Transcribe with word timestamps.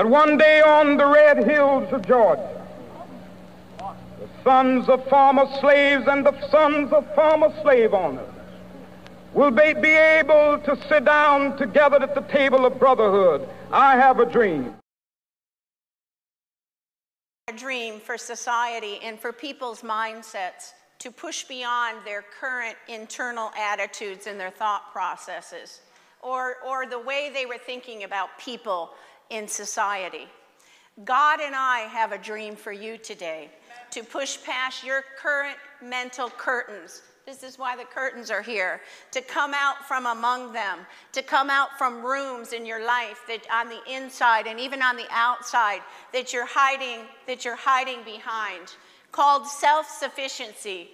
that 0.00 0.08
one 0.08 0.38
day 0.38 0.62
on 0.62 0.96
the 0.96 1.04
red 1.04 1.44
hills 1.44 1.92
of 1.92 2.06
Georgia, 2.06 2.66
the 3.78 4.28
sons 4.42 4.88
of 4.88 5.06
former 5.10 5.44
slaves 5.60 6.04
and 6.08 6.24
the 6.24 6.32
sons 6.48 6.90
of 6.90 7.04
former 7.14 7.52
slave 7.60 7.92
owners 7.92 8.26
will 9.34 9.50
be, 9.50 9.62
able 9.62 10.58
to 10.64 10.74
sit 10.88 11.04
down 11.04 11.54
together 11.58 12.02
at 12.02 12.14
the 12.14 12.22
table 12.32 12.64
of 12.64 12.78
brotherhood. 12.78 13.46
I 13.70 13.94
have 13.96 14.20
a 14.20 14.24
dream. 14.24 14.74
a 17.48 17.52
dream 17.52 18.00
for 18.00 18.16
society 18.16 19.00
and 19.02 19.20
for 19.20 19.32
people's 19.34 19.82
mindsets 19.82 20.72
to 21.00 21.10
push 21.10 21.44
beyond 21.44 21.98
their 22.06 22.24
current 22.40 22.76
internal 22.88 23.50
attitudes 23.54 24.26
and 24.26 24.40
their 24.40 24.50
thought 24.50 24.90
processes 24.92 25.80
or, 26.22 26.56
or 26.66 26.86
the 26.86 26.98
way 26.98 27.30
they 27.32 27.44
were 27.44 27.58
thinking 27.58 28.04
about 28.04 28.28
people 28.38 28.90
in 29.30 29.48
society. 29.48 30.26
God 31.04 31.40
and 31.40 31.54
I 31.54 31.80
have 31.90 32.12
a 32.12 32.18
dream 32.18 32.56
for 32.56 32.72
you 32.72 32.98
today 32.98 33.50
to 33.90 34.02
push 34.02 34.42
past 34.44 34.84
your 34.84 35.02
current 35.18 35.56
mental 35.82 36.28
curtains. 36.28 37.02
This 37.26 37.42
is 37.42 37.58
why 37.58 37.76
the 37.76 37.84
curtains 37.84 38.30
are 38.30 38.42
here 38.42 38.80
to 39.12 39.20
come 39.20 39.52
out 39.54 39.86
from 39.86 40.06
among 40.06 40.52
them, 40.52 40.80
to 41.12 41.22
come 41.22 41.48
out 41.48 41.78
from 41.78 42.04
rooms 42.04 42.52
in 42.52 42.66
your 42.66 42.84
life 42.84 43.20
that 43.28 43.46
on 43.52 43.68
the 43.68 43.80
inside 43.90 44.46
and 44.46 44.58
even 44.58 44.82
on 44.82 44.96
the 44.96 45.06
outside 45.10 45.80
that 46.12 46.32
you're 46.32 46.46
hiding 46.46 47.06
that 47.26 47.44
you're 47.44 47.56
hiding 47.56 48.02
behind, 48.04 48.74
called 49.12 49.46
self-sufficiency, 49.46 50.90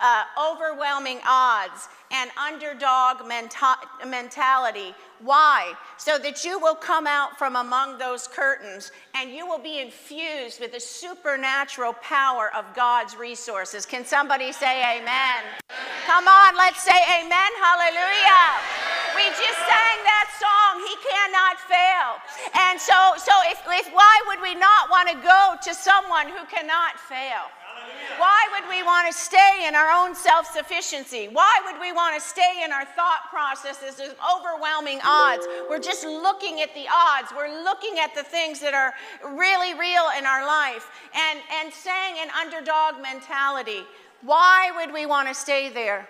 uh, 0.00 0.24
overwhelming 0.38 1.20
odds, 1.26 1.88
and 2.10 2.30
underdog 2.38 3.18
menta- 3.18 4.06
mentality. 4.06 4.94
Why? 5.20 5.72
So 5.96 6.18
that 6.18 6.44
you 6.44 6.58
will 6.58 6.74
come 6.74 7.06
out 7.06 7.38
from 7.38 7.56
among 7.56 7.98
those 7.98 8.28
curtains 8.28 8.92
and 9.14 9.30
you 9.30 9.46
will 9.46 9.58
be 9.58 9.80
infused 9.80 10.60
with 10.60 10.72
the 10.72 10.80
supernatural 10.80 11.94
power 11.94 12.54
of 12.54 12.64
God's 12.74 13.16
resources. 13.16 13.86
Can 13.86 14.04
somebody 14.04 14.52
say 14.52 14.98
amen? 14.98 15.42
Come 16.06 16.28
on, 16.28 16.54
let's 16.56 16.82
say 16.82 17.00
amen. 17.18 17.50
Hallelujah. 17.58 18.46
We 19.16 19.24
just 19.32 19.58
sang 19.64 19.98
that 20.04 20.28
song, 20.36 20.84
He 20.84 20.94
cannot 21.00 21.56
fail. 21.64 22.08
And 22.68 22.78
so, 22.78 23.16
so 23.16 23.32
if, 23.50 23.58
if 23.66 23.92
why 23.92 24.20
would 24.28 24.42
we 24.42 24.54
not 24.54 24.90
want 24.90 25.08
to 25.08 25.16
go 25.16 25.56
to 25.64 25.74
someone 25.74 26.28
who 26.28 26.44
cannot 26.46 27.00
fail? 27.00 27.48
Why 28.18 28.48
would 28.52 28.68
we 28.68 28.82
want 28.82 29.06
to 29.06 29.12
stay 29.12 29.64
in 29.66 29.74
our 29.74 29.90
own 29.90 30.14
self 30.14 30.46
sufficiency? 30.46 31.28
Why 31.30 31.52
would 31.64 31.80
we 31.80 31.92
want 31.92 32.14
to 32.14 32.20
stay 32.20 32.62
in 32.64 32.72
our 32.72 32.84
thought 32.84 33.28
processes 33.30 34.00
of 34.00 34.16
overwhelming 34.34 35.00
odds? 35.04 35.46
We're 35.68 35.78
just 35.78 36.04
looking 36.04 36.62
at 36.62 36.72
the 36.74 36.86
odds. 36.92 37.32
We're 37.34 37.62
looking 37.62 37.98
at 37.98 38.14
the 38.14 38.22
things 38.22 38.60
that 38.60 38.74
are 38.74 38.94
really 39.36 39.74
real 39.74 40.04
in 40.18 40.24
our 40.24 40.46
life 40.46 40.90
and, 41.14 41.40
and 41.60 41.72
saying 41.72 42.16
an 42.18 42.28
underdog 42.30 43.02
mentality. 43.02 43.82
Why 44.22 44.72
would 44.76 44.92
we 44.92 45.04
want 45.06 45.28
to 45.28 45.34
stay 45.34 45.68
there? 45.68 46.08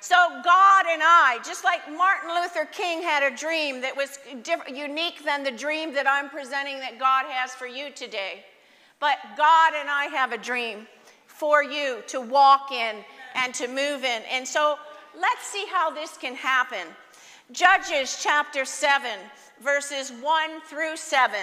So, 0.00 0.14
God 0.44 0.84
and 0.88 1.02
I, 1.02 1.38
just 1.44 1.64
like 1.64 1.80
Martin 1.90 2.30
Luther 2.34 2.66
King 2.66 3.02
had 3.02 3.22
a 3.22 3.34
dream 3.34 3.80
that 3.80 3.96
was 3.96 4.18
unique 4.68 5.24
than 5.24 5.42
the 5.42 5.50
dream 5.50 5.94
that 5.94 6.06
I'm 6.06 6.28
presenting 6.28 6.78
that 6.80 6.98
God 6.98 7.24
has 7.26 7.54
for 7.54 7.66
you 7.66 7.90
today, 7.90 8.44
but 9.00 9.16
God 9.36 9.72
and 9.74 9.88
I 9.88 10.08
have 10.12 10.32
a 10.32 10.38
dream 10.38 10.86
for 11.38 11.62
you 11.62 12.02
to 12.08 12.20
walk 12.20 12.72
in 12.72 12.96
and 13.34 13.54
to 13.54 13.68
move 13.68 14.04
in. 14.04 14.22
And 14.30 14.46
so, 14.46 14.78
let's 15.18 15.46
see 15.46 15.66
how 15.70 15.90
this 15.90 16.16
can 16.16 16.34
happen. 16.34 16.86
Judges 17.52 18.18
chapter 18.22 18.64
7, 18.64 19.10
verses 19.62 20.10
1 20.10 20.60
through 20.62 20.96
7 20.96 21.38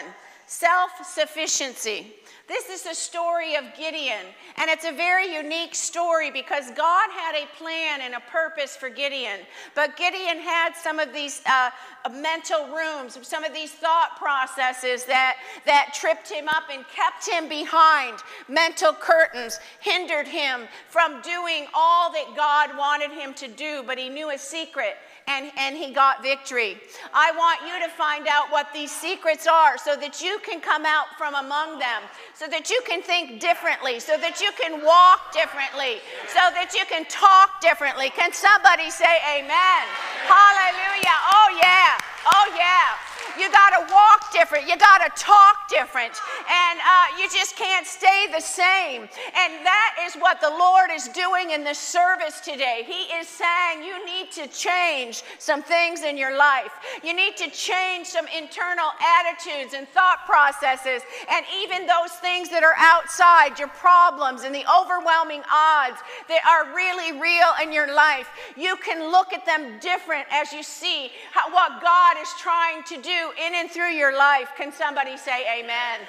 self 0.46 0.92
sufficiency. 1.06 2.14
This 2.46 2.70
is 2.70 2.84
the 2.84 2.94
story 2.94 3.56
of 3.56 3.64
Gideon, 3.78 4.26
and 4.58 4.70
it's 4.70 4.84
a 4.84 4.92
very 4.92 5.34
unique 5.34 5.74
story 5.74 6.30
because 6.30 6.72
God 6.72 7.10
had 7.10 7.36
a 7.36 7.48
plan 7.58 8.02
and 8.02 8.16
a 8.16 8.20
purpose 8.20 8.76
for 8.76 8.90
Gideon. 8.90 9.40
But 9.76 9.96
Gideon 9.96 10.40
had 10.40 10.74
some 10.76 11.00
of 11.00 11.14
these 11.14 11.42
uh, 11.46 11.70
mental 12.12 12.68
rooms, 12.68 13.18
some 13.22 13.46
of 13.46 13.54
these 13.54 13.72
thought 13.72 14.18
processes 14.18 15.06
that, 15.06 15.38
that 15.66 15.94
tripped 15.94 16.30
him 16.30 16.50
up 16.50 16.64
and 16.70 16.84
kept 16.90 17.26
him 17.26 17.48
behind. 17.48 18.20
Mental 18.50 18.92
curtains 18.92 19.60
hindered 19.80 20.28
him 20.28 20.68
from 20.90 21.22
doing 21.22 21.68
all 21.74 22.12
that 22.12 22.36
God 22.36 22.78
wanted 22.78 23.12
him 23.12 23.34
to 23.36 23.48
do, 23.48 23.84
but 23.88 23.98
he 23.98 24.10
knew 24.10 24.32
a 24.32 24.38
secret 24.38 24.98
and, 25.28 25.52
and 25.58 25.78
he 25.78 25.92
got 25.92 26.22
victory. 26.22 26.78
I 27.14 27.32
want 27.32 27.62
you 27.62 27.80
to 27.86 27.92
find 27.94 28.28
out 28.28 28.52
what 28.52 28.68
these 28.74 28.92
secrets 28.92 29.48
are 29.48 29.78
so 29.78 29.96
that 29.96 30.22
you 30.22 30.40
can 30.46 30.60
come 30.60 30.86
out 30.86 31.08
from 31.18 31.36
among 31.36 31.80
them, 31.80 32.02
so 32.34 32.48
that 32.48 32.70
you 32.70 32.82
can 32.86 33.02
think 33.02 33.40
differently, 33.40 34.00
so 34.00 34.18
that 34.18 34.42
you 34.42 34.52
can 34.60 34.84
walk 34.84 35.34
differently, 35.34 36.00
so 36.28 36.44
that 36.54 36.74
you 36.74 36.86
can 36.90 37.06
talk 37.06 37.62
differently. 37.62 38.10
Can 38.10 38.34
somebody 38.34 38.90
say 38.90 39.20
amen? 39.38 39.84
Hallelujah. 40.28 41.18
Oh, 41.34 41.60
yeah. 41.62 42.13
Oh, 42.26 42.54
yeah. 42.56 43.14
You 43.40 43.52
got 43.52 43.72
to 43.72 43.92
walk 43.92 44.32
different. 44.32 44.68
You 44.68 44.78
got 44.78 45.00
to 45.00 45.12
talk 45.22 45.68
different. 45.70 46.14
And 46.50 46.80
uh, 46.80 47.18
you 47.18 47.28
just 47.30 47.56
can't 47.56 47.86
stay 47.86 48.28
the 48.32 48.40
same. 48.40 49.02
And 49.02 49.66
that 49.66 49.96
is 50.06 50.14
what 50.16 50.40
the 50.40 50.50
Lord 50.50 50.90
is 50.94 51.08
doing 51.10 51.52
in 51.52 51.64
this 51.64 51.80
service 51.80 52.40
today. 52.42 52.84
He 52.86 53.14
is 53.16 53.28
saying 53.28 53.84
you 53.84 54.06
need 54.06 54.32
to 54.34 54.48
change 54.48 55.24
some 55.40 55.64
things 55.64 56.04
in 56.04 56.18
your 56.18 56.38
life. 56.38 56.72
You 57.04 57.14
need 57.14 57.36
to 57.38 57.50
change 57.50 58.08
some 58.08 58.28
internal 58.38 58.90
attitudes 59.02 59.74
and 59.74 59.88
thought 59.90 60.26
processes. 60.26 61.02
And 61.30 61.46
even 61.62 61.88
those 61.88 62.12
things 62.22 62.50
that 62.50 62.64
are 62.64 62.76
outside, 62.78 63.58
your 63.58 63.70
problems 63.70 64.44
and 64.44 64.54
the 64.54 64.66
overwhelming 64.70 65.42
odds 65.52 65.98
that 66.30 66.46
are 66.46 66.76
really 66.76 67.20
real 67.20 67.50
in 67.62 67.74
your 67.74 67.94
life, 67.94 68.30
you 68.56 68.76
can 68.78 69.12
look 69.12 69.34
at 69.34 69.46
them 69.46 69.80
different 69.80 70.28
as 70.32 70.54
you 70.54 70.62
see 70.62 71.10
how, 71.32 71.52
what 71.52 71.82
God 71.82 72.13
is 72.18 72.30
trying 72.40 72.84
to 72.84 73.02
do 73.02 73.32
in 73.46 73.56
and 73.56 73.70
through 73.70 73.92
your 73.92 74.18
life. 74.18 74.50
Can 74.58 74.72
somebody 74.72 75.18
say 75.18 75.46
amen? 75.60 76.00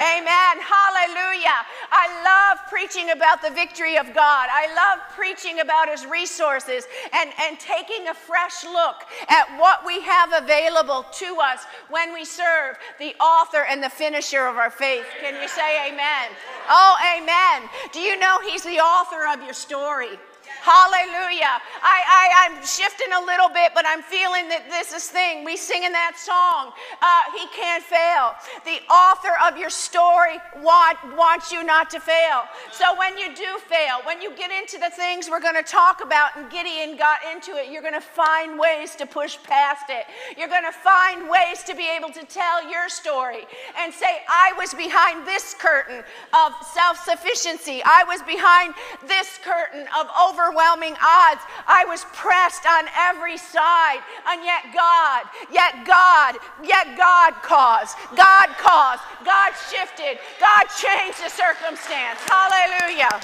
Amen. 0.00 0.54
Hallelujah. 0.60 1.64
I 1.90 2.06
love 2.24 2.58
preaching 2.68 3.10
about 3.10 3.42
the 3.42 3.50
victory 3.50 3.96
of 3.96 4.06
God. 4.14 4.48
I 4.50 4.68
love 4.74 5.00
preaching 5.14 5.60
about 5.60 5.88
his 5.88 6.06
resources 6.06 6.86
and, 7.12 7.30
and 7.40 7.58
taking 7.60 8.08
a 8.08 8.14
fresh 8.14 8.64
look 8.64 9.04
at 9.28 9.46
what 9.58 9.84
we 9.86 10.00
have 10.02 10.32
available 10.32 11.06
to 11.12 11.36
us 11.42 11.64
when 11.90 12.12
we 12.12 12.24
serve 12.24 12.76
the 12.98 13.14
author 13.16 13.64
and 13.68 13.82
the 13.82 13.90
finisher 13.90 14.46
of 14.46 14.56
our 14.56 14.70
faith. 14.70 15.06
Can 15.20 15.40
you 15.40 15.48
say 15.48 15.88
amen? 15.88 16.28
Oh, 16.68 16.96
amen. 17.16 17.68
Do 17.92 18.00
you 18.00 18.18
know 18.18 18.40
he's 18.40 18.62
the 18.62 18.78
author 18.78 19.26
of 19.32 19.44
your 19.44 19.54
story? 19.54 20.18
Hallelujah. 20.62 21.60
I, 21.82 21.98
I, 22.06 22.24
I'm 22.46 22.64
shifting 22.64 23.12
a 23.12 23.24
little 23.24 23.48
bit, 23.48 23.72
but 23.74 23.84
I'm 23.86 24.02
feeling 24.02 24.48
that 24.48 24.68
this 24.70 24.92
is 24.92 25.08
thing. 25.08 25.44
We 25.44 25.56
sing 25.56 25.84
in 25.84 25.92
that 25.92 26.16
song, 26.16 26.72
uh, 27.02 27.22
He 27.36 27.46
can't 27.54 27.82
fail. 27.82 28.34
The 28.64 28.80
author 28.92 29.36
of 29.46 29.58
your 29.58 29.70
story 29.70 30.38
want, 30.62 30.98
wants 31.16 31.52
you 31.52 31.64
not 31.64 31.90
to 31.90 32.00
fail. 32.00 32.44
So 32.72 32.96
when 32.98 33.18
you 33.18 33.34
do 33.34 33.58
fail, 33.68 34.00
when 34.04 34.22
you 34.22 34.34
get 34.36 34.50
into 34.50 34.78
the 34.78 34.90
things 34.90 35.28
we're 35.28 35.40
going 35.40 35.54
to 35.54 35.62
talk 35.62 36.02
about, 36.02 36.36
and 36.36 36.50
Gideon 36.50 36.96
got 36.96 37.20
into 37.30 37.56
it, 37.56 37.70
you're 37.70 37.82
going 37.82 37.94
to 37.94 38.00
find 38.00 38.58
ways 38.58 38.94
to 38.96 39.06
push 39.06 39.38
past 39.42 39.86
it. 39.88 40.06
You're 40.38 40.48
going 40.48 40.64
to 40.64 40.72
find 40.72 41.28
ways 41.28 41.62
to 41.64 41.74
be 41.74 41.88
able 41.96 42.10
to 42.10 42.24
tell 42.24 42.68
your 42.70 42.88
story 42.88 43.44
and 43.78 43.92
say, 43.92 44.22
I 44.28 44.52
was 44.56 44.74
behind 44.74 45.26
this 45.26 45.54
curtain 45.54 46.02
of 46.32 46.52
self 46.72 47.04
sufficiency. 47.04 47.82
I 47.84 48.04
was 48.04 48.22
behind 48.22 48.74
this 49.06 49.38
curtain 49.42 49.86
of 49.98 50.06
over 50.20 50.43
overwhelming 50.44 50.94
odds. 51.02 51.40
I 51.66 51.84
was 51.86 52.04
pressed 52.12 52.66
on 52.66 52.86
every 52.96 53.36
side, 53.36 54.00
and 54.28 54.44
yet 54.44 54.72
God, 54.74 55.24
yet 55.52 55.86
God, 55.86 56.36
yet 56.62 56.96
God 56.96 57.34
caused. 57.42 57.96
God 58.16 58.48
caused. 58.58 59.02
God 59.24 59.52
shifted. 59.70 60.18
God 60.40 60.64
changed 60.76 61.22
the 61.22 61.30
circumstance. 61.30 62.20
Hallelujah. 62.28 63.20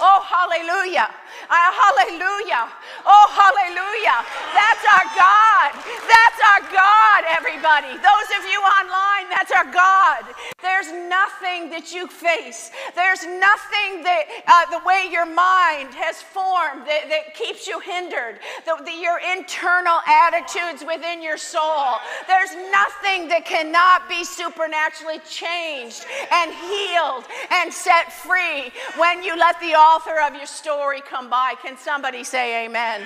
Oh, 0.00 0.22
hallelujah. 0.24 1.10
Uh, 1.50 1.58
hallelujah. 1.74 2.70
Oh, 3.02 3.26
hallelujah. 3.34 4.22
That's 4.54 4.84
our 4.86 5.06
God. 5.18 5.70
That's 6.06 6.40
our 6.46 6.62
God, 6.70 7.26
everybody. 7.26 7.90
Those 7.98 8.30
of 8.38 8.46
you 8.46 8.62
online, 8.62 9.26
that's 9.34 9.50
our 9.50 9.66
God. 9.66 10.30
There's 10.62 10.92
nothing 11.10 11.70
that 11.70 11.90
you 11.92 12.06
face, 12.06 12.70
there's 12.94 13.24
nothing 13.24 14.04
that 14.04 14.22
uh, 14.46 14.78
the 14.78 14.84
way 14.86 15.08
your 15.10 15.26
mind 15.26 15.90
has 15.94 16.22
formed 16.22 16.86
that, 16.86 17.08
that 17.08 17.34
keeps 17.34 17.66
you 17.66 17.80
hindered, 17.80 18.38
the, 18.64 18.76
the, 18.84 18.92
your 18.92 19.18
internal 19.18 19.98
attitudes 20.06 20.84
within 20.86 21.22
your 21.22 21.38
soul. 21.38 21.98
There's 22.28 22.54
nothing 22.70 23.26
that 23.28 23.42
cannot 23.44 24.08
be 24.08 24.22
supernaturally 24.22 25.18
changed 25.26 26.06
and 26.30 26.52
healed 26.54 27.24
and 27.50 27.72
set 27.72 28.12
free 28.12 28.70
when 28.96 29.24
you 29.24 29.36
let 29.36 29.58
the 29.60 29.74
author 29.74 30.20
of 30.20 30.36
your 30.36 30.46
story 30.46 31.00
come 31.00 31.28
by. 31.28 31.39
Can 31.62 31.76
somebody 31.76 32.22
say 32.22 32.66
amen? 32.66 33.00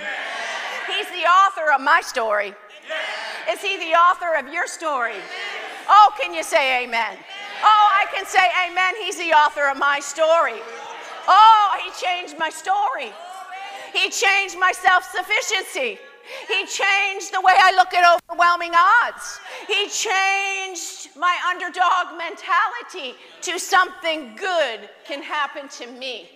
He's 0.88 1.06
the 1.08 1.24
author 1.24 1.72
of 1.72 1.80
my 1.80 2.00
story. 2.00 2.52
Is 3.50 3.60
he 3.60 3.76
the 3.78 3.94
author 3.94 4.34
of 4.36 4.52
your 4.52 4.66
story? 4.66 5.14
Oh, 5.88 6.10
can 6.20 6.34
you 6.34 6.42
say 6.42 6.84
amen? 6.84 7.16
Oh, 7.62 7.88
I 7.92 8.06
can 8.12 8.26
say 8.26 8.46
amen. 8.66 8.94
He's 9.00 9.16
the 9.16 9.32
author 9.32 9.68
of 9.68 9.78
my 9.78 10.00
story. 10.00 10.60
Oh, 11.28 11.78
he 11.82 11.90
changed 12.04 12.38
my 12.38 12.50
story. 12.50 13.12
He 13.92 14.10
changed 14.10 14.58
my 14.58 14.72
self 14.72 15.04
sufficiency. 15.04 15.98
He 16.48 16.66
changed 16.66 17.32
the 17.32 17.40
way 17.40 17.54
I 17.56 17.72
look 17.76 17.92
at 17.94 18.02
overwhelming 18.30 18.72
odds. 18.74 19.40
He 19.68 19.88
changed 19.88 21.10
my 21.16 21.36
underdog 21.48 22.16
mentality 22.16 23.14
to 23.42 23.58
something 23.58 24.34
good 24.36 24.88
can 25.06 25.22
happen 25.22 25.68
to 25.68 25.86
me, 25.86 26.30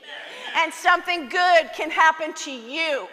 and 0.57 0.73
something 0.73 1.29
good 1.29 1.71
can 1.75 1.91
happen 1.91 2.33
to 2.35 2.51
you. 2.51 3.09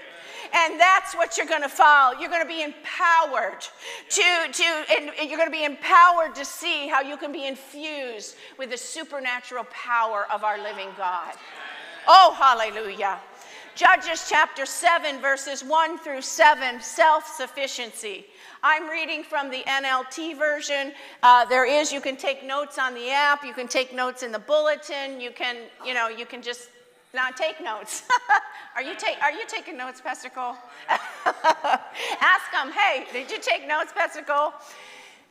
And 0.54 0.80
that's 0.80 1.16
what 1.16 1.38
you're 1.38 1.48
going 1.48 1.64
to 1.64 1.70
follow. 1.70 2.18
You're 2.20 2.30
going 2.30 2.42
to 2.42 2.48
be 2.48 2.62
empowered 2.62 3.62
to, 4.10 4.22
to 4.52 4.64
and 4.92 5.30
you're 5.30 5.38
going 5.38 5.50
to 5.50 5.58
be 5.58 5.66
empowered 5.66 6.36
to 6.36 6.46
see 6.46 6.88
how 6.88 7.02
you 7.02 7.18
can 7.18 7.32
be 7.32 7.46
infused 7.46 8.36
with 8.58 8.70
the 8.70 8.78
supernatural 8.78 9.66
power 9.66 10.28
of 10.32 10.44
our 10.44 10.62
living 10.62 10.90
God. 10.98 11.34
Oh, 12.08 12.36
hallelujah. 12.38 13.20
Judges 13.76 14.28
chapter 14.30 14.66
7, 14.66 15.20
verses 15.20 15.62
1 15.62 15.98
through 15.98 16.22
7, 16.22 16.80
self 16.80 17.28
sufficiency. 17.28 18.26
I'm 18.64 18.90
reading 18.90 19.22
from 19.22 19.50
the 19.52 19.64
NLT 19.68 20.38
version. 20.38 20.94
Uh, 21.22 21.44
there 21.44 21.66
is, 21.66 21.92
you 21.92 22.00
can 22.00 22.16
take 22.16 22.46
notes 22.46 22.80
on 22.80 22.94
the 22.94 23.12
app, 23.12 23.44
you 23.44 23.54
can 23.54 23.68
take 23.68 23.94
notes 23.94 24.24
in 24.24 24.32
the 24.32 24.40
bulletin, 24.40 25.20
you 25.20 25.32
can, 25.32 25.58
you 25.86 25.94
know, 25.94 26.08
you 26.08 26.26
can 26.26 26.42
just 26.42 26.70
not 27.16 27.38
take 27.38 27.64
notes. 27.64 28.04
are, 28.76 28.84
you 28.84 28.96
take, 28.96 29.18
are 29.24 29.32
you 29.32 29.46
taking 29.48 29.78
notes, 29.78 30.02
Pastor 30.02 30.30
Cole? 30.30 30.56
Ask 30.90 32.52
them, 32.52 32.72
hey, 32.72 33.06
did 33.12 33.32
you 33.32 33.38
take 33.42 33.68
notes, 33.68 33.92
Pastor 33.96 34.22
Cole? 34.22 34.54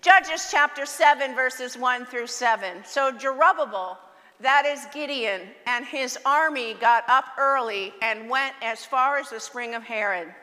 Judges 0.01 0.49
chapter 0.51 0.85
7, 0.85 1.35
verses 1.35 1.79
1 1.79 2.07
through 2.07 2.27
7. 2.27 2.79
So 2.85 3.13
Jerubbaal, 3.13 3.97
that 4.41 4.67
is 4.67 4.87
Gideon, 4.93 5.43
and 5.67 5.85
his 5.85 6.19
army 6.27 6.75
got 6.75 7.05
up 7.09 7.27
early 7.39 7.93
and 8.03 8.29
went 8.29 8.55
as 8.63 8.85
far 8.85 9.19
as 9.19 9.31
the 9.31 9.41
spring 9.41 9.75
of 9.75 9.83
Harod. 9.83 10.35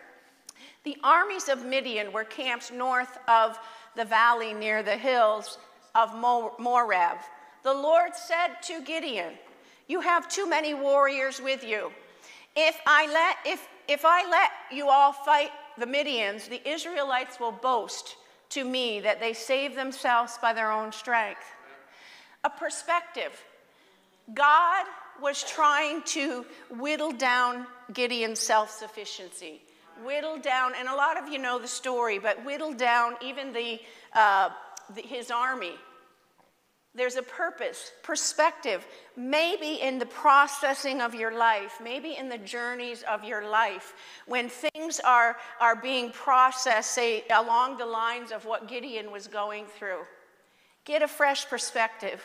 The 0.84 0.98
armies 1.04 1.50
of 1.50 1.66
Midian 1.66 2.12
were 2.12 2.24
camped 2.24 2.72
north 2.72 3.20
of 3.28 3.60
the 3.96 4.06
valley 4.06 4.54
near 4.54 4.82
the 4.82 4.98
hills 4.98 5.58
of 5.94 6.10
Morab. 6.12 7.18
The 7.64 7.74
Lord 7.74 8.16
said 8.16 8.62
to 8.64 8.82
Gideon, 8.82 9.34
you 9.92 10.00
have 10.00 10.30
too 10.30 10.48
many 10.50 10.74
warriors 10.74 11.42
with 11.42 11.66
you. 11.66 11.92
If 12.56 12.80
I 12.86 13.12
let, 13.12 13.36
if, 13.46 13.68
if 13.90 14.06
I 14.06 14.30
let 14.30 14.50
you 14.72 14.88
all 14.88 15.12
fight 15.12 15.52
the 15.78 15.86
Midians, 15.86 16.48
the 16.48 16.66
Israelites 16.68 17.42
will 17.42 17.52
boast 17.52 18.16
to 18.52 18.64
me 18.64 19.02
that 19.02 19.20
they 19.20 19.34
saved 19.34 19.76
themselves 19.76 20.40
by 20.42 20.54
their 20.54 20.72
own 20.72 20.94
strength. 20.94 21.44
A 22.46 22.50
perspective. 22.50 23.34
God 24.34 24.86
was 25.22 25.44
trying 25.44 26.04
to 26.04 26.46
whittle 26.70 27.12
down 27.12 27.68
Gideon's 27.94 28.40
self 28.40 28.72
sufficiency, 28.72 29.62
whittle 30.06 30.38
down, 30.40 30.72
and 30.80 30.88
a 30.88 30.96
lot 30.96 31.22
of 31.22 31.28
you 31.28 31.38
know 31.38 31.60
the 31.60 31.68
story, 31.68 32.18
but 32.18 32.44
whittle 32.46 32.74
down 32.74 33.16
even 33.22 33.52
the, 33.52 33.80
uh, 34.14 34.52
the 34.96 35.02
his 35.02 35.32
army 35.32 35.74
there's 36.94 37.16
a 37.16 37.24
purpose, 37.24 37.94
perspective, 38.04 38.86
maybe 39.16 39.82
in 39.82 39.98
the 39.98 40.06
processing 40.06 41.00
of 41.00 41.16
your 41.16 41.38
life, 41.38 41.80
maybe 41.82 42.18
in 42.18 42.28
the 42.28 42.38
journeys 42.38 43.04
of 43.04 43.24
your 43.24 43.50
life, 43.50 43.94
when 44.26 44.50
things 44.50 45.00
are, 45.00 45.38
are 45.62 45.76
being 45.76 46.12
processed, 46.12 46.92
say, 46.92 47.24
along 47.30 47.78
the 47.78 47.86
lines 47.86 48.34
of 48.34 48.46
what 48.46 48.68
Gideon 48.68 49.10
was 49.10 49.28
going 49.28 49.66
through. 49.68 50.00
Get 50.84 51.02
a 51.02 51.08
fresh 51.08 51.48
perspective. 51.48 52.22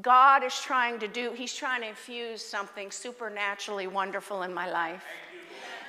God 0.00 0.42
is 0.42 0.58
trying 0.58 0.98
to 1.00 1.08
do, 1.08 1.32
He's 1.32 1.54
trying 1.54 1.82
to 1.82 1.88
infuse 1.88 2.42
something 2.42 2.90
supernaturally 2.90 3.88
wonderful 3.88 4.42
in 4.42 4.54
my 4.54 4.70
life. 4.70 5.04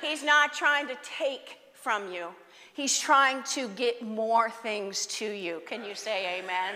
He's 0.02 0.22
not 0.22 0.52
trying 0.52 0.88
to 0.88 0.96
take 1.02 1.56
from 1.72 2.12
you, 2.12 2.28
He's 2.74 2.98
trying 2.98 3.42
to 3.54 3.68
get 3.70 4.02
more 4.02 4.50
things 4.50 5.06
to 5.06 5.24
you. 5.24 5.62
Can 5.66 5.84
you 5.84 5.94
say 5.94 6.38
amen? 6.40 6.74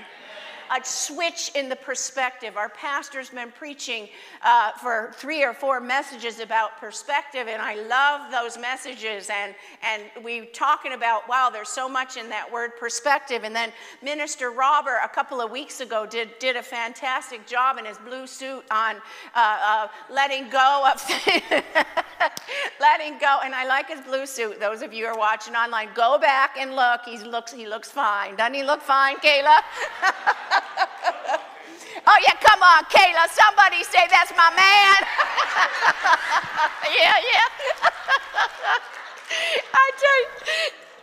A 0.70 0.84
switch 0.84 1.50
in 1.54 1.68
the 1.68 1.76
perspective. 1.76 2.56
Our 2.56 2.68
pastor's 2.68 3.30
been 3.30 3.50
preaching 3.52 4.08
uh, 4.42 4.72
for 4.72 5.12
three 5.14 5.44
or 5.44 5.52
four 5.52 5.80
messages 5.80 6.40
about 6.40 6.78
perspective, 6.78 7.48
and 7.48 7.60
I 7.60 7.74
love 7.86 8.30
those 8.30 8.60
messages. 8.60 9.30
And, 9.30 9.54
and 9.82 10.24
we 10.24 10.46
talking 10.46 10.92
about, 10.92 11.28
wow, 11.28 11.50
there's 11.52 11.68
so 11.68 11.88
much 11.88 12.16
in 12.16 12.28
that 12.30 12.50
word 12.50 12.72
perspective. 12.78 13.44
And 13.44 13.54
then 13.54 13.72
Minister 14.02 14.50
Robert, 14.50 15.00
a 15.04 15.08
couple 15.08 15.40
of 15.40 15.50
weeks 15.50 15.80
ago, 15.80 16.06
did, 16.06 16.30
did 16.38 16.56
a 16.56 16.62
fantastic 16.62 17.46
job 17.46 17.78
in 17.78 17.84
his 17.84 17.98
blue 17.98 18.26
suit 18.26 18.64
on 18.70 18.96
uh, 19.34 19.58
uh, 19.62 19.88
letting 20.10 20.48
go 20.50 20.90
of 20.92 21.02
letting 22.80 23.18
go. 23.18 23.40
And 23.44 23.54
I 23.54 23.66
like 23.66 23.88
his 23.88 24.00
blue 24.00 24.26
suit. 24.26 24.60
Those 24.60 24.82
of 24.82 24.92
you 24.92 25.06
who 25.06 25.12
are 25.12 25.18
watching 25.18 25.54
online, 25.54 25.88
go 25.94 26.18
back 26.18 26.56
and 26.58 26.74
look. 26.74 27.02
He 27.04 27.18
looks, 27.18 27.52
he 27.52 27.66
looks 27.66 27.90
fine. 27.90 28.36
Doesn't 28.36 28.54
he 28.54 28.62
look 28.62 28.82
fine, 28.82 29.16
Kayla? 29.16 29.58
oh, 32.06 32.18
yeah, 32.24 32.34
come 32.40 32.62
on, 32.62 32.84
Kayla. 32.84 33.28
Somebody 33.28 33.84
say 33.84 34.06
that's 34.10 34.32
my 34.36 34.50
man. 34.56 34.98
yeah, 36.98 37.16
yeah. 37.18 37.46
I 39.74 39.90
tell 39.98 40.18
you, 40.20 40.28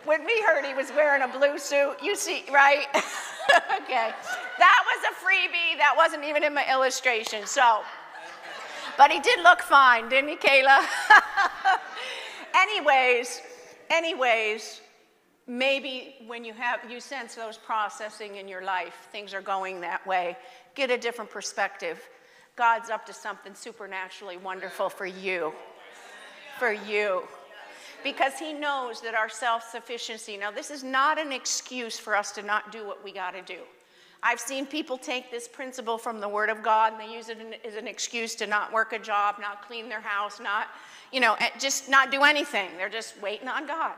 when 0.04 0.24
we 0.24 0.40
heard 0.46 0.64
he 0.64 0.74
was 0.74 0.90
wearing 0.92 1.22
a 1.22 1.28
blue 1.28 1.58
suit, 1.58 1.96
you 2.02 2.16
see, 2.16 2.44
right? 2.52 2.86
okay. 2.94 4.12
That 4.58 4.80
was 4.86 5.04
a 5.10 5.14
freebie. 5.24 5.78
That 5.78 5.94
wasn't 5.96 6.24
even 6.24 6.44
in 6.44 6.54
my 6.54 6.64
illustration. 6.70 7.46
So, 7.46 7.82
but 8.96 9.10
he 9.10 9.20
did 9.20 9.40
look 9.42 9.62
fine, 9.62 10.08
didn't 10.08 10.30
he, 10.30 10.36
Kayla? 10.36 10.84
anyways, 12.54 13.42
anyways, 13.90 14.80
maybe 15.46 16.16
when 16.26 16.44
you 16.44 16.52
have 16.52 16.80
you 16.90 17.00
sense 17.00 17.34
those 17.34 17.56
processing 17.56 18.36
in 18.36 18.48
your 18.48 18.62
life 18.62 19.08
things 19.12 19.32
are 19.32 19.40
going 19.40 19.80
that 19.80 20.04
way 20.06 20.36
get 20.74 20.90
a 20.90 20.98
different 20.98 21.30
perspective 21.30 22.00
god's 22.56 22.90
up 22.90 23.06
to 23.06 23.12
something 23.12 23.54
supernaturally 23.54 24.36
wonderful 24.36 24.88
for 24.88 25.06
you 25.06 25.52
for 26.58 26.72
you 26.72 27.22
because 28.02 28.38
he 28.38 28.52
knows 28.52 29.00
that 29.00 29.14
our 29.14 29.28
self-sufficiency 29.28 30.36
now 30.36 30.50
this 30.50 30.70
is 30.70 30.82
not 30.82 31.18
an 31.18 31.30
excuse 31.30 31.98
for 31.98 32.16
us 32.16 32.32
to 32.32 32.42
not 32.42 32.72
do 32.72 32.84
what 32.86 33.02
we 33.04 33.12
got 33.12 33.32
to 33.32 33.42
do 33.42 33.60
I've 34.22 34.40
seen 34.40 34.66
people 34.66 34.98
take 34.98 35.30
this 35.30 35.46
principle 35.46 35.98
from 35.98 36.20
the 36.20 36.28
Word 36.28 36.50
of 36.50 36.60
God 36.62 36.92
and 36.92 37.00
they 37.00 37.14
use 37.14 37.28
it 37.28 37.38
as 37.64 37.76
an 37.76 37.86
excuse 37.86 38.34
to 38.36 38.46
not 38.46 38.72
work 38.72 38.92
a 38.92 38.98
job, 38.98 39.36
not 39.40 39.64
clean 39.66 39.88
their 39.88 40.00
house, 40.00 40.40
not, 40.40 40.68
you 41.12 41.20
know, 41.20 41.36
eh, 41.38 41.50
just 41.60 41.88
not 41.88 42.10
do 42.10 42.22
anything. 42.22 42.70
They're 42.76 42.88
just 42.88 43.20
waiting 43.20 43.46
on 43.46 43.66
God. 43.66 43.92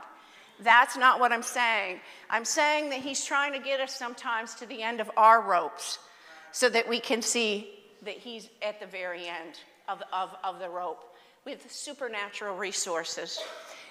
That's 0.61 0.97
not 0.97 1.19
what 1.19 1.31
I'm 1.31 1.43
saying. 1.43 1.99
I'm 2.29 2.45
saying 2.45 2.89
that 2.89 2.99
He's 2.99 3.23
trying 3.23 3.53
to 3.53 3.59
get 3.59 3.79
us 3.79 3.95
sometimes 3.95 4.55
to 4.55 4.65
the 4.65 4.81
end 4.81 4.99
of 4.99 5.09
our 5.15 5.41
ropes 5.41 5.99
so 6.51 6.69
that 6.69 6.87
we 6.87 6.99
can 6.99 7.21
see 7.21 7.69
that 8.03 8.15
He's 8.15 8.49
at 8.61 8.79
the 8.79 8.85
very 8.85 9.27
end 9.27 9.59
of, 9.87 10.01
of, 10.13 10.35
of 10.43 10.59
the 10.59 10.69
rope 10.69 11.03
with 11.45 11.71
supernatural 11.71 12.55
resources. 12.55 13.39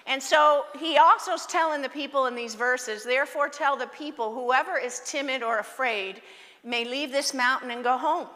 And 0.06 0.22
so 0.22 0.64
he 0.78 0.96
also 0.96 1.32
is 1.32 1.44
telling 1.44 1.82
the 1.82 1.88
people 1.88 2.26
in 2.26 2.34
these 2.34 2.54
verses, 2.54 3.04
therefore 3.04 3.50
tell 3.50 3.76
the 3.76 3.87
people, 3.88 4.32
whoever 4.32 4.78
is 4.78 5.02
timid 5.04 5.42
or 5.42 5.58
afraid 5.58 6.22
may 6.64 6.84
leave 6.84 7.12
this 7.12 7.34
mountain 7.34 7.70
and 7.70 7.84
go 7.84 7.98
home. 7.98 8.26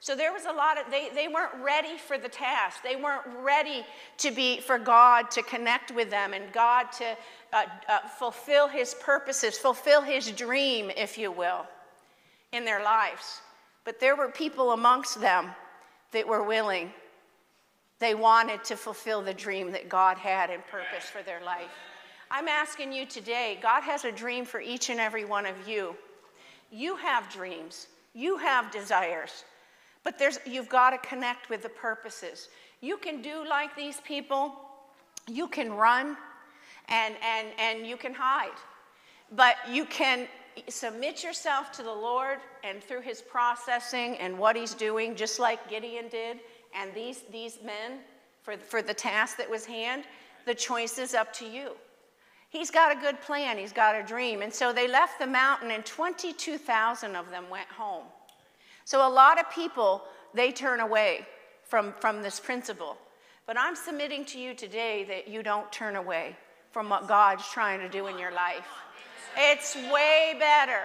So 0.00 0.14
there 0.14 0.32
was 0.32 0.44
a 0.44 0.52
lot 0.52 0.78
of, 0.78 0.90
they, 0.90 1.08
they 1.14 1.28
weren't 1.28 1.54
ready 1.62 1.98
for 1.98 2.18
the 2.18 2.28
task. 2.28 2.82
They 2.82 2.96
weren't 2.96 3.26
ready 3.42 3.84
to 4.18 4.30
be, 4.30 4.60
for 4.60 4.78
God 4.78 5.30
to 5.32 5.42
connect 5.42 5.90
with 5.90 6.08
them 6.08 6.34
and 6.34 6.52
God 6.52 6.92
to 6.92 7.16
uh, 7.52 7.64
uh, 7.88 7.98
fulfill 8.18 8.68
his 8.68 8.94
purposes, 8.94 9.58
fulfill 9.58 10.02
his 10.02 10.30
dream, 10.30 10.90
if 10.96 11.18
you 11.18 11.32
will, 11.32 11.66
in 12.52 12.64
their 12.64 12.82
lives. 12.82 13.40
But 13.84 13.98
there 13.98 14.14
were 14.14 14.28
people 14.28 14.72
amongst 14.72 15.20
them 15.20 15.50
that 16.12 16.26
were 16.26 16.42
willing 16.42 16.92
they 17.98 18.14
wanted 18.14 18.62
to 18.64 18.76
fulfill 18.76 19.22
the 19.22 19.34
dream 19.34 19.72
that 19.72 19.88
God 19.88 20.18
had 20.18 20.50
and 20.50 20.64
purpose 20.66 21.04
for 21.04 21.22
their 21.22 21.42
life. 21.44 21.70
I'm 22.30 22.48
asking 22.48 22.92
you 22.92 23.06
today, 23.06 23.58
God 23.60 23.82
has 23.82 24.04
a 24.04 24.12
dream 24.12 24.44
for 24.44 24.60
each 24.60 24.90
and 24.90 25.00
every 25.00 25.24
one 25.24 25.46
of 25.46 25.66
you. 25.66 25.96
You 26.70 26.96
have 26.96 27.32
dreams, 27.32 27.88
you 28.14 28.36
have 28.36 28.70
desires, 28.70 29.44
but 30.08 30.18
there's, 30.18 30.38
you've 30.46 30.70
got 30.70 30.88
to 30.92 30.98
connect 31.06 31.50
with 31.50 31.62
the 31.62 31.68
purposes. 31.68 32.48
You 32.80 32.96
can 32.96 33.20
do 33.20 33.46
like 33.46 33.76
these 33.76 34.00
people, 34.00 34.54
you 35.26 35.48
can 35.48 35.70
run 35.70 36.16
and, 36.88 37.14
and, 37.22 37.48
and 37.58 37.86
you 37.86 37.98
can 37.98 38.14
hide, 38.14 38.58
but 39.32 39.56
you 39.70 39.84
can 39.84 40.26
submit 40.66 41.22
yourself 41.22 41.70
to 41.72 41.82
the 41.82 41.92
Lord 41.92 42.38
and 42.64 42.82
through 42.82 43.02
his 43.02 43.20
processing 43.20 44.16
and 44.16 44.38
what 44.38 44.56
he's 44.56 44.72
doing, 44.72 45.14
just 45.14 45.38
like 45.38 45.68
Gideon 45.68 46.08
did 46.08 46.38
and 46.74 46.94
these, 46.94 47.24
these 47.30 47.58
men 47.62 47.98
for, 48.40 48.56
for 48.56 48.80
the 48.80 48.94
task 48.94 49.36
that 49.36 49.50
was 49.50 49.66
hand, 49.66 50.04
the 50.46 50.54
choice 50.54 50.96
is 50.96 51.12
up 51.12 51.34
to 51.34 51.44
you. 51.44 51.72
He's 52.48 52.70
got 52.70 52.96
a 52.96 52.98
good 52.98 53.20
plan, 53.20 53.58
he's 53.58 53.74
got 53.74 53.94
a 53.94 54.02
dream. 54.02 54.40
And 54.40 54.54
so 54.54 54.72
they 54.72 54.88
left 54.88 55.18
the 55.18 55.26
mountain, 55.26 55.70
and 55.70 55.84
22,000 55.84 57.14
of 57.14 57.28
them 57.28 57.50
went 57.50 57.68
home. 57.68 58.04
So 58.88 59.06
a 59.06 59.12
lot 59.12 59.38
of 59.38 59.50
people, 59.50 60.02
they 60.32 60.50
turn 60.50 60.80
away 60.80 61.26
from, 61.64 61.92
from 62.00 62.22
this 62.22 62.40
principle. 62.40 62.96
But 63.46 63.58
I'm 63.58 63.76
submitting 63.76 64.24
to 64.24 64.38
you 64.38 64.54
today 64.54 65.04
that 65.10 65.28
you 65.28 65.42
don't 65.42 65.70
turn 65.70 65.94
away 65.94 66.34
from 66.72 66.88
what 66.88 67.06
God's 67.06 67.46
trying 67.50 67.80
to 67.80 67.90
do 67.90 68.06
in 68.06 68.18
your 68.18 68.32
life. 68.32 68.66
It's 69.36 69.76
way 69.92 70.36
better. 70.38 70.80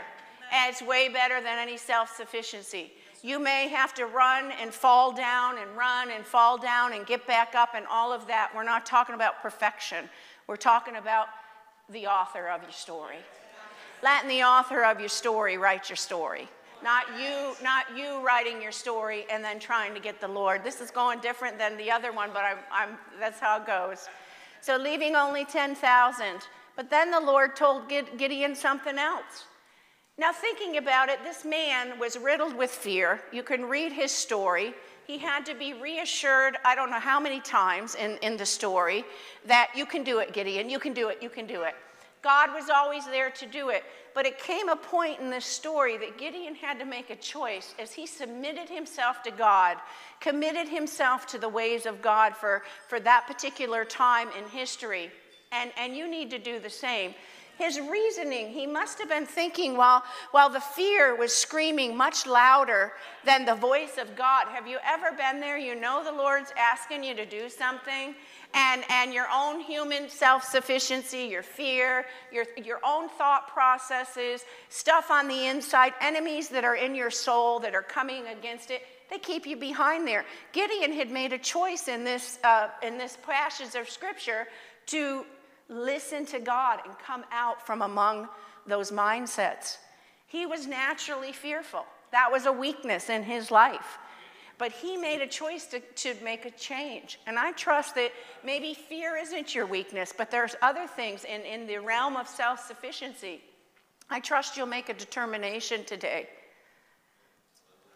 And 0.52 0.70
it's 0.70 0.82
way 0.82 1.08
better 1.08 1.40
than 1.40 1.58
any 1.58 1.78
self 1.78 2.14
sufficiency. 2.14 2.92
You 3.22 3.40
may 3.40 3.70
have 3.70 3.94
to 3.94 4.06
run 4.06 4.52
and 4.62 4.74
fall 4.74 5.14
down 5.14 5.58
and 5.58 5.78
run 5.78 6.12
and 6.12 6.26
fall 6.26 6.58
down 6.58 6.92
and 6.92 7.06
get 7.06 7.26
back 7.26 7.56
up 7.56 7.70
and 7.74 7.86
all 7.90 8.12
of 8.12 8.28
that. 8.28 8.52
We're 8.54 8.66
not 8.66 8.86
talking 8.86 9.16
about 9.16 9.42
perfection. 9.42 10.10
We're 10.46 10.58
talking 10.58 10.98
about 10.98 11.28
the 11.88 12.08
author 12.08 12.50
of 12.50 12.64
your 12.64 12.72
story. 12.74 13.20
Letting 14.04 14.28
the 14.28 14.44
author 14.44 14.84
of 14.84 15.00
your 15.00 15.08
story 15.08 15.58
write 15.58 15.90
your 15.90 15.96
story. 15.96 16.50
Not 16.84 17.06
you, 17.18 17.56
not 17.64 17.86
you 17.96 18.20
writing 18.26 18.62
your 18.62 18.74
story 18.74 19.26
and 19.32 19.44
then 19.44 19.58
trying 19.58 19.94
to 19.94 20.02
get 20.02 20.20
the 20.20 20.28
Lord. 20.28 20.64
This 20.64 20.82
is 20.82 20.92
going 20.92 21.20
different 21.20 21.58
than 21.58 21.78
the 21.78 21.90
other 21.90 22.12
one, 22.12 22.32
but 22.34 22.44
I'm, 22.44 22.58
I'm, 22.72 22.98
that's 23.20 23.40
how 23.40 23.62
it 23.62 23.66
goes. 23.66 24.10
So 24.60 24.76
leaving 24.76 25.16
only 25.16 25.46
10,000. 25.46 26.26
But 26.76 26.90
then 26.90 27.10
the 27.10 27.20
Lord 27.20 27.56
told 27.56 27.88
Gideon 27.88 28.56
something 28.56 28.98
else. 28.98 29.46
Now, 30.18 30.32
thinking 30.32 30.78
about 30.78 31.10
it, 31.10 31.24
this 31.24 31.44
man 31.44 31.98
was 31.98 32.18
riddled 32.18 32.56
with 32.56 32.70
fear. 32.70 33.22
You 33.32 33.42
can 33.44 33.66
read 33.66 33.92
his 33.92 34.12
story. 34.12 34.74
He 35.08 35.18
had 35.18 35.46
to 35.48 35.56
be 35.56 35.74
reassured, 35.74 36.58
I 36.64 36.76
don't 36.76 36.92
know 36.92 37.00
how 37.00 37.20
many 37.20 37.40
times 37.40 37.96
in, 37.96 38.18
in 38.18 38.38
the 38.38 38.46
story, 38.46 39.06
that 39.46 39.72
you 39.76 39.86
can 39.86 40.04
do 40.04 40.20
it, 40.20 40.32
Gideon, 40.32 40.70
you 40.70 40.80
can 40.80 40.94
do 40.94 41.10
it, 41.10 41.18
you 41.22 41.30
can 41.30 41.48
do 41.48 41.64
it. 41.64 41.76
God 42.22 42.54
was 42.54 42.70
always 42.70 43.06
there 43.06 43.30
to 43.32 43.46
do 43.46 43.70
it. 43.70 43.84
But 44.14 44.26
it 44.26 44.38
came 44.38 44.70
a 44.70 44.76
point 44.76 45.20
in 45.20 45.30
this 45.30 45.46
story 45.46 45.98
that 45.98 46.18
Gideon 46.18 46.56
had 46.56 46.78
to 46.80 46.86
make 46.86 47.10
a 47.10 47.16
choice 47.16 47.74
as 47.80 47.92
he 47.94 48.06
submitted 48.06 48.70
himself 48.70 49.24
to 49.24 49.32
God, 49.32 49.78
committed 50.20 50.68
himself 50.68 51.26
to 51.28 51.40
the 51.40 51.50
ways 51.50 51.86
of 51.86 52.02
God 52.02 52.36
for, 52.36 52.64
for 52.88 53.00
that 53.00 53.26
particular 53.28 53.86
time 53.86 54.30
in 54.38 54.48
history. 54.50 55.12
And, 55.52 55.72
and 55.78 55.96
you 55.96 56.08
need 56.08 56.30
to 56.32 56.40
do 56.40 56.60
the 56.60 56.70
same 56.70 57.16
his 57.58 57.80
reasoning, 57.80 58.50
he 58.50 58.66
must 58.66 59.00
have 59.00 59.10
been 59.10 59.26
thinking 59.26 59.78
while, 59.78 60.04
while 60.32 60.50
the 60.50 60.60
fear 60.60 61.16
was 61.16 61.34
screaming 61.34 61.96
much 61.96 62.26
louder 62.26 62.94
than 63.26 63.46
the 63.46 63.56
voice 63.56 63.98
of 63.98 64.16
God. 64.16 64.48
Have 64.48 64.68
you 64.68 64.80
ever 64.84 65.12
been 65.12 65.40
there? 65.40 65.58
You 65.58 65.76
know 65.76 66.04
the 66.04 66.12
Lord's 66.12 66.52
asking 66.58 67.04
you 67.04 67.14
to 67.16 67.26
do 67.26 67.50
something, 67.50 68.16
and, 68.56 68.84
and 68.90 69.14
your 69.14 69.28
own 69.34 69.60
human 69.60 70.10
self 70.10 70.44
sufficiency, 70.44 71.24
your 71.24 71.44
fear, 71.44 72.06
your, 72.32 72.46
your 72.64 72.80
own 72.84 73.08
thought 73.10 73.48
processes, 73.48 74.46
stuff 74.70 75.12
on 75.12 75.28
the 75.28 75.48
inside, 75.48 75.94
enemies 76.02 76.50
that 76.50 76.64
are 76.64 76.76
in 76.76 76.96
your 76.96 77.12
soul 77.12 77.60
that 77.60 77.76
are 77.76 77.84
coming 77.84 78.28
against 78.28 78.72
it, 78.72 78.82
they 79.10 79.20
keep 79.20 79.46
you 79.46 79.56
behind 79.56 80.08
there. 80.08 80.26
Gideon 80.54 80.92
had 80.92 81.12
made 81.12 81.34
a 81.34 81.38
choice 81.38 81.88
in 81.88 82.04
this, 82.04 82.40
uh, 82.44 82.70
in 82.82 82.98
this 82.98 83.18
passage 83.24 83.76
of 83.76 83.90
scripture 83.90 84.48
to 84.88 85.26
listen 85.74 86.26
to 86.28 86.40
God 86.40 86.80
and 86.86 86.98
come 87.00 87.24
out 87.32 87.66
from 87.66 87.82
among 87.82 88.30
those 88.68 88.92
mindsets. 88.92 89.78
He 90.28 90.46
was 90.46 90.68
naturally 90.68 91.32
fearful. 91.32 91.86
That 92.12 92.32
was 92.32 92.46
a 92.46 92.52
weakness 92.52 93.10
in 93.10 93.24
his 93.24 93.52
life. 93.52 93.98
But 94.58 94.72
he 94.72 94.98
made 94.98 95.22
a 95.22 95.28
choice 95.28 95.66
to, 95.68 95.80
to 95.80 96.16
make 96.24 96.46
a 96.46 96.52
change. 96.52 97.20
And 97.26 97.40
I 97.40 97.52
trust 97.54 97.96
that 97.96 98.12
maybe 98.46 98.74
fear 98.74 99.18
isn't 99.18 99.56
your 99.56 99.66
weakness, 99.66 100.14
but 100.16 100.30
there's 100.30 100.56
other 100.62 100.86
things 100.88 101.24
in, 101.24 101.42
in 101.42 101.66
the 101.66 101.78
realm 101.78 102.16
of 102.16 102.28
self 102.28 102.66
sufficiency. 102.66 103.42
I 104.10 104.20
trust 104.20 104.56
you'll 104.56 104.68
make 104.68 104.90
a 104.90 104.94
determination 104.94 105.84
today. 105.86 106.30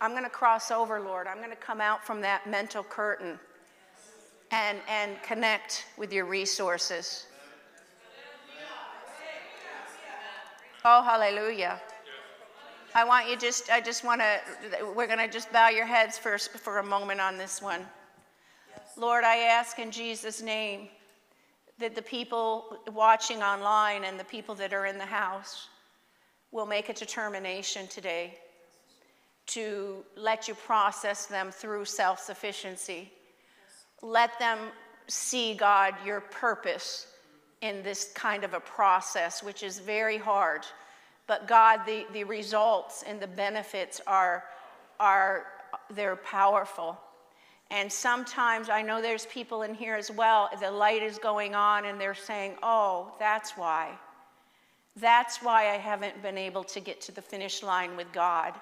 I'm 0.02 0.12
going 0.12 0.24
to 0.24 0.30
cross 0.30 0.72
over, 0.72 1.00
Lord. 1.00 1.28
I'm 1.28 1.38
going 1.38 1.50
to 1.52 1.56
come 1.56 1.82
out 1.82 2.06
from 2.06 2.22
that 2.22 2.48
mental 2.48 2.84
curtain 2.84 3.40
and, 4.52 4.80
and 4.90 5.22
connect 5.24 5.86
with 5.98 6.14
your 6.14 6.26
resources. 6.26 7.28
Oh, 10.86 11.04
hallelujah. 11.04 11.82
I 12.94 13.04
want 13.04 13.30
you 13.30 13.38
just, 13.38 13.70
I 13.70 13.82
just 13.82 14.04
want 14.04 14.22
to, 14.22 14.40
we're 14.96 15.08
going 15.08 15.20
to 15.20 15.28
just 15.28 15.52
bow 15.52 15.70
your 15.70 15.86
heads 15.86 16.18
for, 16.18 16.38
for 16.38 16.80
a 16.80 16.84
moment 16.84 17.20
on 17.20 17.38
this 17.38 17.62
one. 17.62 17.82
Lord, 18.96 19.24
I 19.24 19.38
ask 19.38 19.80
in 19.80 19.92
Jesus' 19.92 20.42
name 20.42 20.90
that 21.80 21.96
the 21.96 22.02
people 22.02 22.78
watching 22.94 23.44
online 23.44 24.04
and 24.04 24.20
the 24.20 24.24
people 24.24 24.56
that 24.56 24.74
are 24.74 24.86
in 24.86 24.98
the 24.98 25.06
house 25.06 25.68
will 26.52 26.66
make 26.66 26.90
a 26.90 26.94
determination 26.94 27.88
today 27.88 28.38
to 29.48 30.04
let 30.16 30.48
you 30.48 30.56
process 30.56 31.26
them 31.26 31.52
through 31.52 31.86
self 31.86 32.20
sufficiency. 32.20 33.12
Let 34.02 34.38
them 34.40 34.60
see, 35.08 35.54
God, 35.54 35.94
your 36.06 36.22
purpose 36.22 37.08
in 37.62 37.84
this 37.84 38.12
kind 38.14 38.44
of 38.44 38.54
a 38.54 38.60
process, 38.60 39.42
which 39.42 39.64
is 39.64 39.80
very 39.80 40.18
hard. 40.18 40.66
But 41.26 41.48
God, 41.48 41.82
the, 41.86 42.06
the 42.14 42.24
results 42.24 43.04
and 43.08 43.20
the 43.20 43.28
benefits 43.28 44.00
are, 44.08 44.44
are 45.00 45.46
they're 45.90 46.16
powerful. 46.16 46.98
And 47.70 47.92
sometimes 47.92 48.70
I 48.70 48.82
know 48.82 49.02
there's 49.02 49.26
people 49.26 49.64
in 49.64 49.74
here 49.74 49.96
as 49.96 50.10
well, 50.10 50.50
the 50.60 50.72
light 50.72 51.04
is 51.04 51.18
going 51.18 51.54
on 51.54 51.86
and 51.86 52.00
they're 52.00 52.16
saying, 52.16 52.56
oh, 52.64 53.14
that's 53.20 53.52
why. 53.52 53.92
That's 54.96 55.44
why 55.44 55.70
I 55.70 55.78
haven't 55.78 56.22
been 56.22 56.38
able 56.38 56.64
to 56.64 56.80
get 56.80 57.02
to 57.02 57.12
the 57.12 57.22
finish 57.22 57.62
line 57.62 57.98
with 57.98 58.12
God. 58.14 58.54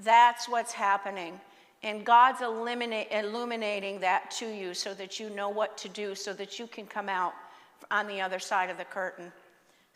That's 0.00 0.48
what's 0.48 0.72
happening. 0.72 1.40
And 1.82 2.04
God's 2.04 2.42
illuminating 2.42 4.00
that 4.00 4.30
to 4.32 4.46
you 4.46 4.74
so 4.74 4.94
that 4.94 5.18
you 5.18 5.30
know 5.30 5.48
what 5.48 5.76
to 5.78 5.88
do, 5.88 6.14
so 6.14 6.32
that 6.34 6.58
you 6.58 6.66
can 6.66 6.86
come 6.86 7.08
out 7.08 7.34
on 7.90 8.06
the 8.06 8.20
other 8.20 8.38
side 8.38 8.70
of 8.70 8.78
the 8.78 8.84
curtain. 8.84 9.32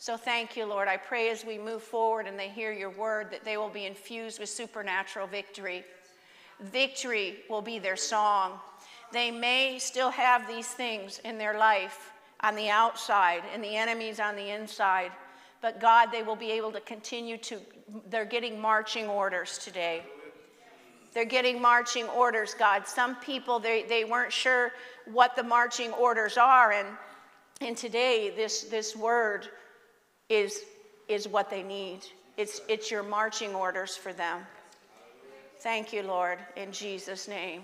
So 0.00 0.16
thank 0.16 0.56
you, 0.56 0.64
Lord. 0.64 0.86
I 0.86 0.96
pray 0.96 1.28
as 1.28 1.44
we 1.44 1.58
move 1.58 1.82
forward 1.82 2.26
and 2.26 2.38
they 2.38 2.48
hear 2.48 2.72
your 2.72 2.90
word 2.90 3.32
that 3.32 3.44
they 3.44 3.56
will 3.56 3.68
be 3.68 3.84
infused 3.84 4.38
with 4.38 4.48
supernatural 4.48 5.26
victory. 5.26 5.84
Victory 6.60 7.40
will 7.50 7.62
be 7.62 7.80
their 7.80 7.96
song. 7.96 8.60
They 9.12 9.32
may 9.32 9.78
still 9.80 10.10
have 10.10 10.46
these 10.46 10.68
things 10.68 11.20
in 11.24 11.36
their 11.36 11.58
life 11.58 12.12
on 12.42 12.54
the 12.54 12.68
outside 12.68 13.42
and 13.52 13.62
the 13.62 13.74
enemies 13.74 14.20
on 14.20 14.36
the 14.36 14.50
inside, 14.50 15.10
but 15.60 15.80
God, 15.80 16.10
they 16.12 16.22
will 16.22 16.36
be 16.36 16.52
able 16.52 16.70
to 16.72 16.80
continue 16.80 17.36
to, 17.38 17.58
they're 18.08 18.24
getting 18.24 18.60
marching 18.60 19.08
orders 19.08 19.58
today. 19.58 20.02
They're 21.12 21.24
getting 21.24 21.60
marching 21.60 22.06
orders, 22.06 22.54
God. 22.54 22.86
Some 22.86 23.16
people, 23.16 23.58
they, 23.58 23.82
they 23.82 24.04
weren't 24.04 24.32
sure 24.32 24.70
what 25.06 25.34
the 25.34 25.42
marching 25.42 25.90
orders 25.92 26.36
are, 26.36 26.70
and, 26.70 26.86
and 27.60 27.76
today 27.76 28.32
this, 28.34 28.62
this 28.64 28.94
word 28.94 29.48
is, 30.28 30.60
is 31.08 31.26
what 31.26 31.50
they 31.50 31.62
need. 31.62 32.00
It's, 32.36 32.60
it's 32.68 32.90
your 32.90 33.02
marching 33.02 33.54
orders 33.54 33.96
for 33.96 34.12
them. 34.12 34.40
Thank 35.60 35.92
you, 35.92 36.02
Lord, 36.02 36.38
in 36.56 36.70
Jesus' 36.70 37.26
name. 37.26 37.62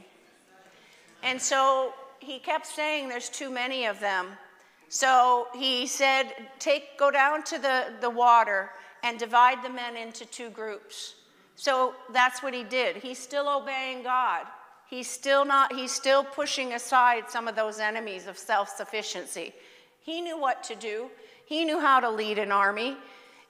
And 1.23 1.41
so 1.41 1.95
he 2.19 2.39
kept 2.39 2.67
saying 2.67 3.09
there's 3.09 3.29
too 3.29 3.51
many 3.51 3.87
of 3.87 4.01
them. 4.01 4.27
So 4.89 5.47
he 5.55 5.87
said, 5.87 6.33
Take, 6.59 6.99
go 6.99 7.11
down 7.11 7.45
to 7.45 7.59
the, 7.59 7.87
the 8.01 8.11
water 8.11 8.71
and 9.03 9.19
divide 9.19 9.63
the 9.63 9.71
men 9.71 9.97
into 9.97 10.27
two 10.27 10.51
groups. 10.51 11.15
So 11.57 11.95
that's 12.13 12.43
what 12.43 12.53
he 12.53 12.65
did. 12.65 12.97
He's 12.97 13.19
still 13.19 13.49
obeying 13.49 14.03
God. 14.03 14.47
He's 14.89 15.09
still 15.09 15.45
not, 15.45 15.73
he's 15.73 15.93
still 15.93 16.25
pushing 16.25 16.73
aside 16.75 17.25
some 17.29 17.49
of 17.49 17.57
those 17.57 17.79
enemies 17.79 18.27
of 18.27 18.37
self-sufficiency. 18.37 19.55
He 20.05 20.21
knew 20.21 20.39
what 20.39 20.63
to 20.65 20.75
do. 20.75 21.11
He 21.47 21.65
knew 21.65 21.81
how 21.81 21.99
to 21.99 22.11
lead 22.11 22.39
an 22.39 22.53
army. 22.53 22.97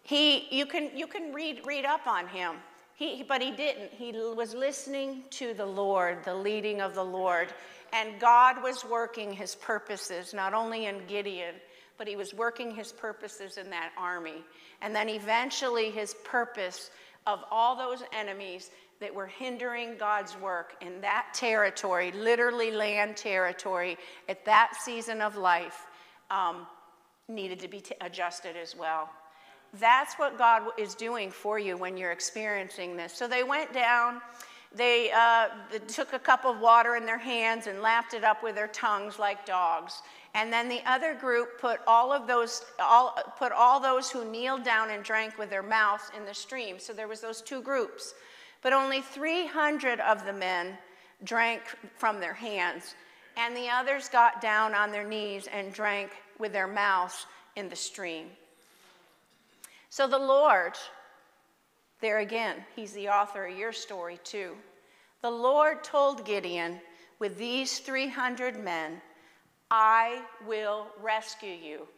He, 0.02 0.46
you 0.56 0.66
can, 0.66 0.96
you 0.96 1.06
can 1.06 1.32
read, 1.34 1.62
read 1.66 1.84
up 1.84 2.06
on 2.06 2.28
him. 2.28 2.54
He, 2.94 3.24
but 3.26 3.42
he 3.42 3.50
didn't. 3.50 3.90
He 3.90 4.12
was 4.12 4.54
listening 4.54 5.24
to 5.30 5.52
the 5.52 5.66
Lord, 5.66 6.24
the 6.24 6.34
leading 6.34 6.80
of 6.80 6.94
the 6.94 7.04
Lord. 7.04 7.52
And 7.92 8.20
God 8.20 8.62
was 8.62 8.84
working 8.84 9.32
his 9.32 9.56
purposes, 9.56 10.32
not 10.32 10.54
only 10.54 10.86
in 10.86 11.04
Gideon, 11.08 11.56
but 11.98 12.06
he 12.06 12.14
was 12.14 12.32
working 12.32 12.72
his 12.72 12.92
purposes 12.92 13.56
in 13.56 13.68
that 13.70 13.90
army. 13.98 14.44
And 14.80 14.94
then 14.94 15.08
eventually 15.08 15.90
his 15.90 16.14
purpose 16.24 16.90
of 17.26 17.42
all 17.50 17.74
those 17.74 18.02
enemies 18.12 18.70
that 19.00 19.12
were 19.12 19.26
hindering 19.26 19.96
God's 19.98 20.36
work 20.38 20.76
in 20.80 21.00
that 21.00 21.28
territory, 21.34 22.12
literally 22.12 22.70
land 22.70 23.16
territory, 23.16 23.98
at 24.28 24.44
that 24.44 24.74
season 24.80 25.20
of 25.20 25.36
life, 25.36 25.86
um, 26.30 26.66
needed 27.28 27.60
to 27.60 27.68
be 27.68 27.82
adjusted 28.00 28.56
as 28.56 28.76
well. 28.76 29.10
That's 29.80 30.14
what 30.14 30.38
God 30.38 30.62
is 30.78 30.94
doing 30.94 31.30
for 31.30 31.58
you 31.58 31.76
when 31.76 31.96
you're 31.96 32.12
experiencing 32.12 32.96
this. 32.96 33.12
So 33.12 33.26
they 33.26 33.42
went 33.42 33.72
down 33.72 34.20
they, 34.74 35.12
uh, 35.12 35.48
took 35.86 36.12
a 36.12 36.18
cup 36.18 36.44
of 36.44 36.58
water 36.58 36.96
in 36.96 37.06
their 37.06 37.18
hands 37.18 37.68
and 37.68 37.80
lapped 37.80 38.12
it 38.12 38.24
up 38.24 38.42
with 38.42 38.56
their 38.56 38.68
tongues 38.68 39.18
like 39.18 39.46
dogs. 39.46 40.02
And 40.34 40.52
then 40.52 40.68
the 40.68 40.80
other 40.84 41.14
group 41.14 41.60
put 41.60 41.80
all 41.86 42.12
of 42.12 42.26
those, 42.26 42.64
all, 42.80 43.16
put 43.38 43.52
all 43.52 43.78
those 43.78 44.10
who 44.10 44.24
kneeled 44.24 44.64
down 44.64 44.90
and 44.90 45.04
drank 45.04 45.38
with 45.38 45.48
their 45.48 45.62
mouths 45.62 46.10
in 46.16 46.24
the 46.24 46.34
stream. 46.34 46.80
So 46.80 46.92
there 46.92 47.06
was 47.06 47.20
those 47.20 47.40
two 47.40 47.62
groups. 47.62 48.14
But 48.62 48.72
only 48.72 49.00
300 49.00 50.00
of 50.00 50.26
the 50.26 50.32
men 50.32 50.76
drank 51.22 51.62
from 51.96 52.18
their 52.18 52.34
hands. 52.34 52.96
And 53.36 53.56
the 53.56 53.68
others 53.68 54.08
got 54.08 54.40
down 54.40 54.74
on 54.74 54.92
their 54.92 55.06
knees 55.06 55.48
and 55.52 55.72
drank 55.72 56.10
with 56.38 56.52
their 56.52 56.68
mouths 56.68 57.26
in 57.56 57.68
the 57.68 57.76
stream. 57.76 58.26
So 59.90 60.06
the 60.06 60.18
Lord 60.18 60.74
there 62.04 62.18
again, 62.18 62.56
he's 62.76 62.92
the 62.92 63.08
author 63.08 63.46
of 63.46 63.56
your 63.56 63.72
story 63.72 64.20
too. 64.24 64.52
The 65.22 65.30
Lord 65.30 65.82
told 65.82 66.26
Gideon, 66.26 66.78
with 67.18 67.38
these 67.38 67.78
300 67.78 68.62
men, 68.62 69.00
I 69.70 70.20
will 70.46 70.88
rescue 71.00 71.54
you. 71.54 71.88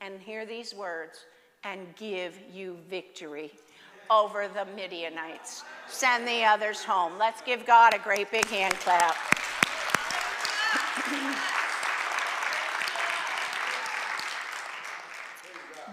And 0.00 0.20
hear 0.20 0.46
these 0.46 0.72
words 0.72 1.24
and 1.64 1.80
give 1.96 2.38
you 2.52 2.76
victory 2.88 3.50
over 4.08 4.46
the 4.46 4.66
Midianites. 4.76 5.64
Send 5.88 6.28
the 6.28 6.44
others 6.44 6.84
home. 6.84 7.14
Let's 7.18 7.40
give 7.40 7.66
God 7.66 7.92
a 7.92 7.98
great 7.98 8.30
big 8.30 8.46
hand 8.46 8.74
clap. 8.74 9.16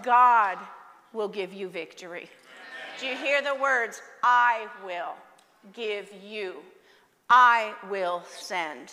God 0.02 0.58
will 1.12 1.28
give 1.28 1.52
you 1.52 1.68
victory. 1.68 2.28
Do 3.00 3.06
you 3.06 3.16
hear 3.16 3.42
the 3.42 3.54
words? 3.54 4.02
I 4.22 4.66
will 4.84 5.14
give 5.72 6.10
you. 6.22 6.56
I 7.30 7.72
will 7.88 8.22
send. 8.28 8.92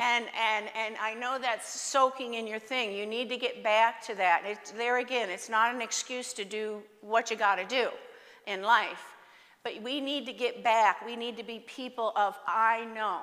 And, 0.00 0.24
and, 0.36 0.66
and 0.76 0.96
I 1.00 1.14
know 1.14 1.38
that's 1.40 1.80
soaking 1.80 2.34
in 2.34 2.46
your 2.46 2.58
thing. 2.58 2.92
You 2.92 3.06
need 3.06 3.28
to 3.28 3.36
get 3.36 3.62
back 3.62 4.04
to 4.06 4.14
that. 4.16 4.42
It's, 4.44 4.72
there 4.72 4.98
again, 4.98 5.30
it's 5.30 5.48
not 5.48 5.74
an 5.74 5.80
excuse 5.80 6.32
to 6.34 6.44
do 6.44 6.82
what 7.02 7.30
you 7.30 7.36
got 7.36 7.56
to 7.56 7.64
do 7.64 7.90
in 8.46 8.62
life. 8.62 9.04
But 9.62 9.80
we 9.80 10.00
need 10.00 10.26
to 10.26 10.32
get 10.32 10.64
back. 10.64 11.06
We 11.06 11.14
need 11.14 11.36
to 11.36 11.44
be 11.44 11.60
people 11.60 12.12
of, 12.16 12.36
I 12.48 12.84
know 12.96 13.20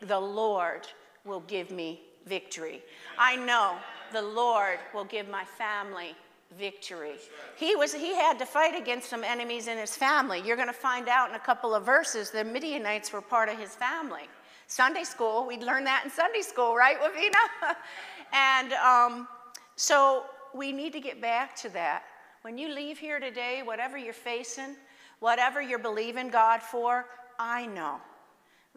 the 0.00 0.18
Lord 0.18 0.88
will 1.24 1.40
give 1.40 1.70
me 1.70 2.00
victory. 2.26 2.82
I 3.18 3.36
know 3.36 3.76
the 4.12 4.22
Lord 4.22 4.78
will 4.94 5.04
give 5.04 5.28
my 5.28 5.44
family 5.44 6.14
victory. 6.58 7.14
He, 7.56 7.74
was, 7.76 7.94
he 7.94 8.14
had 8.14 8.38
to 8.38 8.46
fight 8.46 8.78
against 8.78 9.08
some 9.08 9.24
enemies 9.24 9.68
in 9.68 9.78
his 9.78 9.96
family. 9.96 10.42
You're 10.44 10.56
going 10.56 10.68
to 10.68 10.74
find 10.74 11.08
out 11.08 11.30
in 11.30 11.34
a 11.34 11.40
couple 11.40 11.74
of 11.74 11.84
verses 11.84 12.30
the 12.30 12.44
Midianites 12.44 13.12
were 13.12 13.22
part 13.22 13.48
of 13.48 13.58
his 13.58 13.74
family. 13.74 14.28
Sunday 14.66 15.04
school, 15.04 15.46
we 15.46 15.58
learned 15.58 15.86
that 15.86 16.02
in 16.04 16.10
Sunday 16.10 16.40
school, 16.40 16.74
right, 16.74 16.96
Wavina? 17.00 17.74
and 18.32 18.72
um, 18.74 19.28
so 19.76 20.24
we 20.54 20.72
need 20.72 20.92
to 20.92 21.00
get 21.00 21.20
back 21.20 21.56
to 21.56 21.68
that. 21.70 22.04
When 22.42 22.58
you 22.58 22.74
leave 22.74 22.98
here 22.98 23.20
today, 23.20 23.62
whatever 23.64 23.96
you're 23.96 24.12
facing, 24.12 24.76
whatever 25.20 25.62
you're 25.62 25.78
believing 25.78 26.28
God 26.28 26.62
for, 26.62 27.06
I 27.38 27.66
know 27.66 27.96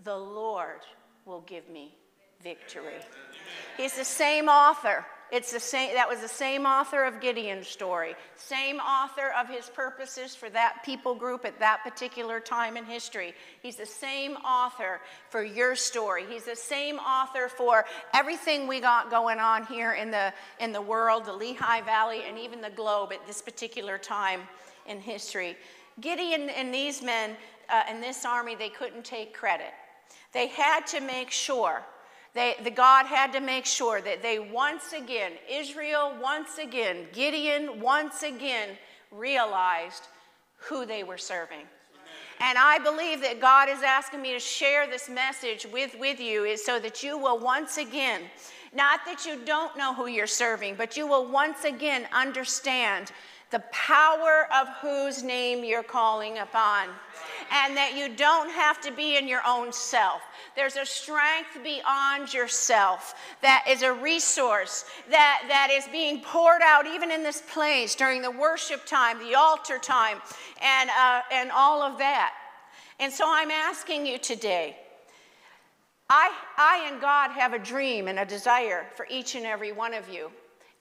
the 0.03 0.15
Lord 0.15 0.81
will 1.25 1.41
give 1.41 1.69
me 1.69 1.95
victory. 2.45 3.01
He's 3.75 3.97
the 3.97 4.05
same 4.05 4.47
author 4.47 5.05
it's 5.31 5.51
the 5.51 5.59
same, 5.59 5.95
that 5.95 6.07
was 6.07 6.19
the 6.19 6.27
same 6.27 6.65
author 6.65 7.03
of 7.03 7.19
Gideon's 7.19 7.67
story, 7.67 8.15
same 8.35 8.77
author 8.77 9.33
of 9.37 9.49
his 9.49 9.69
purposes 9.69 10.35
for 10.35 10.49
that 10.51 10.83
people 10.85 11.15
group 11.15 11.45
at 11.45 11.59
that 11.59 11.83
particular 11.83 12.39
time 12.39 12.77
in 12.77 12.85
history. 12.85 13.33
He's 13.61 13.75
the 13.75 13.87
same 13.87 14.33
author 14.33 15.01
for 15.29 15.43
your 15.43 15.75
story. 15.75 16.25
He's 16.29 16.45
the 16.45 16.55
same 16.55 16.97
author 16.99 17.49
for 17.49 17.85
everything 18.13 18.67
we 18.67 18.79
got 18.79 19.09
going 19.09 19.39
on 19.39 19.65
here 19.65 19.93
in 19.93 20.11
the, 20.11 20.31
in 20.59 20.71
the 20.71 20.81
world, 20.81 21.25
the 21.25 21.33
Lehigh 21.33 21.81
Valley, 21.81 22.21
and 22.27 22.37
even 22.37 22.61
the 22.61 22.69
globe 22.69 23.11
at 23.11 23.25
this 23.25 23.41
particular 23.41 23.97
time 23.97 24.41
in 24.85 24.99
history. 24.99 25.57
Gideon 26.01 26.49
and 26.49 26.71
these 26.71 27.01
men 27.01 27.35
uh, 27.67 27.81
in 27.89 27.99
this 27.99 28.25
army, 28.25 28.53
they 28.53 28.69
couldn't 28.69 29.03
take 29.03 29.33
credit. 29.33 29.73
They 30.33 30.47
had 30.47 30.85
to 30.87 31.01
make 31.01 31.31
sure 31.31 31.81
they, 32.35 32.55
the 32.63 32.69
God 32.69 33.05
had 33.05 33.31
to 33.33 33.39
make 33.39 33.65
sure 33.65 34.01
that 34.01 34.21
they 34.21 34.39
once 34.39 34.91
again, 34.91 35.31
Israel 35.49 36.13
once 36.21 36.57
again, 36.57 37.07
Gideon 37.13 37.79
once 37.79 38.23
again 38.23 38.77
realized 39.09 40.03
who 40.57 40.85
they 40.85 41.03
were 41.03 41.17
serving. 41.17 41.65
And 42.41 42.57
I 42.57 42.79
believe 42.79 43.21
that 43.21 43.39
God 43.39 43.69
is 43.69 43.81
asking 43.81 44.21
me 44.21 44.33
to 44.33 44.39
share 44.39 44.85
this 44.85 45.07
message 45.07 45.65
with, 45.71 45.97
with 45.97 46.19
you 46.19 46.43
is 46.43 46.63
so 46.63 46.77
that 46.79 47.01
you 47.01 47.17
will 47.17 47.39
once 47.39 47.77
again, 47.77 48.23
not 48.73 48.99
that 49.05 49.25
you 49.25 49.39
don't 49.45 49.77
know 49.77 49.93
who 49.93 50.07
you're 50.07 50.27
serving, 50.27 50.75
but 50.75 50.97
you 50.97 51.07
will 51.07 51.31
once 51.31 51.63
again 51.63 52.05
understand 52.11 53.13
the 53.51 53.59
power 53.71 54.47
of 54.53 54.67
whose 54.81 55.23
name 55.23 55.63
you're 55.63 55.83
calling 55.83 56.39
upon. 56.39 56.89
And 57.51 57.77
that 57.77 57.95
you 57.95 58.15
don't 58.15 58.49
have 58.49 58.81
to 58.81 58.91
be 58.91 59.17
in 59.17 59.27
your 59.27 59.41
own 59.45 59.71
self. 59.71 60.21
There's 60.55 60.77
a 60.77 60.85
strength 60.85 61.59
beyond 61.63 62.33
yourself 62.33 63.13
that 63.41 63.65
is 63.69 63.83
a 63.83 63.93
resource 63.93 64.85
that, 65.11 65.43
that 65.47 65.69
is 65.71 65.87
being 65.89 66.21
poured 66.21 66.61
out 66.63 66.87
even 66.87 67.11
in 67.11 67.21
this 67.21 67.43
place 67.47 67.93
during 67.93 68.21
the 68.21 68.31
worship 68.31 68.85
time, 68.85 69.19
the 69.19 69.35
altar 69.35 69.77
time, 69.77 70.17
and, 70.61 70.89
uh, 70.89 71.21
and 71.31 71.51
all 71.51 71.83
of 71.83 71.99
that. 71.99 72.33
And 72.99 73.11
so 73.11 73.25
I'm 73.27 73.51
asking 73.51 74.05
you 74.05 74.17
today. 74.17 74.77
I, 76.09 76.31
I 76.57 76.89
and 76.91 77.01
God 77.01 77.31
have 77.31 77.53
a 77.53 77.59
dream 77.59 78.07
and 78.07 78.19
a 78.19 78.25
desire 78.25 78.85
for 78.95 79.07
each 79.09 79.35
and 79.35 79.45
every 79.45 79.71
one 79.71 79.93
of 79.93 80.07
you. 80.09 80.31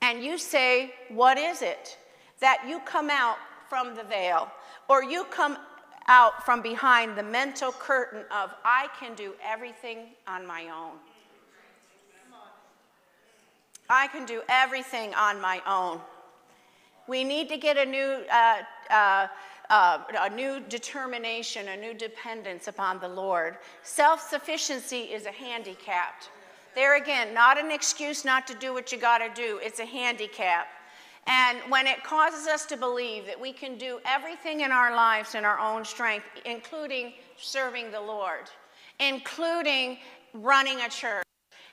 And 0.03 0.23
you 0.23 0.39
say, 0.39 0.95
What 1.09 1.39
is 1.39 1.63
it? 1.63 1.99
That 2.45 2.69
you 2.69 2.79
come 2.81 3.09
out 3.09 3.39
from 3.71 3.95
the 3.95 4.03
veil, 4.03 4.53
or 4.91 5.03
you 5.03 5.25
come 5.31 5.57
out 6.09 6.45
from 6.45 6.61
behind 6.61 7.17
the 7.17 7.23
mental 7.23 7.73
curtain 7.73 8.21
of, 8.31 8.51
I 8.63 8.89
can 9.01 9.15
do 9.15 9.33
everything 9.43 10.09
on 10.29 10.47
my 10.47 10.65
own. 10.65 10.99
I 13.89 14.09
can 14.09 14.27
do 14.27 14.43
everything 14.51 15.15
on 15.15 15.41
my 15.41 15.63
own. 15.67 16.03
We 17.09 17.25
need 17.25 17.49
to 17.49 17.57
get 17.57 17.79
a 17.79 17.87
new, 17.87 18.27
uh, 18.31 18.57
uh, 18.91 19.27
uh, 19.71 19.99
a 20.21 20.29
new 20.29 20.61
determination, 20.69 21.69
a 21.69 21.77
new 21.79 21.95
dependence 21.95 22.69
upon 22.69 23.01
the 23.01 23.09
Lord. 23.09 23.57
Self 23.85 24.21
sufficiency 24.21 25.05
is 25.05 25.25
a 25.25 25.33
handicap. 25.33 26.25
There 26.75 26.99
again, 26.99 27.33
not 27.33 27.57
an 27.57 27.71
excuse 27.71 28.23
not 28.23 28.47
to 28.49 28.55
do 28.55 28.75
what 28.75 28.93
you 28.93 28.99
got 28.99 29.21
to 29.21 29.31
do, 29.35 29.61
it's 29.63 29.81
a 29.81 29.87
handicap. 29.87 30.67
And 31.27 31.59
when 31.69 31.87
it 31.87 32.05
causes 32.05 32.47
us 32.47 32.67
to 32.67 32.77
believe 32.77 33.27
that 33.27 33.41
we 33.41 33.53
can 33.53 33.79
do 33.79 33.99
everything 34.05 34.61
in 34.61 34.71
our 34.73 34.95
lives 34.95 35.35
in 35.35 35.45
our 35.45 35.59
own 35.59 35.85
strength, 35.85 36.27
including 36.45 37.15
serving 37.37 37.91
the 37.91 38.01
Lord, 38.01 38.51
including 39.01 39.99
running 40.35 40.81
a 40.81 40.89
church, 40.89 41.25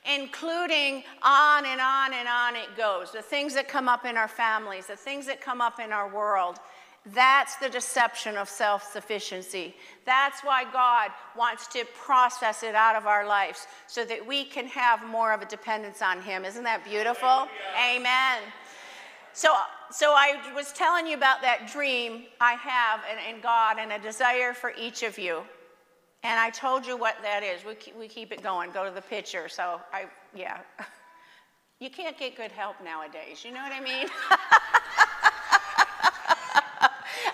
including 0.06 1.04
on 1.22 1.66
and 1.66 1.80
on 1.80 2.14
and 2.14 2.28
on 2.28 2.56
it 2.56 2.76
goes, 2.76 3.12
the 3.12 3.22
things 3.22 3.54
that 3.54 3.68
come 3.68 3.88
up 3.88 4.04
in 4.04 4.16
our 4.16 4.28
families, 4.28 4.86
the 4.86 4.96
things 4.96 5.26
that 5.26 5.40
come 5.40 5.60
up 5.60 5.78
in 5.80 5.92
our 5.92 6.12
world. 6.12 6.58
That's 7.06 7.56
the 7.56 7.68
deception 7.68 8.36
of 8.36 8.48
self 8.48 8.92
sufficiency. 8.92 9.74
That's 10.06 10.42
why 10.42 10.64
God 10.72 11.10
wants 11.36 11.66
to 11.68 11.84
process 12.00 12.62
it 12.62 12.76
out 12.76 12.94
of 12.94 13.08
our 13.08 13.26
lives 13.26 13.66
so 13.88 14.04
that 14.04 14.24
we 14.24 14.44
can 14.44 14.66
have 14.68 15.04
more 15.04 15.32
of 15.32 15.42
a 15.42 15.46
dependence 15.46 16.00
on 16.00 16.22
Him. 16.22 16.44
Isn't 16.44 16.62
that 16.62 16.84
beautiful? 16.84 17.48
Amen. 17.76 18.38
So, 19.34 19.54
so 19.90 20.12
I 20.12 20.40
was 20.54 20.72
telling 20.72 21.06
you 21.06 21.16
about 21.16 21.40
that 21.42 21.70
dream 21.72 22.24
I 22.40 22.52
have 22.54 23.00
in, 23.10 23.34
in 23.34 23.40
God 23.40 23.78
and 23.78 23.92
a 23.92 23.98
desire 23.98 24.52
for 24.52 24.72
each 24.78 25.02
of 25.02 25.18
you. 25.18 25.42
And 26.22 26.38
I 26.38 26.50
told 26.50 26.86
you 26.86 26.96
what 26.96 27.16
that 27.22 27.42
is. 27.42 27.64
We 27.64 27.74
keep, 27.74 27.98
we 27.98 28.08
keep 28.08 28.30
it 28.30 28.42
going. 28.42 28.70
Go 28.70 28.84
to 28.84 28.90
the 28.90 29.02
picture. 29.02 29.48
So 29.48 29.80
I, 29.92 30.06
yeah. 30.34 30.58
You 31.82 31.90
can't 31.90 32.16
get 32.16 32.36
good 32.36 32.52
help 32.52 32.76
nowadays. 32.84 33.44
You 33.44 33.50
know 33.50 33.60
what 33.60 33.72
I 33.72 33.80
mean? 33.80 34.06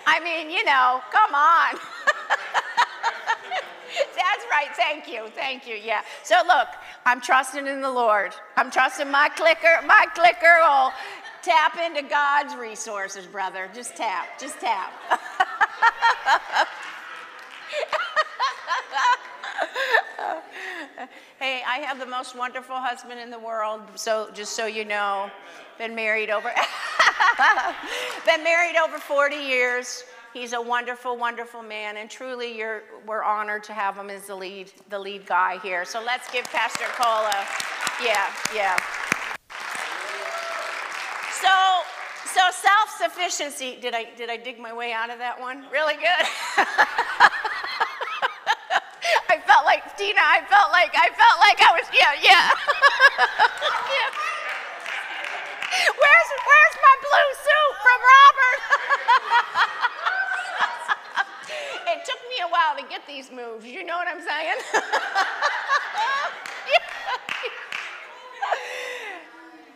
I 0.07 0.19
mean, 0.23 0.49
you 0.49 0.65
know, 0.65 1.01
come 1.11 1.35
on. 1.35 1.75
That's 4.15 4.43
right. 4.49 4.69
Thank 4.75 5.07
you. 5.07 5.27
Thank 5.35 5.67
you. 5.67 5.75
Yeah. 5.75 6.01
So 6.23 6.37
look, 6.47 6.67
I'm 7.05 7.21
trusting 7.21 7.67
in 7.67 7.79
the 7.81 7.91
Lord. 7.91 8.33
I'm 8.57 8.71
trusting 8.71 9.11
my 9.11 9.29
clicker. 9.29 9.81
My 9.85 10.07
clicker 10.15 10.57
will 10.61 10.91
tap 11.43 11.77
into 11.77 12.01
God's 12.07 12.55
resources, 12.55 13.25
brother. 13.25 13.69
Just 13.73 13.95
tap. 13.95 14.39
Just 14.39 14.59
tap. 14.59 14.91
hey, 21.39 21.61
I 21.67 21.77
have 21.85 21.99
the 21.99 22.05
most 22.05 22.35
wonderful 22.35 22.75
husband 22.75 23.19
in 23.19 23.29
the 23.29 23.39
world. 23.39 23.81
So 23.95 24.29
just 24.33 24.55
so 24.55 24.65
you 24.65 24.85
know, 24.85 25.29
been 25.77 25.95
married 25.95 26.29
over 26.29 26.51
been 28.25 28.43
married 28.43 28.75
over 28.77 28.97
40 28.97 29.35
years. 29.35 30.03
He's 30.33 30.53
a 30.53 30.61
wonderful, 30.61 31.17
wonderful 31.17 31.63
man, 31.63 31.97
and 31.97 32.07
truly, 32.07 32.61
we're 33.07 33.23
honored 33.23 33.63
to 33.63 33.73
have 33.73 33.95
him 33.95 34.11
as 34.11 34.27
the 34.27 34.35
lead, 34.35 34.71
the 34.89 34.99
lead 34.99 35.25
guy 35.25 35.57
here. 35.63 35.85
So 35.85 36.03
let's 36.05 36.31
give 36.31 36.45
Pastor 36.45 36.85
Cole 36.95 37.25
a, 37.25 37.45
yeah, 38.03 38.27
yeah. 38.53 38.77
So, 41.41 41.55
so 42.35 42.41
self-sufficiency. 42.51 43.77
Did 43.79 43.93
I 43.95 44.11
did 44.17 44.29
I 44.29 44.35
dig 44.35 44.59
my 44.59 44.73
way 44.73 44.91
out 44.91 45.09
of 45.09 45.19
that 45.19 45.39
one? 45.39 45.63
Really 45.71 45.95
good. 45.95 46.03
I 49.31 49.39
felt 49.47 49.63
like 49.63 49.87
Tina. 49.95 50.19
I 50.19 50.43
felt 50.51 50.71
like 50.75 50.91
I 50.99 51.07
felt 51.15 51.39
like 51.39 51.63
I 51.63 51.71
was 51.71 51.87
yeah 51.95 52.11
yeah. 52.19 52.51
yeah. 53.95 54.11
Where's 55.95 56.29
where's 56.43 56.75
my 56.83 56.95
blue 57.07 57.31
suit 57.39 57.73
from 57.79 57.99
Robert? 58.03 58.59
it 61.95 62.03
took 62.03 62.19
me 62.27 62.43
a 62.43 62.49
while 62.51 62.75
to 62.75 62.83
get 62.89 63.07
these 63.07 63.31
moves. 63.31 63.63
You 63.65 63.87
know 63.87 63.95
what 63.95 64.09
I'm 64.11 64.19
saying? 64.19 64.59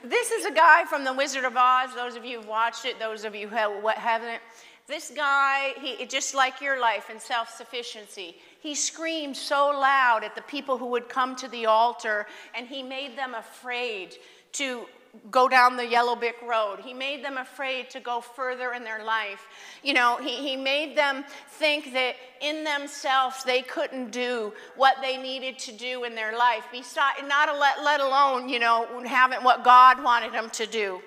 This 0.04 0.32
is 0.32 0.46
a 0.46 0.52
guy 0.52 0.84
from 0.86 1.04
The 1.04 1.14
Wizard 1.14 1.46
of 1.46 1.56
Oz. 1.56 1.96
Those 1.96 2.16
of 2.16 2.26
you 2.26 2.38
who've 2.38 2.48
watched 2.48 2.86
it, 2.86 3.00
those 3.00 3.24
of 3.24 3.34
you 3.36 3.48
who 3.48 3.56
haven't. 3.56 4.42
This 4.86 5.14
guy, 5.16 5.72
he, 5.80 6.06
just 6.06 6.36
like 6.36 6.60
your 6.60 6.80
life 6.80 7.10
in 7.10 7.20
self 7.20 7.50
sufficiency, 7.50 8.36
he 8.60 8.76
screamed 8.76 9.38
so 9.38 9.68
loud 9.68 10.26
at 10.26 10.36
the 10.36 10.42
people 10.42 10.78
who 10.78 10.88
would 10.88 11.08
come 11.08 11.38
to 11.38 11.48
the 11.48 11.66
altar, 11.68 12.28
and 12.54 12.68
he 12.68 12.84
made 12.84 13.18
them 13.18 13.34
afraid 13.34 14.18
to 14.54 14.86
go 15.30 15.48
down 15.48 15.78
the 15.78 15.86
yellow 15.86 16.16
brick 16.16 16.38
road. 16.42 16.80
He 16.80 16.94
made 16.94 17.24
them 17.24 17.38
afraid 17.38 17.90
to 17.92 18.00
go 18.00 18.20
further 18.20 18.74
in 18.74 18.84
their 18.84 19.04
life. 19.04 19.48
You 19.84 19.94
know, 19.94 20.18
he, 20.18 20.38
he 20.38 20.56
made 20.56 20.98
them 20.98 21.24
think 21.50 21.94
that 21.94 22.16
in 22.42 22.64
themselves 22.64 23.44
they 23.44 23.62
couldn't 23.62 24.12
do 24.12 24.54
what 24.76 24.98
they 25.02 25.18
needed 25.18 25.60
to 25.60 25.72
do 25.72 26.04
in 26.04 26.16
their 26.16 26.36
life, 26.36 26.66
besides, 26.72 27.20
not 27.28 27.48
a 27.48 27.58
let, 27.58 27.84
let 27.84 28.00
alone, 28.00 28.50
you 28.50 28.60
know, 28.60 28.88
having 29.06 29.44
what 29.44 29.64
God 29.64 30.04
wanted 30.04 30.34
them 30.34 30.50
to 30.52 30.66
do. 30.66 31.00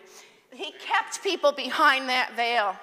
He 0.52 0.72
kept 0.72 1.22
people 1.22 1.52
behind 1.52 2.08
that 2.08 2.34
veil. 2.36 2.76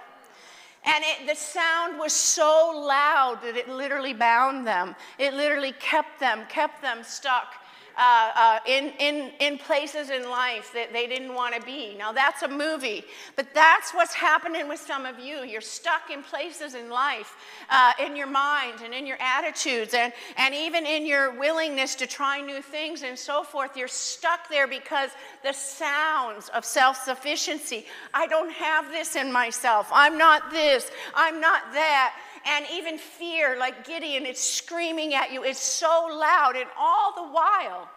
And 0.85 1.03
it, 1.05 1.27
the 1.27 1.35
sound 1.35 1.97
was 1.97 2.11
so 2.11 2.73
loud 2.85 3.39
that 3.43 3.55
it 3.55 3.69
literally 3.69 4.13
bound 4.13 4.67
them. 4.67 4.95
It 5.17 5.33
literally 5.33 5.73
kept 5.79 6.19
them, 6.19 6.41
kept 6.49 6.81
them 6.81 6.99
stuck 7.03 7.62
uh, 7.97 8.31
uh, 8.35 8.59
in, 8.65 8.91
in, 8.99 9.31
in 9.39 9.57
places 9.57 10.09
in 10.09 10.29
life 10.29 10.71
that 10.73 10.91
they 10.93 11.07
didn't 11.07 11.33
want 11.33 11.55
to 11.55 11.61
be. 11.61 11.95
Now, 11.97 12.11
that's 12.11 12.41
a 12.43 12.47
movie, 12.47 13.03
but 13.35 13.47
that's 13.53 13.93
what's 13.93 14.13
happening 14.13 14.67
with 14.67 14.79
some 14.79 15.05
of 15.05 15.19
you. 15.19 15.43
You're 15.43 15.61
stuck 15.61 16.09
in 16.11 16.23
places 16.23 16.75
in 16.75 16.89
life, 16.89 17.35
uh, 17.69 17.93
in 17.99 18.15
your 18.15 18.27
mind 18.27 18.81
and 18.83 18.93
in 18.93 19.05
your 19.05 19.17
attitudes, 19.19 19.93
and, 19.93 20.13
and 20.37 20.53
even 20.53 20.85
in 20.85 21.05
your 21.05 21.37
willingness 21.37 21.95
to 21.95 22.07
try 22.07 22.41
new 22.41 22.61
things 22.61 23.03
and 23.03 23.17
so 23.17 23.43
forth. 23.43 23.77
You're 23.77 23.87
stuck 23.87 24.49
there 24.49 24.67
because 24.67 25.11
the 25.43 25.53
sounds 25.53 26.49
of 26.49 26.65
self 26.65 27.03
sufficiency 27.03 27.85
I 28.13 28.27
don't 28.27 28.51
have 28.51 28.89
this 28.89 29.15
in 29.15 29.31
myself. 29.31 29.89
I'm 29.91 30.17
not 30.17 30.51
this. 30.51 30.91
I'm 31.15 31.39
not 31.39 31.61
that 31.73 32.15
and 32.45 32.65
even 32.73 32.97
fear, 32.97 33.57
like 33.57 33.85
Gideon, 33.85 34.25
it's 34.25 34.41
screaming 34.41 35.13
at 35.13 35.31
you. 35.31 35.43
It's 35.43 35.59
so 35.59 36.07
loud. 36.09 36.53
And 36.55 36.65
all 36.77 37.13
the 37.15 37.33
while, 37.33 37.89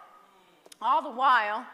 all 0.81 1.01
the 1.01 1.11
while, 1.11 1.65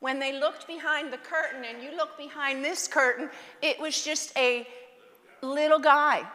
when 0.00 0.18
they 0.18 0.32
looked 0.38 0.66
behind 0.66 1.12
the 1.12 1.18
curtain 1.18 1.64
and 1.64 1.82
you 1.82 1.94
look 1.96 2.16
behind 2.16 2.64
this 2.64 2.88
curtain, 2.88 3.28
it 3.60 3.78
was 3.78 4.02
just 4.02 4.36
a 4.36 4.66
little 5.42 5.78
guy. 5.78 6.26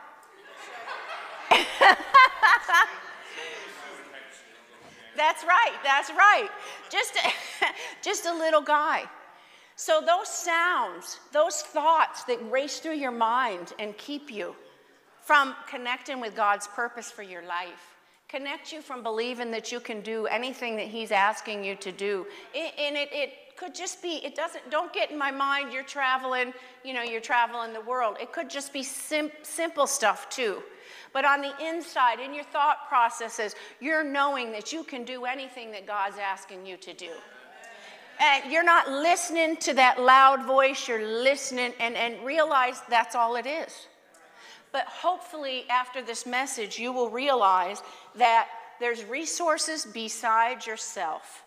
that's 5.16 5.44
right, 5.44 5.74
that's 5.84 6.12
right. 6.12 6.50
Just 6.92 7.16
a, 7.16 7.32
just 8.04 8.26
a 8.26 8.34
little 8.34 8.62
guy. 8.62 9.06
So, 9.78 10.02
those 10.06 10.30
sounds, 10.30 11.20
those 11.34 11.62
thoughts 11.62 12.24
that 12.26 12.40
race 12.50 12.80
through 12.80 12.96
your 12.96 13.12
mind 13.12 13.74
and 13.78 13.98
keep 13.98 14.32
you, 14.32 14.56
from 15.26 15.56
connecting 15.68 16.22
with 16.22 16.36
God's 16.36 16.68
purpose 16.68 17.10
for 17.10 17.24
your 17.24 17.42
life. 17.42 17.96
Connect 18.30 18.72
you 18.72 18.82
from 18.82 19.02
believing 19.02 19.50
that 19.52 19.72
you 19.72 19.80
can 19.80 20.02
do 20.02 20.28
anything 20.28 20.78
that 20.78 20.88
He's 20.88 21.12
asking 21.12 21.64
you 21.64 21.76
to 21.76 21.92
do. 21.92 22.28
and 22.56 22.96
it, 22.96 23.10
it 23.12 23.32
could 23.58 23.74
just 23.74 24.02
be, 24.04 24.22
it 24.24 24.36
doesn't, 24.36 24.70
don't 24.70 24.94
get 24.94 25.10
in 25.10 25.18
my 25.18 25.32
mind 25.32 25.74
you're 25.74 25.84
traveling, 25.84 26.54
you 26.84 26.94
know, 26.94 27.02
you're 27.02 27.22
traveling 27.22 27.74
the 27.74 27.82
world. 27.82 28.18
It 28.22 28.32
could 28.32 28.50
just 28.50 28.72
be 28.72 28.84
sim- 28.84 29.32
simple 29.42 29.88
stuff 29.88 30.30
too. 30.30 30.62
But 31.12 31.26
on 31.26 31.42
the 31.42 31.54
inside, 31.66 32.20
in 32.20 32.34
your 32.34 32.44
thought 32.44 32.88
processes, 32.88 33.56
you're 33.80 34.04
knowing 34.04 34.52
that 34.52 34.72
you 34.74 34.84
can 34.84 35.06
do 35.06 35.26
anything 35.26 35.72
that 35.72 35.88
God's 35.88 36.18
asking 36.18 36.66
you 36.66 36.78
to 36.78 36.94
do. 36.94 37.12
And 38.20 38.52
you're 38.52 38.64
not 38.64 38.90
listening 38.90 39.58
to 39.58 39.74
that 39.74 40.00
loud 40.00 40.46
voice, 40.46 40.88
you're 40.88 41.06
listening 41.06 41.74
and, 41.80 41.96
and 41.96 42.24
realize 42.24 42.82
that's 42.90 43.16
all 43.16 43.38
it 43.38 43.46
is. 43.46 43.88
But 44.76 44.88
hopefully, 44.88 45.64
after 45.70 46.02
this 46.02 46.26
message, 46.26 46.78
you 46.78 46.92
will 46.92 47.10
realize 47.10 47.82
that 48.16 48.50
there's 48.82 49.06
resources 49.06 49.86
besides 49.86 50.68
yourself. 50.68 51.46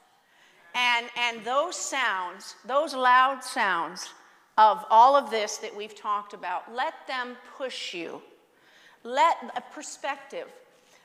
And, 0.74 1.04
and 1.14 1.44
those 1.44 1.76
sounds, 1.76 2.54
those 2.64 2.94
loud 2.94 3.44
sounds 3.44 4.08
of 4.56 4.82
all 4.88 5.14
of 5.14 5.30
this 5.30 5.58
that 5.58 5.76
we've 5.76 5.94
talked 5.94 6.32
about, 6.32 6.74
let 6.74 6.94
them 7.06 7.36
push 7.58 7.92
you. 7.92 8.22
Let 9.04 9.36
a 9.54 9.60
perspective, 9.74 10.48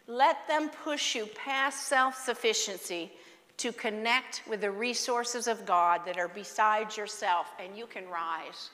let 0.07 0.47
them 0.47 0.69
push 0.69 1.15
you 1.15 1.25
past 1.25 1.89
self 1.89 2.15
sufficiency 2.15 3.12
to 3.57 3.73
connect 3.73 4.43
with 4.49 4.62
the 4.62 4.71
resources 4.71 5.47
of 5.47 5.65
God 5.65 6.05
that 6.05 6.17
are 6.17 6.29
beside 6.29 6.95
yourself, 6.95 7.47
and 7.59 7.77
you 7.77 7.86
can 7.86 8.07
rise. 8.07 8.69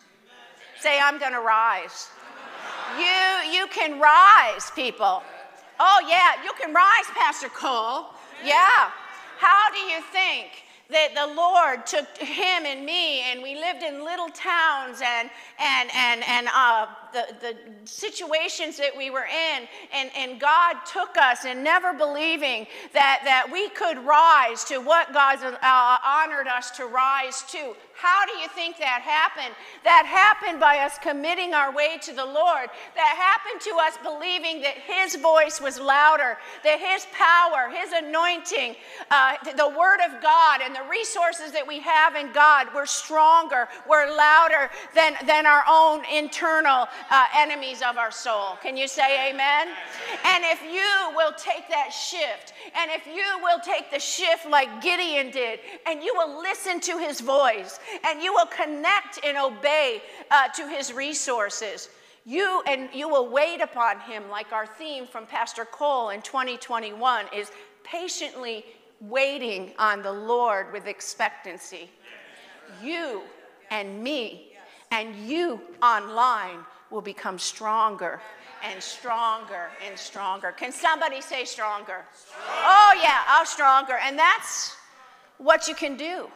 Say, 0.79 0.99
I'm 0.99 1.17
going 1.17 1.33
to 1.33 1.41
rise. 1.41 2.09
You, 2.97 3.52
you 3.52 3.67
can 3.67 3.99
rise, 3.99 4.71
people. 4.75 5.21
Oh, 5.80 6.06
yeah, 6.08 6.43
you 6.43 6.52
can 6.60 6.73
rise, 6.73 7.06
Pastor 7.13 7.49
Cole. 7.49 8.08
Yeah. 8.43 8.91
How 9.38 9.71
do 9.71 9.80
you 9.80 10.02
think 10.12 10.63
that 10.89 11.13
the 11.13 11.34
Lord 11.34 11.86
took 11.86 12.08
him 12.17 12.65
and 12.65 12.86
me, 12.86 13.21
and 13.21 13.43
we 13.43 13.56
lived 13.56 13.84
in 13.84 14.04
little 14.04 14.30
towns 14.30 15.02
and, 15.06 15.30
and, 15.60 15.89
and, 15.93 16.23
and 16.28 16.47
uh, 16.54 16.88
the, 17.13 17.28
the 17.41 17.56
situations 17.86 18.78
that 18.78 18.95
we 18.95 19.10
were 19.10 19.26
in, 19.26 19.67
and, 19.93 20.10
and 20.15 20.39
God 20.39 20.76
took 20.91 21.17
us 21.17 21.45
and 21.45 21.63
never 21.63 21.93
believing 21.93 22.67
that, 22.93 23.22
that 23.24 23.50
we 23.52 23.69
could 23.69 23.98
rise 24.06 24.63
to 24.65 24.80
what 24.80 25.13
God 25.13 25.39
uh, 25.43 25.98
honored 26.06 26.48
us 26.48 26.72
to 26.72 26.86
rise 26.86 27.43
to. 27.52 27.76
How 28.00 28.26
do 28.26 28.32
you 28.39 28.48
think 28.48 28.78
that 28.78 29.02
happened? 29.02 29.54
That 29.84 30.06
happened 30.06 30.62
by 30.62 30.80
us 30.80 30.98
committing 31.02 31.54
our 31.54 31.69
way 31.74 31.98
to 32.04 32.13
the 32.13 32.26
Lord. 32.26 32.69
That 32.95 33.15
happened 33.17 33.60
to 33.62 33.76
us 33.82 33.98
believing 34.02 34.62
that 34.62 34.76
His 34.76 35.15
voice 35.17 35.60
was 35.60 35.78
louder, 35.78 36.38
that 36.63 36.80
His 36.80 37.06
power, 37.12 37.69
His 37.69 37.91
anointing, 37.91 38.78
uh, 39.12 39.36
the 39.58 39.67
Word 39.67 40.00
of 40.00 40.22
God, 40.22 40.62
and 40.63 40.74
the 40.74 40.88
resources 40.89 41.52
that 41.52 41.67
we 41.67 41.80
have 41.82 42.15
in 42.15 42.32
God 42.32 42.67
were 42.74 42.86
stronger, 42.86 43.67
were 43.86 44.15
louder 44.15 44.69
than, 44.95 45.15
than 45.26 45.45
our 45.45 45.65
own 45.67 46.06
internal 46.06 46.88
uh, 47.09 47.25
enemies 47.35 47.81
of 47.81 47.97
our 47.97 48.12
soul. 48.12 48.57
Can 48.62 48.77
you 48.77 48.88
say 48.88 49.29
amen? 49.29 49.67
And 50.25 50.43
if 50.45 50.62
you 50.63 51.15
will 51.15 51.33
take 51.38 51.67
that 51.69 51.91
shift, 51.91 52.53
and 52.75 52.91
if 52.91 53.05
you 53.07 53.43
will 53.43 53.59
take 53.59 53.91
the 53.91 53.99
shift 53.99 54.47
like 54.49 54.81
Gideon 54.81 55.31
did, 55.31 55.59
and 55.85 56.03
you 56.03 56.13
will 56.15 56.41
listen 56.41 56.79
to 56.81 56.97
His 56.97 57.19
voice, 57.21 57.79
and 58.07 58.21
you 58.21 58.33
will 58.33 58.47
connect 58.47 59.19
and 59.23 59.38
obey 59.38 60.01
uh, 60.31 60.47
to 60.49 60.67
his 60.67 60.93
resources. 60.93 61.89
You 62.25 62.62
and 62.67 62.89
you 62.93 63.09
will 63.09 63.29
wait 63.29 63.62
upon 63.62 63.99
him, 64.01 64.29
like 64.29 64.51
our 64.51 64.67
theme 64.67 65.07
from 65.07 65.25
Pastor 65.25 65.65
Cole 65.65 66.09
in 66.09 66.21
2021 66.21 67.25
is 67.35 67.51
patiently 67.83 68.65
waiting 69.01 69.71
on 69.79 70.01
the 70.01 70.12
Lord 70.12 70.71
with 70.73 70.85
expectancy. 70.85 71.89
You 72.83 73.23
and 73.71 74.03
me 74.03 74.53
and 74.91 75.15
you 75.15 75.62
online 75.81 76.59
will 76.91 77.02
become 77.02 77.38
stronger 77.38 78.19
and 78.63 78.82
stronger 78.82 79.69
and 79.88 79.97
stronger. 79.97 80.52
Can 80.52 80.71
somebody 80.71 81.21
say 81.21 81.45
stronger? 81.45 82.06
stronger. 82.13 82.62
Oh, 82.63 82.99
yeah, 83.02 83.21
I'm 83.28 83.45
stronger. 83.45 83.93
And 84.04 84.17
that's 84.17 84.75
what 85.38 85.67
you 85.67 85.75
can 85.75 85.95
do. 85.95 86.30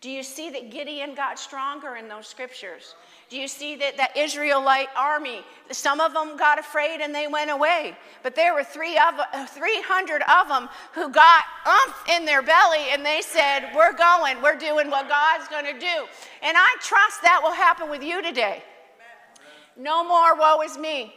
Do 0.00 0.10
you 0.10 0.22
see 0.22 0.48
that 0.50 0.70
Gideon 0.70 1.16
got 1.16 1.40
stronger 1.40 1.96
in 1.96 2.06
those 2.06 2.28
scriptures? 2.28 2.94
Do 3.28 3.36
you 3.36 3.48
see 3.48 3.74
that 3.76 3.96
the 3.96 4.20
Israelite 4.20 4.86
army, 4.96 5.40
some 5.72 5.98
of 5.98 6.14
them 6.14 6.36
got 6.36 6.60
afraid 6.60 7.00
and 7.00 7.12
they 7.12 7.26
went 7.26 7.50
away, 7.50 7.96
but 8.22 8.36
there 8.36 8.54
were 8.54 8.62
three 8.62 8.96
of, 8.96 9.48
300 9.48 10.22
of 10.22 10.48
them 10.48 10.68
who 10.92 11.10
got 11.10 11.42
umph 11.66 12.04
in 12.10 12.24
their 12.24 12.42
belly 12.42 12.86
and 12.92 13.04
they 13.04 13.22
said, 13.22 13.70
We're 13.74 13.92
going, 13.92 14.40
we're 14.40 14.56
doing 14.56 14.88
what 14.88 15.08
God's 15.08 15.48
going 15.48 15.66
to 15.66 15.78
do. 15.78 16.06
And 16.42 16.56
I 16.56 16.76
trust 16.80 17.20
that 17.22 17.40
will 17.42 17.52
happen 17.52 17.90
with 17.90 18.02
you 18.02 18.22
today. 18.22 18.62
No 19.78 20.02
more 20.02 20.34
woe 20.36 20.60
is 20.62 20.76
me. 20.76 21.14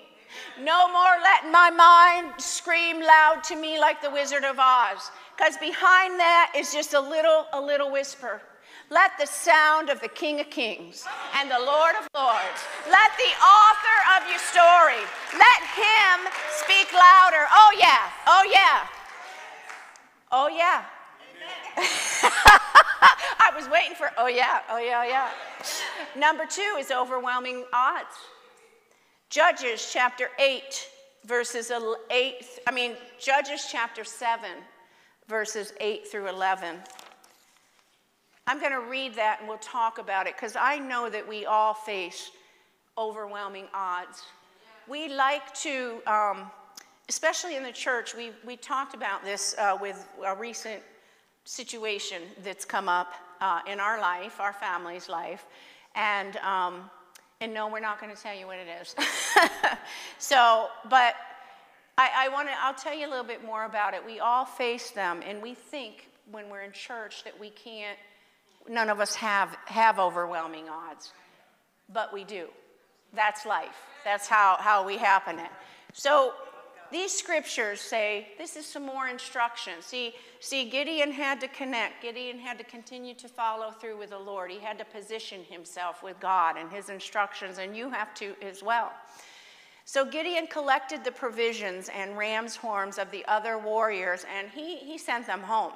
No 0.59 0.87
more 0.87 1.17
letting 1.23 1.51
my 1.51 1.71
mind 1.71 2.39
scream 2.39 3.01
loud 3.01 3.43
to 3.45 3.55
me 3.55 3.79
like 3.79 4.01
the 4.01 4.11
Wizard 4.11 4.43
of 4.43 4.57
Oz. 4.59 5.09
Because 5.35 5.57
behind 5.57 6.19
that 6.19 6.53
is 6.55 6.71
just 6.71 6.93
a 6.93 6.99
little, 6.99 7.47
a 7.53 7.59
little 7.59 7.91
whisper. 7.91 8.39
Let 8.91 9.17
the 9.19 9.25
sound 9.25 9.89
of 9.89 9.99
the 9.99 10.07
King 10.09 10.39
of 10.41 10.49
Kings 10.49 11.05
and 11.37 11.49
the 11.49 11.57
Lord 11.57 11.95
of 11.95 12.07
Lords, 12.13 12.61
let 12.89 13.09
the 13.17 13.33
author 13.41 13.97
of 14.19 14.29
your 14.29 14.37
story, 14.37 15.01
let 15.33 15.61
him 15.73 16.29
speak 16.51 16.93
louder. 16.93 17.47
Oh, 17.51 17.73
yeah. 17.79 18.09
Oh, 18.27 18.43
yeah. 18.51 18.87
Oh, 20.31 20.47
yeah. 20.49 20.83
I 23.39 23.51
was 23.55 23.67
waiting 23.69 23.95
for, 23.95 24.11
oh, 24.17 24.27
yeah. 24.27 24.59
Oh, 24.69 24.77
yeah. 24.77 25.01
Oh, 25.03 25.07
yeah. 25.07 25.29
Number 26.15 26.45
two 26.45 26.75
is 26.77 26.91
overwhelming 26.91 27.63
odds. 27.73 28.15
Judges 29.31 29.89
chapter 29.93 30.29
8, 30.39 30.89
verses 31.25 31.71
8, 31.71 32.45
I 32.67 32.71
mean, 32.73 32.97
Judges 33.17 33.65
chapter 33.71 34.03
7, 34.03 34.49
verses 35.29 35.71
8 35.79 36.05
through 36.05 36.27
11. 36.27 36.75
I'm 38.45 38.59
going 38.59 38.73
to 38.73 38.81
read 38.81 39.15
that 39.15 39.37
and 39.39 39.47
we'll 39.47 39.57
talk 39.59 39.99
about 39.99 40.27
it 40.27 40.35
because 40.35 40.57
I 40.59 40.79
know 40.79 41.09
that 41.09 41.25
we 41.25 41.45
all 41.45 41.73
face 41.73 42.31
overwhelming 42.97 43.67
odds. 43.73 44.21
We 44.85 45.07
like 45.07 45.53
to, 45.61 46.01
um, 46.07 46.51
especially 47.07 47.55
in 47.55 47.63
the 47.63 47.71
church, 47.71 48.13
we, 48.13 48.31
we 48.45 48.57
talked 48.57 48.95
about 48.95 49.23
this 49.23 49.55
uh, 49.57 49.77
with 49.79 50.09
a 50.25 50.35
recent 50.35 50.81
situation 51.45 52.21
that's 52.43 52.65
come 52.65 52.89
up 52.89 53.13
uh, 53.39 53.61
in 53.65 53.79
our 53.79 54.01
life, 54.01 54.41
our 54.41 54.51
family's 54.51 55.07
life. 55.07 55.45
And, 55.95 56.35
um, 56.35 56.89
and 57.41 57.53
no, 57.53 57.67
we're 57.67 57.81
not 57.81 57.99
going 57.99 58.15
to 58.15 58.21
tell 58.21 58.35
you 58.35 58.47
what 58.47 58.57
it 58.57 58.67
is. 58.81 58.95
so, 60.17 60.67
but 60.89 61.15
I, 61.97 62.09
I 62.17 62.29
want 62.29 62.47
to, 62.47 62.53
I'll 62.61 62.73
tell 62.73 62.95
you 62.95 63.07
a 63.07 63.09
little 63.09 63.25
bit 63.25 63.43
more 63.43 63.65
about 63.65 63.93
it. 63.93 64.05
We 64.05 64.19
all 64.19 64.45
face 64.45 64.91
them, 64.91 65.21
and 65.27 65.41
we 65.41 65.55
think 65.55 66.07
when 66.31 66.49
we're 66.49 66.61
in 66.61 66.71
church 66.71 67.25
that 67.25 67.37
we 67.37 67.49
can't 67.49 67.97
none 68.69 68.89
of 68.89 68.99
us 68.99 69.15
have, 69.15 69.55
have 69.65 69.99
overwhelming 69.99 70.69
odds, 70.69 71.11
but 71.91 72.13
we 72.13 72.23
do. 72.23 72.47
That's 73.13 73.45
life. 73.45 73.75
That's 74.03 74.27
how, 74.27 74.57
how 74.59 74.85
we 74.85 74.97
happen 74.97 75.39
it. 75.39 75.49
So 75.93 76.33
these 76.91 77.11
scriptures 77.11 77.79
say 77.79 78.27
this 78.37 78.55
is 78.55 78.65
some 78.65 78.85
more 78.85 79.07
instruction. 79.07 79.73
See, 79.81 80.13
see, 80.39 80.69
Gideon 80.69 81.11
had 81.11 81.39
to 81.41 81.47
connect. 81.47 82.01
Gideon 82.01 82.39
had 82.39 82.57
to 82.57 82.63
continue 82.63 83.13
to 83.15 83.27
follow 83.27 83.71
through 83.71 83.97
with 83.97 84.09
the 84.09 84.19
Lord. 84.19 84.51
He 84.51 84.59
had 84.59 84.77
to 84.79 84.85
position 84.85 85.43
himself 85.43 86.03
with 86.03 86.19
God 86.19 86.57
and 86.57 86.71
his 86.71 86.89
instructions, 86.89 87.57
and 87.57 87.75
you 87.75 87.89
have 87.89 88.13
to 88.15 88.35
as 88.41 88.61
well. 88.61 88.91
So 89.85 90.05
Gideon 90.05 90.47
collected 90.47 91.03
the 91.03 91.11
provisions 91.11 91.89
and 91.89 92.17
ram's 92.17 92.55
horns 92.55 92.97
of 92.97 93.09
the 93.11 93.25
other 93.25 93.57
warriors, 93.57 94.25
and 94.35 94.49
he, 94.49 94.77
he 94.77 94.97
sent 94.97 95.27
them 95.27 95.41
home 95.41 95.73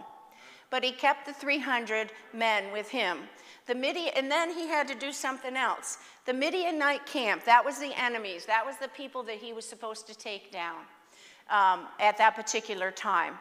but 0.71 0.84
he 0.84 0.91
kept 0.91 1.25
the 1.25 1.32
300 1.32 2.12
men 2.34 2.71
with 2.73 2.89
him. 2.89 3.19
The 3.67 3.75
Midian, 3.75 4.12
and 4.15 4.30
then 4.30 4.54
he 4.54 4.67
had 4.67 4.88
to 4.89 4.95
do 4.95 5.12
something 5.12 5.56
else. 5.56 5.99
The 6.25 6.34
Midianite 6.34 7.06
camp, 7.06 7.45
that 7.45 7.63
was 7.63 7.80
the 7.80 7.93
enemies. 7.97 8.45
That 8.45 8.65
was 8.65 8.75
the 8.78 8.89
people 8.89 9.23
that 9.23 9.38
he 9.38 9.54
was 9.54 9.63
supposed 9.63 10.08
to 10.08 10.15
take 10.15 10.51
down 10.51 10.82
um, 11.49 11.88
at 11.99 12.17
that 12.17 12.36
particular 12.36 12.91
time. 12.91 13.36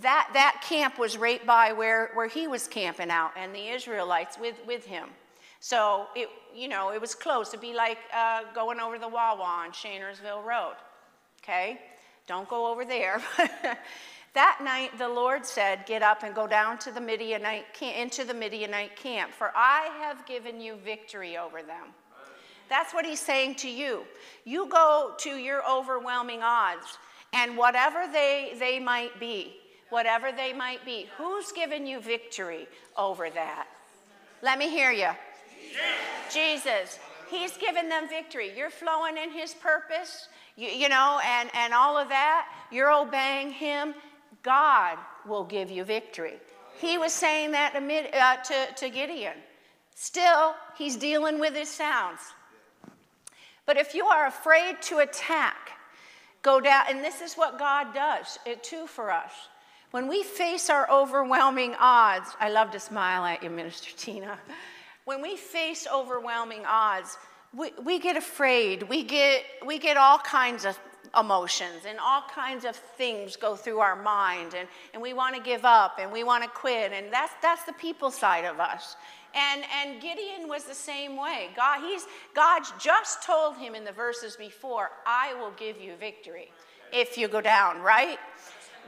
That, 0.00 0.30
that 0.32 0.62
camp 0.66 0.98
was 0.98 1.18
right 1.18 1.44
by 1.46 1.72
where, 1.72 2.10
where 2.14 2.28
he 2.28 2.46
was 2.46 2.66
camping 2.66 3.10
out, 3.10 3.32
and 3.36 3.54
the 3.54 3.68
Israelites 3.68 4.38
with, 4.40 4.56
with 4.66 4.86
him. 4.86 5.08
So, 5.60 6.06
it, 6.16 6.28
you 6.54 6.66
know, 6.68 6.92
it 6.92 7.00
was 7.00 7.14
close. 7.14 7.48
It'd 7.48 7.60
be 7.60 7.74
like 7.74 7.98
uh, 8.14 8.42
going 8.54 8.80
over 8.80 8.98
the 8.98 9.08
Wawa 9.08 9.42
on 9.42 9.70
Schoenersville 9.70 10.44
Road. 10.44 10.74
Okay? 11.42 11.78
Don't 12.26 12.48
go 12.48 12.70
over 12.70 12.84
there. 12.84 13.20
That 14.34 14.60
night 14.64 14.96
the 14.96 15.08
Lord 15.08 15.44
said, 15.44 15.84
Get 15.86 16.02
up 16.02 16.22
and 16.22 16.34
go 16.34 16.46
down 16.46 16.78
to 16.78 16.90
the 16.90 17.00
Midianite 17.00 17.74
camp, 17.74 17.96
into 17.96 18.24
the 18.24 18.34
Midianite 18.34 18.96
camp, 18.96 19.32
for 19.32 19.52
I 19.54 19.90
have 20.00 20.24
given 20.26 20.60
you 20.60 20.76
victory 20.76 21.36
over 21.36 21.62
them. 21.62 21.88
That's 22.68 22.94
what 22.94 23.04
he's 23.04 23.20
saying 23.20 23.56
to 23.56 23.68
you. 23.68 24.04
You 24.44 24.66
go 24.68 25.12
to 25.18 25.30
your 25.36 25.62
overwhelming 25.68 26.42
odds, 26.42 26.96
and 27.32 27.56
whatever 27.56 28.06
they, 28.12 28.54
they 28.58 28.78
might 28.78 29.18
be, 29.18 29.54
whatever 29.90 30.32
they 30.32 30.52
might 30.52 30.84
be, 30.84 31.08
who's 31.16 31.52
given 31.52 31.86
you 31.86 32.00
victory 32.00 32.66
over 32.96 33.30
that? 33.30 33.66
Let 34.42 34.58
me 34.58 34.68
hear 34.68 34.90
you. 34.90 35.10
Jesus. 36.32 36.98
He's 37.30 37.56
given 37.56 37.88
them 37.88 38.08
victory. 38.08 38.52
You're 38.54 38.68
flowing 38.68 39.16
in 39.16 39.30
his 39.30 39.54
purpose, 39.54 40.28
you, 40.56 40.68
you 40.68 40.88
know, 40.90 41.18
and, 41.24 41.48
and 41.54 41.72
all 41.72 41.96
of 41.96 42.10
that. 42.10 42.46
You're 42.70 42.92
obeying 42.92 43.52
him. 43.52 43.94
God 44.42 44.98
will 45.26 45.44
give 45.44 45.70
you 45.70 45.84
victory. 45.84 46.34
He 46.78 46.98
was 46.98 47.12
saying 47.12 47.52
that 47.52 47.74
uh, 47.74 48.36
to, 48.42 48.74
to 48.74 48.90
Gideon. 48.90 49.34
Still, 49.94 50.54
he's 50.76 50.96
dealing 50.96 51.38
with 51.38 51.54
his 51.54 51.70
sounds. 51.70 52.20
But 53.64 53.76
if 53.76 53.94
you 53.94 54.04
are 54.06 54.26
afraid 54.26 54.82
to 54.82 54.98
attack, 54.98 55.70
go 56.42 56.60
down, 56.60 56.84
and 56.88 57.04
this 57.04 57.20
is 57.20 57.34
what 57.34 57.58
God 57.58 57.94
does 57.94 58.38
it 58.44 58.62
too 58.62 58.86
for 58.86 59.10
us. 59.10 59.32
When 59.92 60.08
we 60.08 60.22
face 60.22 60.70
our 60.70 60.90
overwhelming 60.90 61.74
odds, 61.78 62.30
I 62.40 62.50
love 62.50 62.70
to 62.72 62.80
smile 62.80 63.24
at 63.24 63.42
you, 63.42 63.50
Minister 63.50 63.90
Tina. 63.96 64.38
When 65.04 65.20
we 65.20 65.36
face 65.36 65.86
overwhelming 65.92 66.64
odds, 66.66 67.18
we, 67.54 67.72
we 67.84 67.98
get 67.98 68.16
afraid. 68.16 68.84
We 68.84 69.02
get, 69.02 69.44
we 69.66 69.78
get 69.78 69.96
all 69.96 70.18
kinds 70.18 70.64
of 70.64 70.78
emotions 71.18 71.84
and 71.86 71.98
all 71.98 72.22
kinds 72.34 72.64
of 72.64 72.74
things 72.74 73.36
go 73.36 73.54
through 73.54 73.80
our 73.80 73.96
mind 73.96 74.54
and, 74.54 74.66
and 74.94 75.02
we 75.02 75.12
want 75.12 75.36
to 75.36 75.42
give 75.42 75.64
up 75.64 75.98
and 76.00 76.10
we 76.10 76.24
want 76.24 76.42
to 76.42 76.48
quit 76.48 76.92
and 76.92 77.12
that's, 77.12 77.32
that's 77.42 77.64
the 77.64 77.72
people 77.74 78.10
side 78.10 78.46
of 78.46 78.60
us 78.60 78.96
and, 79.34 79.64
and 79.80 80.00
gideon 80.00 80.48
was 80.48 80.64
the 80.64 80.74
same 80.74 81.16
way. 81.16 81.50
God, 81.56 81.80
he's, 81.80 82.06
god 82.34 82.62
just 82.78 83.22
told 83.22 83.56
him 83.56 83.74
in 83.74 83.84
the 83.84 83.92
verses 83.92 84.36
before 84.36 84.90
i 85.06 85.34
will 85.34 85.52
give 85.56 85.80
you 85.80 85.94
victory 85.96 86.50
if 86.92 87.16
you 87.16 87.28
go 87.28 87.40
down 87.40 87.80
right? 87.80 88.18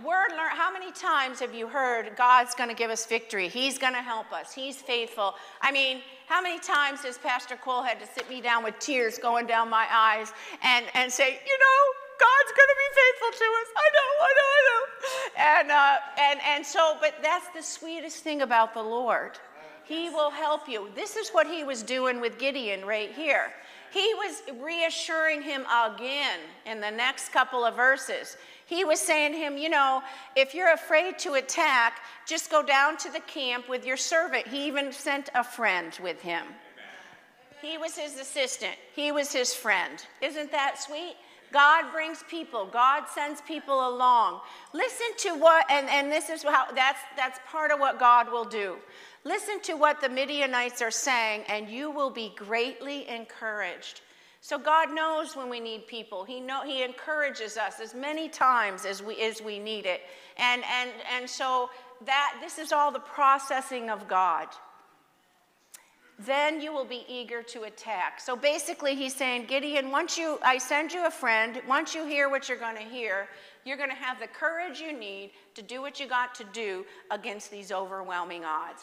Word 0.04 0.30
learn 0.30 0.50
how 0.50 0.72
many 0.72 0.90
times 0.92 1.38
have 1.40 1.54
you 1.54 1.68
heard 1.68 2.16
god's 2.16 2.54
going 2.54 2.68
to 2.68 2.74
give 2.74 2.90
us 2.90 3.06
victory? 3.06 3.48
He's 3.48 3.78
going 3.78 3.92
to 3.92 4.02
help 4.02 4.32
us. 4.32 4.52
He's 4.52 4.76
faithful. 4.76 5.34
I 5.62 5.70
mean 5.72 6.02
how 6.26 6.42
many 6.42 6.58
times 6.58 7.02
has 7.02 7.16
pastor 7.18 7.56
cole 7.56 7.82
had 7.82 8.00
to 8.00 8.06
sit 8.06 8.28
me 8.28 8.40
down 8.40 8.64
with 8.64 8.78
tears 8.78 9.18
going 9.18 9.46
down 9.46 9.70
my 9.70 9.86
eyes 9.90 10.32
and, 10.62 10.86
and 10.94 11.12
say 11.12 11.28
you 11.28 11.58
know 11.64 11.80
god's 12.18 12.52
going 12.56 12.70
to 12.72 12.78
be 12.84 12.90
faithful 13.00 13.30
to 13.38 13.48
us. 13.60 13.68
I 13.76 13.86
know 13.94 14.08
i 14.20 14.32
know 14.38 14.48
i 14.56 14.62
know. 14.68 14.82
And, 15.36 15.70
uh, 15.70 15.96
and, 16.18 16.40
and 16.54 16.66
so 16.66 16.96
but 17.00 17.14
that's 17.22 17.48
the 17.54 17.62
sweetest 17.62 18.18
thing 18.24 18.42
about 18.42 18.74
the 18.74 18.82
lord 18.82 19.38
he 19.84 20.10
will 20.10 20.30
help 20.30 20.68
you 20.68 20.88
this 20.94 21.16
is 21.16 21.30
what 21.30 21.46
he 21.46 21.64
was 21.64 21.82
doing 21.82 22.20
with 22.20 22.38
gideon 22.38 22.84
right 22.84 23.12
here 23.12 23.52
he 23.94 24.12
was 24.14 24.42
reassuring 24.60 25.40
him 25.40 25.64
again 25.66 26.40
in 26.66 26.80
the 26.80 26.90
next 26.90 27.28
couple 27.28 27.64
of 27.64 27.76
verses. 27.76 28.36
He 28.66 28.84
was 28.84 28.98
saying 28.98 29.32
to 29.32 29.38
him, 29.38 29.56
You 29.56 29.68
know, 29.68 30.02
if 30.34 30.52
you're 30.52 30.72
afraid 30.72 31.16
to 31.20 31.34
attack, 31.34 32.00
just 32.26 32.50
go 32.50 32.60
down 32.60 32.96
to 32.98 33.12
the 33.12 33.20
camp 33.20 33.68
with 33.68 33.86
your 33.86 33.96
servant. 33.96 34.48
He 34.48 34.66
even 34.66 34.92
sent 34.92 35.30
a 35.36 35.44
friend 35.44 35.96
with 36.02 36.20
him. 36.20 36.44
He 37.62 37.78
was 37.78 37.96
his 37.96 38.18
assistant, 38.18 38.74
he 38.96 39.12
was 39.12 39.32
his 39.32 39.54
friend. 39.54 40.04
Isn't 40.20 40.50
that 40.50 40.82
sweet? 40.82 41.14
God 41.52 41.92
brings 41.92 42.24
people. 42.28 42.66
God 42.66 43.04
sends 43.14 43.40
people 43.42 43.88
along. 43.88 44.40
Listen 44.72 45.06
to 45.18 45.36
what, 45.36 45.64
and, 45.70 45.88
and 45.88 46.10
this 46.10 46.28
is 46.28 46.42
how, 46.42 46.72
that's, 46.72 46.98
that's 47.16 47.38
part 47.46 47.70
of 47.70 47.78
what 47.78 48.00
God 48.00 48.28
will 48.28 48.44
do. 48.44 48.74
Listen 49.24 49.58
to 49.62 49.74
what 49.74 50.02
the 50.02 50.08
Midianites 50.08 50.82
are 50.82 50.90
saying, 50.90 51.44
and 51.48 51.68
you 51.68 51.90
will 51.90 52.10
be 52.10 52.32
greatly 52.36 53.08
encouraged. 53.08 54.02
So 54.42 54.58
God 54.58 54.94
knows 54.94 55.34
when 55.34 55.48
we 55.48 55.60
need 55.60 55.86
people. 55.86 56.24
He 56.24 56.38
know 56.38 56.62
He 56.62 56.82
encourages 56.82 57.56
us 57.56 57.80
as 57.80 57.94
many 57.94 58.28
times 58.28 58.84
as 58.84 59.02
we 59.02 59.18
as 59.22 59.40
we 59.40 59.58
need 59.58 59.86
it. 59.86 60.02
And 60.36 60.62
and 60.70 60.90
and 61.16 61.30
so 61.30 61.70
that 62.04 62.36
this 62.42 62.58
is 62.58 62.70
all 62.70 62.92
the 62.92 62.98
processing 62.98 63.88
of 63.88 64.06
God. 64.06 64.48
Then 66.18 66.60
you 66.60 66.74
will 66.74 66.84
be 66.84 67.06
eager 67.08 67.42
to 67.42 67.62
attack. 67.62 68.20
So 68.20 68.36
basically 68.36 68.94
he's 68.94 69.16
saying, 69.16 69.46
Gideon, 69.46 69.90
once 69.90 70.18
you 70.18 70.38
I 70.42 70.58
send 70.58 70.92
you 70.92 71.06
a 71.06 71.10
friend, 71.10 71.62
once 71.66 71.94
you 71.94 72.04
hear 72.04 72.28
what 72.28 72.46
you're 72.46 72.58
going 72.58 72.76
to 72.76 72.82
hear, 72.82 73.28
you're 73.64 73.78
going 73.78 73.88
to 73.88 73.96
have 73.96 74.20
the 74.20 74.26
courage 74.26 74.78
you 74.78 74.92
need 74.92 75.30
to 75.54 75.62
do 75.62 75.80
what 75.80 75.98
you 75.98 76.06
got 76.06 76.34
to 76.34 76.44
do 76.52 76.84
against 77.10 77.50
these 77.50 77.72
overwhelming 77.72 78.44
odds. 78.44 78.82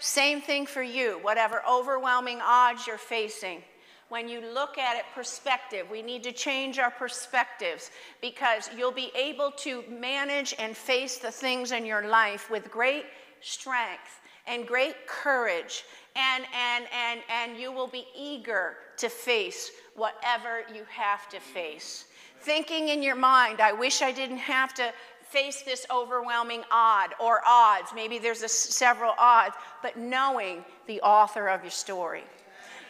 Same 0.00 0.40
thing 0.40 0.66
for 0.66 0.82
you, 0.82 1.18
whatever 1.22 1.62
overwhelming 1.68 2.40
odds 2.42 2.86
you're 2.86 2.98
facing. 2.98 3.62
When 4.08 4.28
you 4.28 4.40
look 4.40 4.78
at 4.78 4.96
it, 4.96 5.04
perspective, 5.14 5.88
we 5.90 6.00
need 6.00 6.22
to 6.24 6.32
change 6.32 6.78
our 6.78 6.92
perspectives 6.92 7.90
because 8.20 8.70
you'll 8.76 8.92
be 8.92 9.10
able 9.16 9.50
to 9.58 9.82
manage 9.88 10.54
and 10.58 10.76
face 10.76 11.18
the 11.18 11.32
things 11.32 11.72
in 11.72 11.84
your 11.84 12.06
life 12.06 12.48
with 12.48 12.70
great 12.70 13.04
strength 13.40 14.20
and 14.46 14.66
great 14.66 15.08
courage, 15.08 15.84
and, 16.14 16.44
and, 16.54 16.86
and, 16.92 17.20
and 17.28 17.58
you 17.58 17.72
will 17.72 17.88
be 17.88 18.06
eager 18.16 18.76
to 18.96 19.08
face 19.08 19.72
whatever 19.96 20.60
you 20.72 20.82
have 20.88 21.28
to 21.28 21.40
face. 21.40 22.04
Thinking 22.40 22.88
in 22.88 23.02
your 23.02 23.16
mind, 23.16 23.60
I 23.60 23.72
wish 23.72 24.02
I 24.02 24.12
didn't 24.12 24.36
have 24.38 24.72
to 24.74 24.92
face 25.28 25.62
this 25.62 25.86
overwhelming 25.90 26.62
odd 26.70 27.10
or 27.20 27.40
odds. 27.46 27.90
Maybe 27.94 28.18
there's 28.18 28.42
a, 28.42 28.48
several 28.48 29.14
odds, 29.18 29.54
but 29.82 29.96
knowing 29.96 30.64
the 30.86 31.00
author 31.00 31.48
of 31.48 31.62
your 31.62 31.70
story. 31.70 32.24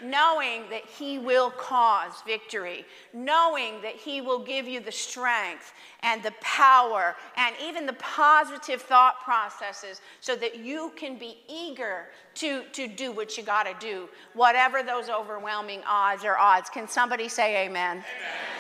Knowing 0.03 0.69
that 0.69 0.85
he 0.85 1.19
will 1.19 1.51
cause 1.51 2.13
victory, 2.27 2.85
knowing 3.15 3.81
that 3.81 3.95
he 3.95 4.21
will 4.21 4.41
give 4.41 4.69
you 4.69 4.79
the 4.79 4.93
strength 4.93 5.73
and 6.03 6.23
the 6.23 6.35
power 6.43 7.17
and 7.39 7.57
even 7.63 7.87
the 7.87 7.95
positive 7.95 8.83
thought 8.83 9.23
processes 9.25 10.03
so 10.21 10.37
that 10.37 10.59
you 10.59 10.93
can 10.97 11.17
be 11.17 11.39
eager 11.49 12.09
to, 12.35 12.63
to 12.73 12.87
do 12.87 13.11
what 13.11 13.39
you 13.39 13.43
got 13.43 13.63
to 13.63 13.75
do, 13.81 14.07
whatever 14.35 14.83
those 14.83 15.09
overwhelming 15.09 15.81
odds 15.89 16.25
or 16.27 16.37
odds. 16.37 16.69
Can 16.69 16.87
somebody 16.87 17.27
say 17.27 17.65
amen? 17.65 18.05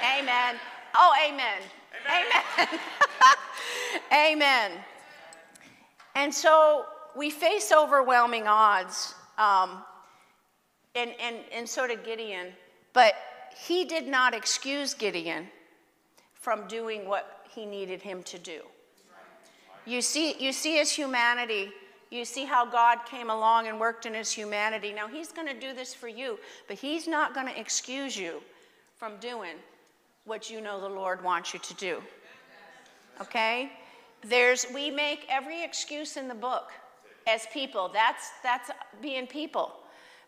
Amen. 0.03 0.23
amen. 0.23 0.57
Oh, 0.95 1.13
amen. 1.29 1.61
Amen. 2.09 2.81
Amen. 4.33 4.73
And 6.15 6.33
so 6.33 6.87
we 7.15 7.31
face 7.31 7.73
overwhelming 7.73 8.47
odds, 8.47 9.15
um, 9.39 9.83
and, 10.95 11.13
and, 11.21 11.37
and 11.53 11.69
so 11.69 11.87
did 11.87 12.05
Gideon, 12.05 12.49
but 12.93 13.15
he 13.57 13.85
did 13.85 14.07
not 14.07 14.35
excuse 14.35 14.95
Gideon 14.95 15.49
from 16.35 16.67
doing 16.69 17.09
what 17.09 17.45
he 17.55 17.67
needed 17.67 18.03
him 18.03 18.23
to 18.25 18.39
do. 18.39 18.61
You 19.85 20.03
see, 20.03 20.35
you 20.39 20.53
see 20.53 20.77
his 20.77 20.91
humanity. 20.91 21.71
You 22.11 22.25
see 22.25 22.45
how 22.45 22.65
God 22.65 23.01
came 23.05 23.31
along 23.31 23.67
and 23.67 23.81
worked 23.81 24.07
in 24.07 24.15
his 24.15 24.31
humanity. 24.31 24.93
Now, 24.93 25.09
he's 25.09 25.33
going 25.33 25.49
to 25.49 25.59
do 25.59 25.75
this 25.75 25.95
for 25.95 26.09
you, 26.09 26.39
but 26.69 26.79
he's 26.79 27.09
not 27.09 27.35
going 27.35 27.47
to 27.47 27.59
excuse 27.59 28.17
you 28.17 28.43
from 28.97 29.17
doing 29.19 29.57
what 30.27 30.51
you 30.51 30.61
know 30.61 30.81
the 30.81 30.89
Lord 30.89 31.25
wants 31.25 31.55
you 31.55 31.61
to 31.61 31.75
do. 31.75 32.03
Okay? 33.21 33.73
There's 34.23 34.67
we 34.75 34.91
make 34.91 35.27
every 35.31 35.65
excuse 35.65 36.17
in 36.17 36.29
the 36.29 36.35
book 36.35 36.71
as 37.27 37.47
people. 37.53 37.91
That's 37.93 38.31
that's 38.43 38.71
being 39.01 39.27
people. 39.27 39.73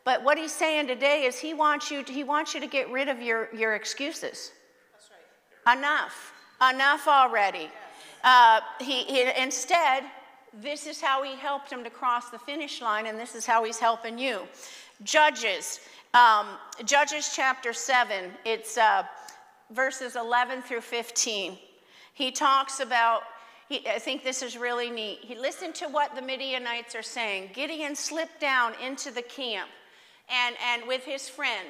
But 0.08 0.24
what 0.24 0.38
he's 0.38 0.52
saying 0.52 0.86
today 0.86 1.24
is 1.24 1.38
he 1.38 1.52
wants 1.52 1.90
you 1.90 2.02
to, 2.02 2.10
he 2.10 2.24
wants 2.24 2.54
you 2.54 2.60
to 2.60 2.66
get 2.66 2.90
rid 2.90 3.08
of 3.08 3.20
your, 3.20 3.54
your 3.54 3.74
excuses. 3.74 4.52
Right. 5.66 5.76
Enough. 5.76 6.32
Enough 6.74 7.06
already. 7.06 7.68
Uh, 8.24 8.60
he, 8.80 9.04
he, 9.04 9.30
instead, 9.38 10.04
this 10.54 10.86
is 10.86 11.00
how 11.02 11.22
he 11.22 11.36
helped 11.36 11.70
him 11.70 11.84
to 11.84 11.90
cross 11.90 12.30
the 12.30 12.38
finish 12.38 12.80
line, 12.80 13.04
and 13.04 13.18
this 13.18 13.34
is 13.34 13.44
how 13.44 13.64
he's 13.64 13.78
helping 13.78 14.18
you. 14.18 14.40
Judges, 15.04 15.80
um, 16.14 16.46
Judges 16.86 17.32
chapter 17.36 17.74
7, 17.74 18.30
it's 18.46 18.78
uh, 18.78 19.02
verses 19.72 20.16
11 20.16 20.62
through 20.62 20.80
15. 20.80 21.58
He 22.14 22.30
talks 22.30 22.80
about, 22.80 23.22
he, 23.68 23.86
I 23.88 23.98
think 23.98 24.24
this 24.24 24.42
is 24.42 24.56
really 24.56 24.90
neat. 24.90 25.18
He 25.22 25.36
listened 25.36 25.74
to 25.76 25.86
what 25.86 26.14
the 26.14 26.22
Midianites 26.22 26.94
are 26.94 27.02
saying. 27.02 27.50
Gideon 27.54 27.94
slipped 27.94 28.40
down 28.40 28.72
into 28.84 29.10
the 29.10 29.22
camp 29.22 29.68
and, 30.28 30.56
and 30.72 30.86
with 30.86 31.04
his 31.04 31.28
friend. 31.28 31.68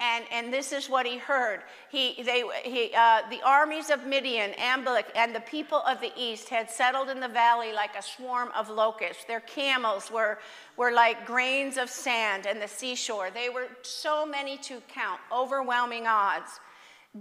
And, 0.00 0.24
and 0.30 0.52
this 0.52 0.70
is 0.72 0.88
what 0.88 1.06
he 1.06 1.18
heard. 1.18 1.60
He, 1.90 2.22
they, 2.22 2.44
he, 2.62 2.92
uh, 2.96 3.22
the 3.30 3.42
armies 3.44 3.90
of 3.90 4.06
Midian, 4.06 4.52
Amalek, 4.72 5.06
and 5.16 5.34
the 5.34 5.40
people 5.40 5.78
of 5.78 6.00
the 6.00 6.12
east 6.16 6.48
had 6.48 6.70
settled 6.70 7.08
in 7.08 7.18
the 7.18 7.28
valley 7.28 7.72
like 7.72 7.96
a 7.98 8.02
swarm 8.02 8.50
of 8.54 8.70
locusts. 8.70 9.24
Their 9.24 9.40
camels 9.40 10.08
were, 10.08 10.38
were 10.76 10.92
like 10.92 11.26
grains 11.26 11.76
of 11.76 11.90
sand 11.90 12.46
and 12.46 12.62
the 12.62 12.68
seashore. 12.68 13.30
They 13.34 13.48
were 13.48 13.66
so 13.82 14.24
many 14.24 14.56
to 14.58 14.80
count, 14.88 15.20
overwhelming 15.32 16.06
odds. 16.06 16.60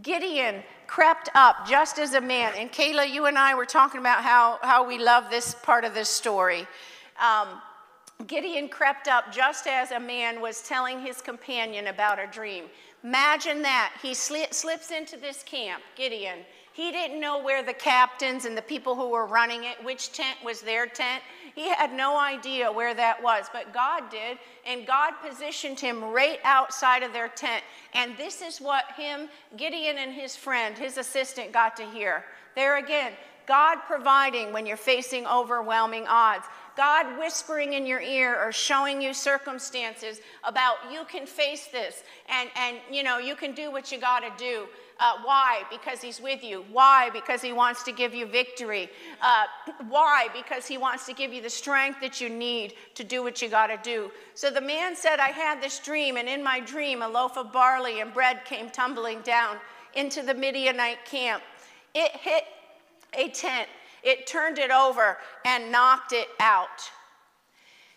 Gideon 0.02 0.63
crept 0.86 1.30
up 1.34 1.67
just 1.67 1.97
as 1.97 2.13
a 2.13 2.21
man. 2.21 2.54
And 2.58 2.71
Kayla, 2.71 3.12
you 3.12 3.26
and 3.26 3.38
I 3.38 3.56
were 3.56 3.65
talking 3.65 4.00
about 4.00 4.23
how, 4.23 4.60
how 4.62 4.88
we 4.88 4.97
love 4.97 5.30
this 5.30 5.56
part 5.56 5.86
of 5.86 5.93
this 5.93 6.10
story. 6.10 6.67
Um, 7.19 7.62
Gideon 8.26 8.67
crept 8.67 9.08
up 9.08 9.32
just 9.32 9.67
as 9.67 9.91
a 9.91 10.00
man 10.00 10.41
was 10.41 10.62
telling 10.62 11.00
his 11.00 11.21
companion 11.21 11.88
about 11.88 12.19
a 12.19 12.28
dream. 12.28 12.65
Imagine 13.04 13.62
that. 13.62 13.93
He 14.02 14.12
sli- 14.12 14.54
slips 14.54 14.91
into 14.91 15.17
this 15.17 15.43
camp, 15.43 15.84
Gideon. 15.95 16.39
He 16.73 16.91
didn't 16.91 17.19
know 17.19 17.41
where 17.41 17.63
the 17.63 17.73
captains 17.73 18.45
and 18.45 18.58
the 18.58 18.62
people 18.62 18.95
who 18.95 19.10
were 19.10 19.26
running 19.26 19.63
it, 19.63 19.84
which 19.84 20.12
tent 20.12 20.38
was 20.43 20.62
their 20.62 20.86
tent. 20.88 21.23
He 21.58 21.70
had 21.70 21.91
no 21.91 22.20
idea 22.20 22.72
where 22.72 22.93
that 22.93 23.24
was, 23.24 23.48
but 23.52 23.74
God 23.74 24.12
did, 24.12 24.38
and 24.63 24.86
God 24.86 25.13
positioned 25.28 25.80
him 25.80 26.04
right 26.04 26.38
outside 26.43 27.02
of 27.02 27.13
their 27.13 27.30
tent. 27.30 27.63
And 27.96 28.15
this 28.15 28.43
is 28.43 28.62
what 28.62 28.91
him, 28.96 29.28
Gideon, 29.58 29.98
and 29.98 30.13
his 30.13 30.36
friend, 30.36 30.78
his 30.78 31.00
assistant, 31.00 31.52
got 31.52 31.76
to 31.78 31.84
hear. 31.89 32.26
There 32.54 32.78
again, 32.78 33.13
God 33.48 33.80
providing 33.88 34.54
when 34.54 34.67
you're 34.67 34.78
facing 34.78 35.26
overwhelming 35.26 36.06
odds. 36.08 36.46
God 36.76 37.17
whispering 37.17 37.74
in 37.74 37.88
your 37.88 38.02
ear 38.02 38.39
or 38.39 38.52
showing 38.52 39.02
you 39.02 39.12
circumstances 39.12 40.22
about 40.43 40.76
you 40.91 41.06
can 41.06 41.26
face 41.26 41.65
this 41.72 42.04
and, 42.30 42.52
and 42.56 42.78
you 42.91 43.02
know 43.02 43.17
you 43.17 43.36
can 43.36 43.56
do 43.56 43.72
what 43.72 43.91
you 43.91 44.00
got 44.00 44.20
to 44.20 44.32
do 44.38 44.67
uh, 44.99 45.13
why? 45.23 45.63
Because 45.69 46.01
He's 46.01 46.19
with 46.19 46.43
you. 46.43 46.65
Why? 46.71 47.10
Because 47.12 47.41
He 47.41 47.53
wants 47.53 47.83
to 47.83 47.91
give 47.91 48.13
you 48.13 48.25
victory. 48.25 48.89
Uh, 49.21 49.45
why? 49.89 50.27
Because 50.33 50.65
He 50.65 50.77
wants 50.77 51.05
to 51.05 51.13
give 51.13 51.33
you 51.33 51.41
the 51.41 51.49
strength 51.49 52.01
that 52.01 52.19
you 52.19 52.29
need 52.29 52.73
to 52.95 53.03
do 53.03 53.21
what 53.21 53.41
you 53.41 53.49
got 53.49 53.67
to 53.67 53.79
do. 53.83 54.12
So 54.33 54.49
the 54.49 54.62
man 54.62 54.95
said, 54.95 55.19
I 55.19 55.29
had 55.29 55.62
this 55.62 55.79
dream, 55.79 56.17
and 56.17 56.27
in 56.27 56.43
my 56.43 56.60
dream, 56.60 57.01
a 57.01 57.07
loaf 57.07 57.38
of 57.38 57.53
barley 57.53 58.01
and 58.01 58.13
bread 58.13 58.43
came 58.45 58.69
tumbling 58.69 59.21
down 59.21 59.57
into 59.95 60.23
the 60.23 60.33
Midianite 60.33 61.05
camp. 61.05 61.43
It 61.93 62.12
hit 62.12 62.43
a 63.13 63.29
tent, 63.29 63.67
it 64.03 64.27
turned 64.27 64.57
it 64.60 64.71
over, 64.71 65.17
and 65.45 65.71
knocked 65.71 66.13
it 66.13 66.27
out. 66.39 66.89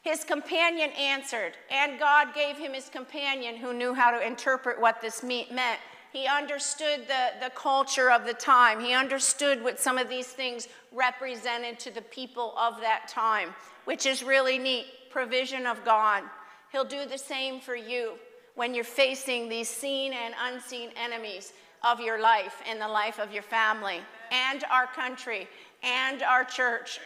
His 0.02 0.24
companion 0.24 0.90
answered, 0.92 1.52
and 1.70 1.98
God 1.98 2.34
gave 2.34 2.57
him 2.57 2.72
his 2.72 2.88
companion 2.88 3.57
who 3.57 3.74
knew 3.74 3.92
how 3.92 4.11
to 4.11 4.26
interpret 4.26 4.80
what 4.80 5.03
this 5.03 5.22
meat 5.22 5.53
meant 5.53 5.78
He 6.12 6.26
understood 6.26 7.06
the, 7.06 7.30
the 7.40 7.50
culture 7.50 8.11
of 8.11 8.24
the 8.24 8.34
time. 8.34 8.80
He 8.80 8.92
understood 8.94 9.62
what 9.62 9.78
some 9.78 9.96
of 9.96 10.08
these 10.08 10.26
things 10.26 10.68
represented 10.92 11.78
to 11.80 11.90
the 11.90 12.02
people 12.02 12.54
of 12.58 12.80
that 12.80 13.06
time, 13.08 13.54
which 13.84 14.06
is 14.06 14.22
really 14.22 14.58
neat. 14.58 14.86
Provision 15.11 15.66
of 15.66 15.84
God. 15.84 16.22
He'll 16.70 16.84
do 16.84 17.04
the 17.04 17.18
same 17.18 17.61
for 17.61 17.74
you 17.74 18.14
when 18.54 18.74
you're 18.74 18.84
facing 18.84 19.48
these 19.48 19.68
seen 19.68 20.12
and 20.12 20.34
unseen 20.40 20.90
enemies 20.96 21.52
of 21.82 22.00
your 22.00 22.20
life 22.20 22.62
and 22.68 22.80
the 22.80 22.88
life 22.88 23.18
of 23.18 23.32
your 23.32 23.42
family 23.42 24.00
and 24.30 24.64
our 24.70 24.86
country 24.86 25.48
and 25.82 26.22
our 26.22 26.44
church. 26.44 27.00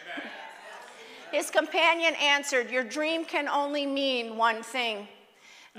His 1.31 1.49
companion 1.49 2.13
answered, 2.21 2.69
Your 2.69 2.83
dream 2.83 3.25
can 3.25 3.47
only 3.47 3.85
mean 3.85 4.37
one 4.37 4.63
thing. 4.63 5.07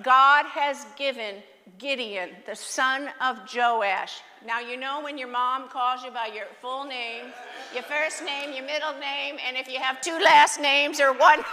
God 0.02 0.46
has 0.46 0.84
given 0.96 1.36
Gideon, 1.78 2.30
the 2.46 2.54
son 2.54 3.08
of 3.20 3.40
Joash. 3.52 4.20
Now, 4.46 4.60
you 4.60 4.76
know 4.76 5.02
when 5.02 5.18
your 5.18 5.28
mom 5.28 5.68
calls 5.68 6.04
you 6.04 6.10
by 6.10 6.30
your 6.32 6.46
full 6.60 6.84
name, 6.84 7.26
your 7.74 7.82
first 7.82 8.24
name, 8.24 8.52
your 8.54 8.64
middle 8.64 8.92
name, 9.00 9.36
and 9.46 9.56
if 9.56 9.68
you 9.68 9.78
have 9.80 10.00
two 10.00 10.18
last 10.22 10.60
names 10.60 11.00
or 11.00 11.12
one, 11.12 11.40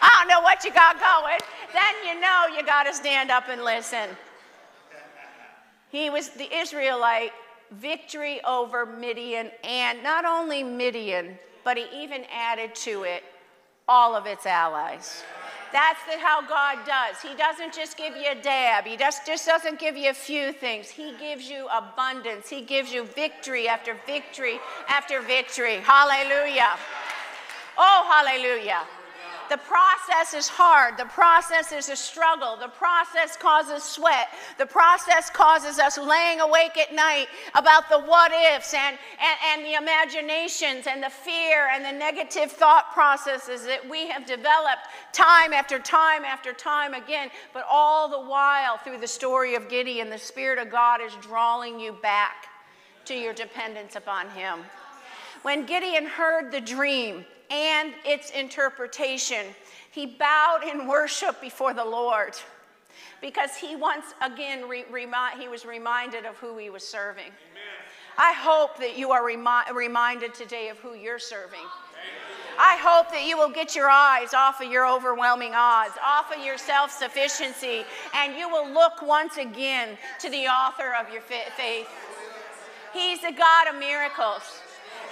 I 0.00 0.18
don't 0.18 0.28
know 0.28 0.40
what 0.40 0.64
you 0.64 0.72
got 0.72 1.00
going, 1.00 1.38
then 1.72 1.94
you 2.06 2.20
know 2.20 2.46
you 2.56 2.64
got 2.64 2.84
to 2.84 2.94
stand 2.94 3.30
up 3.30 3.48
and 3.48 3.64
listen. 3.64 4.10
He 5.90 6.10
was 6.10 6.30
the 6.30 6.52
Israelite 6.54 7.32
victory 7.72 8.40
over 8.44 8.86
Midian, 8.86 9.50
and 9.64 10.02
not 10.02 10.24
only 10.24 10.62
Midian, 10.62 11.38
but 11.64 11.76
he 11.76 11.86
even 11.94 12.24
added 12.32 12.74
to 12.76 13.02
it 13.02 13.24
all 13.88 14.14
of 14.14 14.26
its 14.26 14.46
allies. 14.46 15.24
That's 15.74 15.98
the, 16.04 16.20
how 16.20 16.40
God 16.40 16.86
does. 16.86 17.20
He 17.20 17.34
doesn't 17.36 17.74
just 17.74 17.96
give 17.96 18.16
you 18.16 18.30
a 18.30 18.40
dab. 18.40 18.84
He 18.84 18.96
just, 18.96 19.26
just 19.26 19.44
doesn't 19.44 19.80
give 19.80 19.96
you 19.96 20.10
a 20.10 20.14
few 20.14 20.52
things. 20.52 20.88
He 20.88 21.14
gives 21.18 21.50
you 21.50 21.66
abundance. 21.66 22.48
He 22.48 22.62
gives 22.62 22.92
you 22.92 23.02
victory 23.06 23.66
after 23.66 23.96
victory 24.06 24.60
after 24.88 25.20
victory. 25.20 25.78
Hallelujah. 25.82 26.78
Oh, 27.76 28.06
hallelujah. 28.08 28.82
The 29.50 29.58
process 29.58 30.34
is 30.34 30.48
hard. 30.48 30.96
The 30.96 31.04
process 31.04 31.70
is 31.70 31.88
a 31.88 31.96
struggle. 31.96 32.56
The 32.56 32.68
process 32.68 33.36
causes 33.36 33.82
sweat. 33.82 34.28
The 34.58 34.66
process 34.66 35.28
causes 35.30 35.78
us 35.78 35.98
laying 35.98 36.40
awake 36.40 36.78
at 36.78 36.94
night 36.94 37.26
about 37.54 37.88
the 37.90 38.00
what 38.00 38.32
ifs 38.32 38.72
and, 38.74 38.98
and, 39.20 39.38
and 39.52 39.66
the 39.66 39.74
imaginations 39.74 40.86
and 40.86 41.02
the 41.02 41.10
fear 41.10 41.68
and 41.72 41.84
the 41.84 41.92
negative 41.92 42.50
thought 42.50 42.92
processes 42.92 43.64
that 43.66 43.88
we 43.88 44.08
have 44.08 44.26
developed 44.26 44.88
time 45.12 45.52
after 45.52 45.78
time 45.78 46.24
after 46.24 46.52
time 46.52 46.94
again. 46.94 47.30
But 47.52 47.66
all 47.70 48.08
the 48.08 48.28
while, 48.28 48.78
through 48.78 48.98
the 48.98 49.06
story 49.06 49.54
of 49.54 49.68
Gideon, 49.68 50.08
the 50.10 50.18
Spirit 50.18 50.58
of 50.58 50.70
God 50.70 51.00
is 51.02 51.14
drawing 51.20 51.78
you 51.78 51.92
back 51.92 52.48
to 53.04 53.14
your 53.14 53.34
dependence 53.34 53.96
upon 53.96 54.30
Him. 54.30 54.60
When 55.42 55.66
Gideon 55.66 56.06
heard 56.06 56.50
the 56.50 56.60
dream, 56.60 57.26
and 57.54 57.94
its 58.04 58.30
interpretation. 58.30 59.46
He 59.92 60.06
bowed 60.06 60.62
in 60.68 60.88
worship 60.88 61.40
before 61.40 61.72
the 61.72 61.84
Lord 61.84 62.34
because 63.20 63.54
he 63.54 63.76
once 63.76 64.06
again 64.20 64.68
re- 64.68 64.84
he 65.38 65.48
was 65.48 65.64
reminded 65.64 66.26
of 66.26 66.36
who 66.36 66.58
he 66.58 66.68
was 66.68 66.82
serving. 66.86 67.26
Amen. 67.26 67.62
I 68.18 68.32
hope 68.32 68.76
that 68.78 68.98
you 68.98 69.12
are 69.12 69.24
remi- 69.24 69.72
reminded 69.72 70.34
today 70.34 70.68
of 70.68 70.78
who 70.78 70.94
you're 70.94 71.20
serving. 71.20 71.66
I 72.58 72.76
hope 72.76 73.10
that 73.10 73.24
you 73.24 73.36
will 73.36 73.50
get 73.50 73.74
your 73.74 73.88
eyes 73.88 74.32
off 74.34 74.60
of 74.60 74.70
your 74.70 74.86
overwhelming 74.86 75.52
odds, 75.54 75.94
off 76.04 76.32
of 76.36 76.44
your 76.44 76.58
self 76.58 76.90
sufficiency, 76.90 77.84
and 78.14 78.36
you 78.36 78.48
will 78.48 78.68
look 78.68 79.02
once 79.02 79.36
again 79.36 79.96
to 80.20 80.30
the 80.30 80.46
author 80.46 80.94
of 81.00 81.12
your 81.12 81.22
faith. 81.22 81.88
He's 82.92 83.20
the 83.20 83.32
God 83.32 83.68
of 83.68 83.80
miracles. 83.80 84.60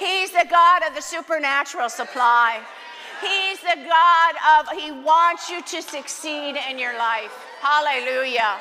He's 0.02 0.32
the 0.32 0.46
God 0.50 0.82
of 0.84 0.96
the 0.96 1.00
supernatural 1.00 1.88
supply. 1.88 2.60
He's 3.20 3.60
the 3.60 3.78
God 3.88 4.34
of, 4.58 4.76
He 4.76 4.90
wants 4.90 5.48
you 5.48 5.62
to 5.62 5.80
succeed 5.80 6.56
in 6.68 6.76
your 6.76 6.98
life. 6.98 7.32
Hallelujah. 7.60 8.58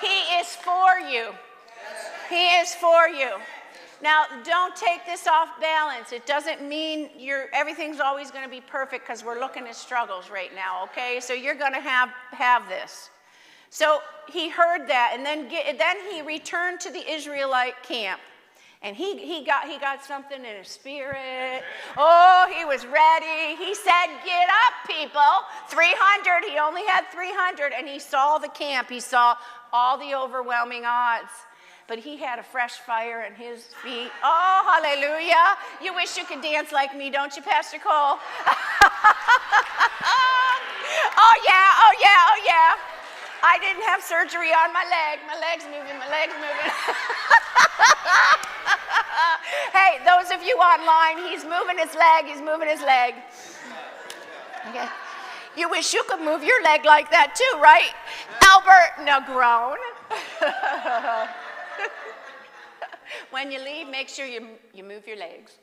He 0.00 0.36
is 0.38 0.54
for 0.54 1.00
you. 1.00 1.32
He 2.30 2.46
is 2.60 2.76
for 2.76 3.08
you. 3.08 3.30
Now, 4.02 4.24
don't 4.44 4.76
take 4.76 5.04
this 5.04 5.26
off 5.26 5.48
balance. 5.60 6.12
It 6.12 6.26
doesn't 6.26 6.62
mean 6.62 7.10
you're, 7.18 7.46
everything's 7.52 7.98
always 7.98 8.30
going 8.30 8.44
to 8.44 8.50
be 8.50 8.60
perfect 8.60 9.04
because 9.04 9.24
we're 9.24 9.40
looking 9.40 9.66
at 9.66 9.74
struggles 9.74 10.30
right 10.30 10.54
now, 10.54 10.84
okay? 10.84 11.18
So 11.20 11.32
you're 11.34 11.56
going 11.56 11.74
to 11.74 11.80
have, 11.80 12.10
have 12.30 12.68
this. 12.68 13.10
So 13.70 13.98
he 14.28 14.48
heard 14.48 14.86
that, 14.88 15.12
and 15.14 15.26
then, 15.26 15.48
get, 15.48 15.76
then 15.76 15.96
he 16.12 16.22
returned 16.22 16.78
to 16.80 16.92
the 16.92 17.10
Israelite 17.10 17.82
camp. 17.82 18.20
And 18.84 18.96
he, 18.96 19.16
he, 19.16 19.44
got, 19.44 19.68
he 19.68 19.78
got 19.78 20.04
something 20.04 20.38
in 20.38 20.56
his 20.56 20.66
spirit. 20.66 21.62
Oh, 21.96 22.52
he 22.52 22.64
was 22.64 22.84
ready. 22.84 23.54
He 23.56 23.76
said, 23.76 24.06
Get 24.24 24.48
up, 24.48 24.74
people. 24.88 25.20
300. 25.68 26.50
He 26.50 26.58
only 26.58 26.84
had 26.86 27.04
300. 27.12 27.72
And 27.78 27.86
he 27.86 28.00
saw 28.00 28.38
the 28.38 28.48
camp, 28.48 28.90
he 28.90 28.98
saw 28.98 29.36
all 29.72 29.96
the 29.98 30.14
overwhelming 30.14 30.84
odds. 30.84 31.30
But 31.86 31.98
he 31.98 32.16
had 32.16 32.38
a 32.38 32.42
fresh 32.42 32.72
fire 32.72 33.22
in 33.22 33.34
his 33.34 33.66
feet. 33.82 34.10
Oh, 34.24 34.62
hallelujah. 34.66 35.56
You 35.82 35.94
wish 35.94 36.16
you 36.16 36.24
could 36.24 36.40
dance 36.40 36.72
like 36.72 36.96
me, 36.96 37.10
don't 37.10 37.34
you, 37.36 37.42
Pastor 37.42 37.78
Cole? 37.78 38.18
oh, 41.18 41.36
yeah, 41.46 41.70
oh, 41.82 41.94
yeah, 42.00 42.30
oh, 42.30 42.38
yeah. 42.46 42.74
I 43.44 43.58
didn't 43.60 43.82
have 43.82 44.02
surgery 44.02 44.50
on 44.50 44.72
my 44.72 44.84
leg. 44.84 45.18
My 45.26 45.38
leg's 45.38 45.64
moving, 45.66 45.98
my 45.98 46.08
leg's 46.08 46.34
moving. 46.34 46.72
hey, 49.72 49.98
those 50.04 50.30
of 50.30 50.42
you 50.42 50.56
online, 50.56 51.18
he's 51.30 51.44
moving 51.44 51.78
his 51.78 51.94
leg, 51.94 52.26
he's 52.26 52.40
moving 52.40 52.68
his 52.68 52.80
leg. 52.80 53.14
Okay. 54.68 54.88
You 55.56 55.68
wish 55.68 55.92
you 55.92 56.02
could 56.08 56.20
move 56.20 56.42
your 56.42 56.62
leg 56.62 56.84
like 56.84 57.10
that 57.10 57.34
too, 57.34 57.58
right? 57.60 57.92
Albert 58.42 59.04
Negron. 59.06 59.76
when 63.30 63.50
you 63.50 63.62
leave, 63.62 63.88
make 63.88 64.08
sure 64.08 64.24
you, 64.26 64.48
you 64.72 64.82
move 64.82 65.06
your 65.06 65.18
legs. 65.18 65.58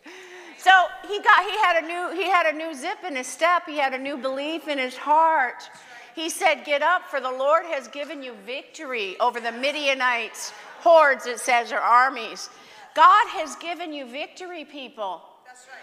So 0.58 0.72
he 1.08 1.20
got 1.22 1.44
he 1.44 1.58
had 1.58 1.84
a 1.84 1.88
new 1.88 2.12
he 2.14 2.30
had 2.30 2.46
a 2.54 2.58
new 2.58 2.74
zip 2.74 3.04
in 3.08 3.16
his 3.16 3.28
step, 3.28 3.64
he 3.66 3.78
had 3.78 3.94
a 3.94 3.98
new 3.98 4.18
belief 4.18 4.68
in 4.68 4.78
his 4.78 4.98
heart. 4.98 5.70
He 6.16 6.30
said, 6.30 6.66
Get 6.66 6.82
up, 6.82 7.06
for 7.06 7.22
the 7.22 7.32
Lord 7.32 7.64
has 7.66 7.88
given 7.88 8.22
you 8.22 8.34
victory 8.46 9.18
over 9.20 9.40
the 9.40 9.54
Midianites, 9.54 10.52
hordes, 10.80 11.26
it 11.26 11.40
says, 11.40 11.72
or 11.72 11.80
armies. 11.80 12.50
God 12.96 13.28
has 13.30 13.56
given 13.58 13.94
you 13.94 14.06
victory, 14.06 14.66
people. 14.66 15.22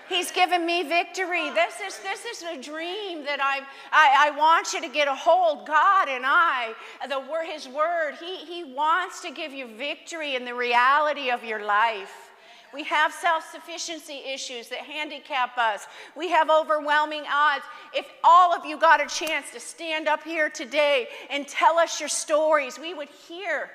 He's 0.09 0.31
given 0.31 0.65
me 0.65 0.85
victory. 0.85 1.51
This 1.51 1.75
is, 1.85 1.99
this 1.99 2.25
is 2.25 2.43
a 2.43 2.61
dream 2.61 3.25
that 3.25 3.41
I, 3.41 3.61
I, 3.93 4.29
I 4.29 4.37
want 4.37 4.73
you 4.73 4.81
to 4.81 4.89
get 4.89 5.09
a 5.09 5.15
hold. 5.15 5.67
God 5.67 6.09
and 6.09 6.25
I, 6.25 6.75
the, 7.09 7.21
His 7.45 7.69
Word, 7.69 8.15
he, 8.21 8.37
he 8.37 8.63
wants 8.63 9.21
to 9.23 9.33
give 9.33 9.53
you 9.53 9.67
victory 9.67 10.37
in 10.37 10.45
the 10.45 10.55
reality 10.55 11.31
of 11.31 11.43
your 11.45 11.65
life. 11.65 12.31
We 12.73 12.85
have 12.85 13.13
self 13.13 13.51
sufficiency 13.51 14.23
issues 14.33 14.69
that 14.69 14.81
handicap 14.81 15.57
us. 15.57 15.87
We 16.15 16.29
have 16.29 16.51
overwhelming 16.51 17.25
odds. 17.33 17.65
If 17.95 18.07
all 18.23 18.53
of 18.53 18.65
you 18.65 18.79
got 18.79 19.01
a 19.01 19.07
chance 19.07 19.51
to 19.53 19.61
stand 19.61 20.09
up 20.09 20.23
here 20.23 20.51
today 20.51 21.09
and 21.31 21.49
tell 21.49 21.79
us 21.79 21.99
your 21.99 22.09
stories, 22.09 22.79
we 22.79 22.93
would 22.93 23.09
hear 23.09 23.71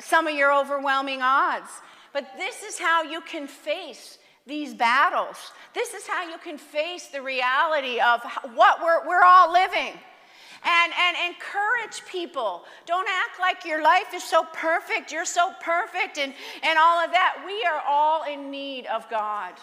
some 0.00 0.26
of 0.26 0.34
your 0.34 0.52
overwhelming 0.52 1.22
odds. 1.22 1.70
But 2.12 2.26
this 2.36 2.62
is 2.62 2.78
how 2.78 3.02
you 3.02 3.20
can 3.20 3.46
face 3.46 4.18
these 4.46 4.74
battles. 4.74 5.36
This 5.74 5.94
is 5.94 6.06
how 6.06 6.28
you 6.28 6.38
can 6.38 6.58
face 6.58 7.08
the 7.08 7.22
reality 7.22 8.00
of 8.00 8.20
what 8.54 8.82
we're, 8.82 9.06
we're 9.08 9.24
all 9.24 9.52
living. 9.52 9.92
And, 10.62 10.92
and 10.92 11.16
encourage 11.32 12.04
people. 12.06 12.64
Don't 12.84 13.08
act 13.08 13.40
like 13.40 13.64
your 13.64 13.82
life 13.82 14.12
is 14.12 14.22
so 14.22 14.44
perfect, 14.52 15.10
you're 15.10 15.24
so 15.24 15.54
perfect, 15.62 16.18
and, 16.18 16.34
and 16.62 16.78
all 16.78 17.02
of 17.02 17.12
that. 17.12 17.42
We 17.46 17.64
are 17.64 17.82
all 17.88 18.24
in 18.24 18.50
need 18.50 18.84
of 18.86 19.08
God. 19.08 19.54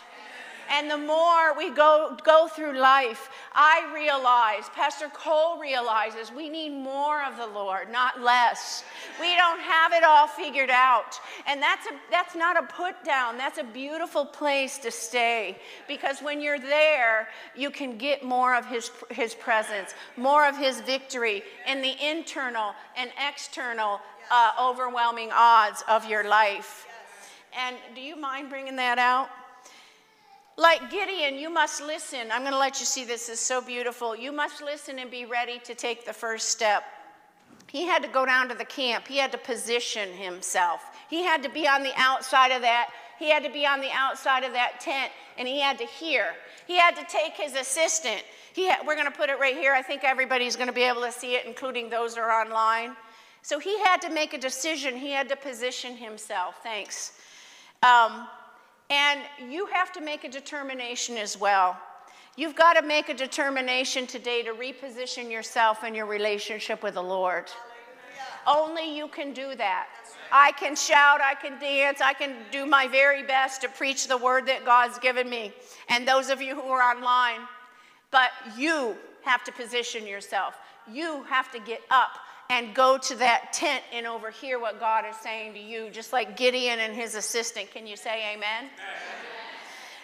And 0.70 0.90
the 0.90 0.98
more 0.98 1.58
we 1.58 1.70
go, 1.70 2.18
go 2.24 2.48
through 2.48 2.78
life, 2.78 3.30
I 3.54 3.90
realize, 3.94 4.70
Pastor 4.76 5.10
Cole 5.14 5.60
realizes, 5.60 6.32
we 6.32 6.50
need 6.50 6.72
more 6.72 7.24
of 7.24 7.38
the 7.38 7.48
Lord, 7.48 7.92
not 7.92 8.22
less. 8.22 8.84
We 9.20 9.36
don't 9.36 9.60
have 9.62 9.94
it 9.94 10.04
all 10.04 10.28
figured 10.28 10.70
out. 10.70 11.20
And 11.48 11.62
that's, 11.62 11.88
a, 11.88 11.92
that's 12.12 12.36
not 12.36 12.58
a 12.58 12.68
put 12.68 13.04
down, 13.04 13.38
that's 13.38 13.58
a 13.58 13.64
beautiful 13.64 14.26
place 14.26 14.78
to 14.80 14.92
stay. 14.92 15.58
Because 15.88 16.20
when 16.22 16.42
you're 16.42 16.60
there, 16.60 17.30
you 17.56 17.70
can 17.70 17.98
get 17.98 18.24
more 18.24 18.56
of 18.56 18.66
His, 18.66 18.92
his 19.10 19.34
presence, 19.34 19.94
more 20.18 20.48
of 20.48 20.58
His 20.58 20.82
victory 20.82 21.44
in 21.68 21.82
the 21.82 21.96
internal 22.06 22.74
and 22.98 23.10
external 23.30 24.02
uh, 24.30 24.52
overwhelming 24.62 25.30
odds 25.34 25.84
of 25.88 26.06
your 26.06 26.28
life. 26.28 26.86
And 27.58 27.76
do 27.96 28.02
you 28.02 28.16
mind 28.16 28.50
bringing 28.50 28.76
that 28.76 29.00
out? 29.00 29.30
Like 30.60 30.90
Gideon, 30.90 31.38
you 31.38 31.52
must 31.52 31.84
listen. 31.84 32.32
I'm 32.32 32.42
going 32.42 32.52
to 32.52 32.58
let 32.58 32.80
you 32.80 32.86
see 32.88 33.06
this. 33.06 33.30
is 33.30 33.40
so 33.40 33.62
beautiful. 33.62 34.16
You 34.16 34.32
must 34.32 34.64
listen 34.64 34.98
and 34.98 35.12
be 35.12 35.24
ready 35.26 35.60
to 35.60 35.76
take 35.76 36.04
the 36.04 36.14
first 36.14 36.50
step. 36.50 36.84
he 37.68 37.86
had 37.86 38.02
to 38.02 38.08
go 38.08 38.26
down 38.26 38.50
to 38.50 38.56
the 38.56 38.66
camp. 38.66 39.08
He 39.08 39.18
had 39.18 39.32
to 39.34 39.38
position 39.38 40.12
himself. 40.14 40.82
He 41.10 41.22
had 41.22 41.44
to 41.44 41.50
be 41.50 41.68
on 41.68 41.84
the 41.84 41.94
outside 41.96 42.52
of 42.52 42.64
that. 42.64 42.90
He 43.20 43.30
had 43.30 43.44
to 43.44 43.52
be 43.52 43.68
on 43.68 43.82
the 43.82 43.92
outside 43.92 44.44
of 44.44 44.54
that 44.54 44.80
tent 44.80 45.12
and 45.38 45.48
he 45.48 45.60
had 45.60 45.78
to 45.78 45.86
hear. 45.86 46.34
He 46.66 46.78
had 46.78 46.96
to 46.96 47.06
take 47.06 47.34
his 47.34 47.54
assistant. 47.56 48.24
He 48.54 48.72
we're 48.86 48.96
going 48.96 49.12
to 49.12 49.16
put 49.16 49.30
it 49.30 49.40
right 49.40 49.56
here. 49.56 49.74
I 49.74 49.84
think 49.84 50.04
everybody's 50.04 50.56
going 50.56 50.70
to 50.70 50.74
be 50.74 50.84
able 50.84 51.02
to 51.02 51.12
see 51.12 51.36
it, 51.36 51.46
including 51.46 51.90
those 51.90 52.16
who 52.16 52.22
are 52.22 52.32
online. 52.32 52.96
So 53.44 53.60
he 53.60 53.78
had 53.80 54.02
to 54.02 54.10
make 54.10 54.34
a 54.34 54.40
decision. 54.40 54.98
He 54.98 55.12
had 55.12 55.30
to 55.30 55.36
position 55.36 55.96
himself. 55.96 56.56
Thanks. 56.64 57.14
Um, 57.84 58.28
and 58.90 59.22
you 59.50 59.66
have 59.68 59.92
to 59.94 60.02
make 60.02 60.24
a 60.24 60.30
determination 60.30 61.18
as 61.18 61.38
well. 61.38 61.78
You've 62.36 62.56
got 62.56 62.74
to 62.74 62.84
make 62.84 63.10
a 63.10 63.14
determination 63.14 64.06
today 64.06 64.44
to 64.44 64.54
reposition 64.54 65.32
yourself 65.32 65.84
in 65.84 65.96
your 65.96 66.06
relationship 66.06 66.84
with 66.84 66.94
the 66.94 67.04
Lord. 67.04 67.50
Only 68.46 68.96
you 68.96 69.08
can 69.08 69.34
do 69.34 69.56
that. 69.56 69.88
I 70.32 70.52
can 70.54 70.76
shout, 70.76 71.20
I 71.20 71.34
can 71.36 71.60
dance, 71.60 72.00
I 72.00 72.14
can 72.14 72.36
do 72.52 72.66
my 72.66 72.88
very 72.88 73.24
best 73.24 73.62
to 73.62 73.70
preach 73.70 74.08
the 74.08 74.18
word 74.18 74.46
that 74.48 74.66
God's 74.66 75.00
given 75.00 75.30
me. 75.30 75.52
And 75.90 76.08
those 76.08 76.30
of 76.30 76.42
you 76.42 76.56
who 76.56 76.68
are 76.70 76.82
online, 76.82 77.42
but 78.12 78.32
you 78.58 78.96
have 79.24 79.44
to 79.46 79.52
position 79.52 80.08
yourself. 80.08 80.56
You 80.90 81.24
have 81.24 81.52
to 81.52 81.60
get 81.60 81.82
up 81.92 82.12
and 82.50 82.74
go 82.74 82.98
to 82.98 83.16
that 83.16 83.52
tent 83.54 83.84
and 83.94 84.08
overhear 84.08 84.60
what 84.60 84.80
God 84.80 85.06
is 85.10 85.16
saying 85.18 85.54
to 85.54 85.60
you, 85.60 85.90
just 85.90 86.14
like 86.14 86.38
Gideon 86.38 86.80
and 86.80 86.94
his 86.96 87.16
assistant. 87.16 87.72
Can 87.72 87.86
you 87.86 87.98
say 87.98 88.34
amen? 88.34 88.66
amen. 88.66 88.72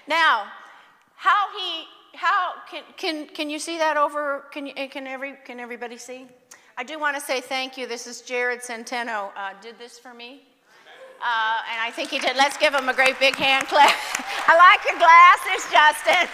Now, 0.08 0.48
how 1.16 1.48
he 1.58 1.86
how 2.18 2.54
can 2.70 2.84
can 2.98 3.28
can 3.28 3.50
you 3.50 3.60
see 3.60 3.78
that 3.78 3.98
over 3.98 4.46
can 4.52 4.68
you 4.68 4.74
can 4.90 5.08
every 5.08 5.36
can 5.46 5.60
everybody 5.60 5.98
see? 5.98 6.28
I 6.78 6.84
do 6.84 7.00
want 7.00 7.16
to 7.16 7.22
say 7.22 7.40
thank 7.40 7.78
you. 7.78 7.88
This 7.88 8.08
is 8.08 8.22
Jared 8.22 8.62
Centeno. 8.62 9.32
Uh, 9.36 9.54
did 9.62 9.78
this 9.78 10.00
for 10.00 10.14
me. 10.14 10.42
Uh, 11.22 11.62
and 11.72 11.80
I 11.80 11.92
think 11.92 12.10
he 12.10 12.20
did. 12.20 12.36
Let's 12.36 12.58
give 12.58 12.74
him 12.74 12.90
a 12.90 12.94
great 12.94 13.18
big 13.20 13.36
hand 13.36 13.68
clap. 13.68 13.90
I 14.48 14.58
like 14.58 14.84
your 14.84 15.00
glasses, 15.00 15.72
Justin. 15.72 16.28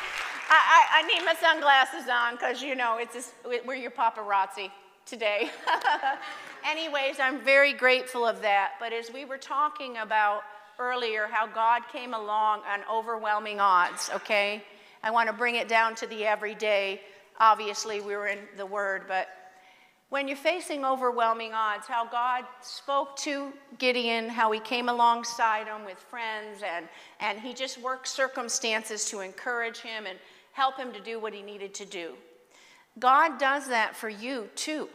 I, 0.48 0.86
I, 0.92 1.02
need 1.02 1.24
my 1.24 1.34
sunglasses 1.34 2.08
on 2.08 2.34
because, 2.34 2.62
you 2.62 2.74
know, 2.74 2.98
it's 2.98 3.14
just, 3.14 3.32
we're 3.44 3.74
your 3.74 3.90
paparazzi 3.90 4.70
today. 5.06 5.50
Anyways, 6.64 7.20
I'm 7.20 7.40
very 7.40 7.72
grateful 7.72 8.26
of 8.26 8.40
that. 8.42 8.72
But 8.80 8.92
as 8.92 9.10
we 9.12 9.24
were 9.24 9.38
talking 9.38 9.98
about 9.98 10.42
earlier, 10.78 11.26
how 11.30 11.46
God 11.46 11.82
came 11.92 12.14
along 12.14 12.60
on 12.70 12.80
overwhelming 12.90 13.60
odds, 13.60 14.10
okay? 14.14 14.62
I 15.02 15.10
want 15.10 15.28
to 15.28 15.32
bring 15.32 15.56
it 15.56 15.68
down 15.68 15.94
to 15.96 16.06
the 16.06 16.24
everyday. 16.24 17.00
Obviously, 17.38 18.00
we 18.00 18.16
were 18.16 18.28
in 18.28 18.38
the 18.56 18.66
Word, 18.66 19.04
but 19.06 19.28
when 20.14 20.28
you're 20.28 20.36
facing 20.36 20.84
overwhelming 20.84 21.52
odds, 21.54 21.86
how 21.86 22.06
God 22.06 22.44
spoke 22.60 23.16
to 23.16 23.52
Gideon, 23.78 24.28
how 24.28 24.52
he 24.52 24.60
came 24.60 24.88
alongside 24.88 25.66
him 25.66 25.84
with 25.84 25.98
friends, 25.98 26.62
and, 26.62 26.88
and 27.20 27.40
he 27.40 27.52
just 27.52 27.80
worked 27.80 28.06
circumstances 28.06 29.10
to 29.10 29.20
encourage 29.20 29.78
him 29.78 30.06
and 30.06 30.18
help 30.54 30.78
him 30.78 30.92
to 30.92 31.00
do 31.00 31.20
what 31.20 31.34
he 31.34 31.42
needed 31.42 31.74
to 31.74 31.84
do. 31.84 32.14
God 32.98 33.38
does 33.38 33.68
that 33.68 33.96
for 33.96 34.08
you 34.08 34.48
too. 34.54 34.88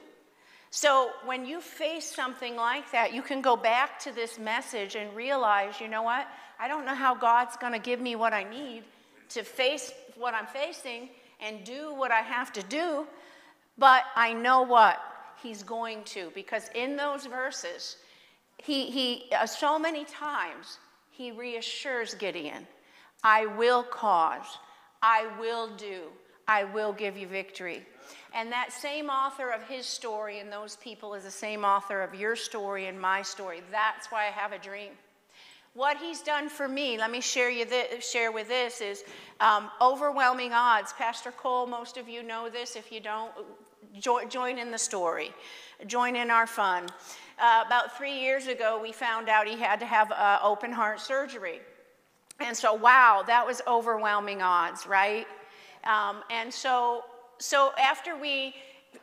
So 0.72 1.12
when 1.26 1.46
you 1.46 1.62
face 1.62 2.06
something 2.06 2.56
like 2.56 2.92
that, 2.92 3.14
you 3.14 3.22
can 3.22 3.42
go 3.42 3.56
back 3.56 4.00
to 4.00 4.12
this 4.14 4.40
message 4.40 4.96
and 4.96 5.16
realize, 5.16 5.82
you 5.82 5.88
know 5.88 6.04
what? 6.04 6.28
I 6.60 6.68
don't 6.68 6.86
know 6.86 6.96
how 6.96 7.14
God's 7.14 7.58
going 7.58 7.74
to 7.74 7.80
give 7.80 8.00
me 8.00 8.16
what 8.16 8.34
I 8.34 8.44
need 8.44 8.84
to 9.30 9.44
face 9.44 9.92
what 10.16 10.34
I'm 10.34 10.46
facing 10.48 11.10
and 11.42 11.64
do 11.64 11.94
what 11.94 12.12
I 12.12 12.22
have 12.22 12.54
to 12.54 12.64
do, 12.64 13.06
but 13.78 14.04
I 14.16 14.34
know 14.34 14.62
what? 14.62 15.00
He's 15.42 15.64
going 15.64 16.04
to, 16.06 16.32
because 16.36 16.70
in 16.76 16.96
those 16.96 17.26
verses, 17.26 17.98
he, 18.58 18.90
he 18.92 19.32
uh, 19.36 19.46
so 19.46 19.80
many 19.80 20.06
times, 20.06 20.78
he 21.12 21.32
reassures 21.32 22.14
Gideon, 22.14 22.68
I 23.24 23.46
will 23.46 23.84
cause, 23.84 24.58
I 25.02 25.28
will 25.40 25.70
do, 25.76 26.04
I 26.48 26.64
will 26.64 26.94
give 26.94 27.18
you 27.18 27.28
victory. 27.28 27.86
And 28.34 28.52
that 28.52 28.72
same 28.72 29.10
author 29.10 29.50
of 29.50 29.64
his 29.64 29.86
story 29.86 30.40
and 30.40 30.52
those 30.52 30.76
people 30.78 31.14
is 31.14 31.24
the 31.24 31.32
same 31.32 31.64
author 31.64 32.02
of 32.02 32.14
your 32.14 32.36
story 32.36 32.86
and 32.88 33.00
my 33.00 33.22
story. 33.22 33.62
That's 33.72 34.12
why 34.12 34.28
I 34.28 34.32
have 34.32 34.52
a 34.52 34.60
dream. 34.60 34.92
What 35.74 35.98
he's 35.98 36.22
done 36.22 36.50
for 36.50 36.68
me, 36.68 36.98
let 36.98 37.12
me 37.12 37.22
share, 37.22 37.50
you 37.50 37.66
this, 37.66 38.08
share 38.08 38.32
with 38.32 38.48
this, 38.48 38.82
is 38.82 39.04
um, 39.40 39.70
overwhelming 39.82 40.52
odds. 40.52 40.94
Pastor 40.94 41.32
Cole, 41.32 41.68
most 41.68 41.98
of 41.98 42.10
you 42.10 42.24
know 42.24 42.50
this. 42.50 42.76
If 42.76 42.92
you 42.92 43.00
don't, 43.00 43.32
jo- 44.00 44.26
join 44.28 44.58
in 44.58 44.72
the 44.72 44.78
story, 44.78 45.32
join 45.86 46.16
in 46.16 46.32
our 46.32 46.48
fun. 46.48 46.88
Uh, 47.40 47.64
about 47.66 47.96
three 47.98 48.20
years 48.20 48.48
ago, 48.48 48.80
we 48.82 48.92
found 48.92 49.30
out 49.30 49.48
he 49.48 49.58
had 49.58 49.80
to 49.80 49.86
have 49.86 50.12
uh, 50.12 50.40
open 50.44 50.72
heart 50.72 51.00
surgery. 51.00 51.62
And 52.40 52.56
so, 52.56 52.74
wow, 52.74 53.24
that 53.28 53.46
was 53.46 53.62
overwhelming 53.68 54.42
odds, 54.42 54.88
right? 54.88 55.28
Um, 55.84 56.24
and 56.30 56.54
so, 56.54 57.04
so 57.38 57.72
after 57.78 58.18
we 58.18 58.56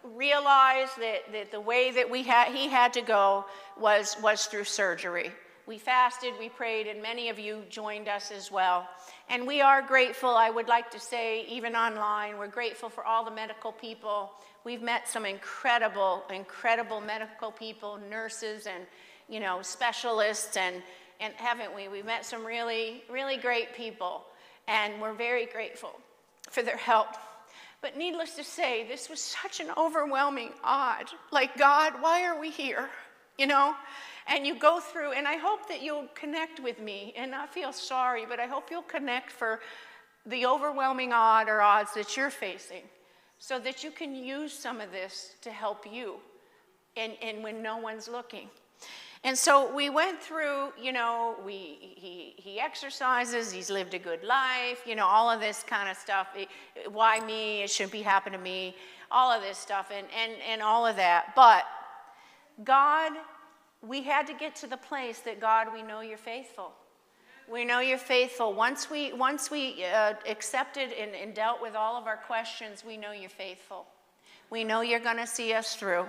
realized 0.03 0.99
that, 0.99 1.31
that 1.33 1.51
the 1.51 1.61
way 1.61 1.91
that 1.91 2.11
we 2.11 2.23
had, 2.23 2.49
he 2.55 2.69
had 2.69 2.93
to 2.95 3.03
go 3.03 3.45
was, 3.79 4.17
was 4.23 4.47
through 4.47 4.65
surgery. 4.65 5.31
We 5.67 5.79
fasted, 5.79 6.33
we 6.39 6.49
prayed, 6.49 6.87
and 6.87 7.03
many 7.03 7.29
of 7.29 7.39
you 7.39 7.65
joined 7.69 8.09
us 8.09 8.31
as 8.31 8.53
well. 8.53 8.89
And 9.29 9.47
we 9.47 9.61
are 9.61 9.83
grateful, 9.83 10.31
I 10.31 10.49
would 10.49 10.69
like 10.69 10.91
to 10.93 11.01
say, 11.01 11.45
even 11.47 11.75
online, 11.75 12.39
we're 12.39 12.47
grateful 12.47 12.89
for 12.89 13.05
all 13.05 13.25
the 13.25 13.33
medical 13.33 13.73
people. 13.73 14.31
We've 14.65 14.83
met 14.83 15.09
some 15.09 15.27
incredible, 15.27 16.23
incredible 16.33 17.01
medical 17.01 17.51
people, 17.51 17.99
nurses, 18.09 18.67
and 18.67 18.85
you 19.29 19.41
know, 19.41 19.61
specialists, 19.61 20.57
and, 20.57 20.83
and 21.21 21.33
haven't 21.35 21.75
we? 21.75 21.89
We've 21.89 22.05
met 22.05 22.25
some 22.25 22.45
really, 22.45 23.03
really 23.11 23.37
great 23.37 23.75
people, 23.75 24.25
and 24.69 25.01
we're 25.01 25.15
very 25.15 25.47
grateful 25.47 25.93
for 26.51 26.63
their 26.63 26.77
help. 26.77 27.09
But 27.83 27.97
needless 27.97 28.35
to 28.37 28.45
say, 28.45 28.87
this 28.89 29.09
was 29.09 29.21
such 29.21 29.61
an 29.61 29.69
overwhelming 29.77 30.53
odd. 30.65 31.07
Like, 31.31 31.57
God, 31.57 31.95
why 32.01 32.25
are 32.25 32.41
we 32.41 32.51
here? 32.51 32.89
You 33.39 33.47
know? 33.47 33.75
and 34.27 34.47
you 34.47 34.59
go 34.59 34.81
through, 34.81 35.13
and 35.13 35.27
I 35.27 35.37
hope 35.37 35.69
that 35.69 35.83
you'll 35.83 36.09
connect 36.15 36.61
with 36.61 36.81
me 36.81 37.15
and 37.17 37.31
not 37.31 37.53
feel 37.53 37.73
sorry, 37.73 38.27
but 38.27 38.41
I 38.41 38.47
hope 38.47 38.71
you'll 38.71 38.83
connect 38.83 39.31
for 39.31 39.61
the 40.25 40.47
overwhelming 40.47 41.13
odd 41.13 41.49
or 41.49 41.61
odds 41.61 41.95
that 41.95 42.17
you're 42.17 42.31
facing 42.31 42.83
so 43.39 43.59
that 43.61 43.85
you 43.85 43.91
can 43.91 44.15
use 44.15 44.53
some 44.53 44.81
of 44.81 44.91
this 44.91 45.35
to 45.43 45.51
help 45.51 45.87
you 45.91 46.17
and, 46.97 47.13
and 47.23 47.45
when 47.45 47.63
no 47.63 47.77
one's 47.77 48.09
looking. 48.09 48.49
And 49.27 49.37
so 49.37 49.75
we 49.75 49.91
went 49.91 50.23
through, 50.23 50.73
you 50.81 50.93
know, 50.93 51.37
we, 51.45 51.77
he, 51.97 52.35
he 52.37 52.59
exercises, 52.59 53.53
he's 53.53 53.71
lived 53.71 53.93
a 53.93 53.99
good 53.99 54.23
life, 54.25 54.81
you 54.87 54.95
know, 54.95 55.07
all 55.07 55.29
of 55.29 55.41
this 55.41 55.63
kind 55.63 55.91
of 55.91 55.97
stuff. 55.97 56.29
Why 56.91 57.21
me? 57.21 57.63
It 57.63 57.71
shouldn't 57.71 57.93
be 57.93 58.03
happening 58.03 58.39
to 58.39 58.43
me. 58.43 58.77
All 59.11 59.31
of 59.31 59.43
this 59.43 59.59
stuff 59.59 59.91
and, 59.95 60.07
and, 60.17 60.33
and 60.49 60.63
all 60.63 60.87
of 60.87 60.97
that. 60.97 61.35
But 61.37 61.65
God 62.65 63.13
we 63.83 64.03
had 64.03 64.27
to 64.27 64.35
get 64.35 64.57
to 64.57 64.67
the 64.67 64.77
place 64.77 65.21
that 65.21 65.41
God, 65.41 65.69
we 65.73 65.83
know 65.83 66.01
you're 66.01 66.19
faithful. 66.19 66.73
We 67.51 67.65
know 67.65 67.79
you're 67.79 67.99
faithful. 67.99 68.53
Once 68.53 68.91
we, 68.91 69.13
once 69.13 69.51
we 69.51 69.85
uh, 69.85 70.15
accepted 70.29 70.91
and, 70.93 71.15
and 71.15 71.35
dealt 71.35 71.63
with 71.63 71.77
all 71.77 71.97
of 71.97 72.07
our 72.07 72.17
questions, 72.17 72.85
we 72.85 72.97
know 72.97 73.13
you're 73.13 73.31
faithful. 73.31 73.87
We 74.51 74.65
know 74.65 74.81
you're 74.81 75.01
going 75.01 75.19
to 75.19 75.27
see 75.27 75.53
us 75.53 75.77
through. 75.77 76.07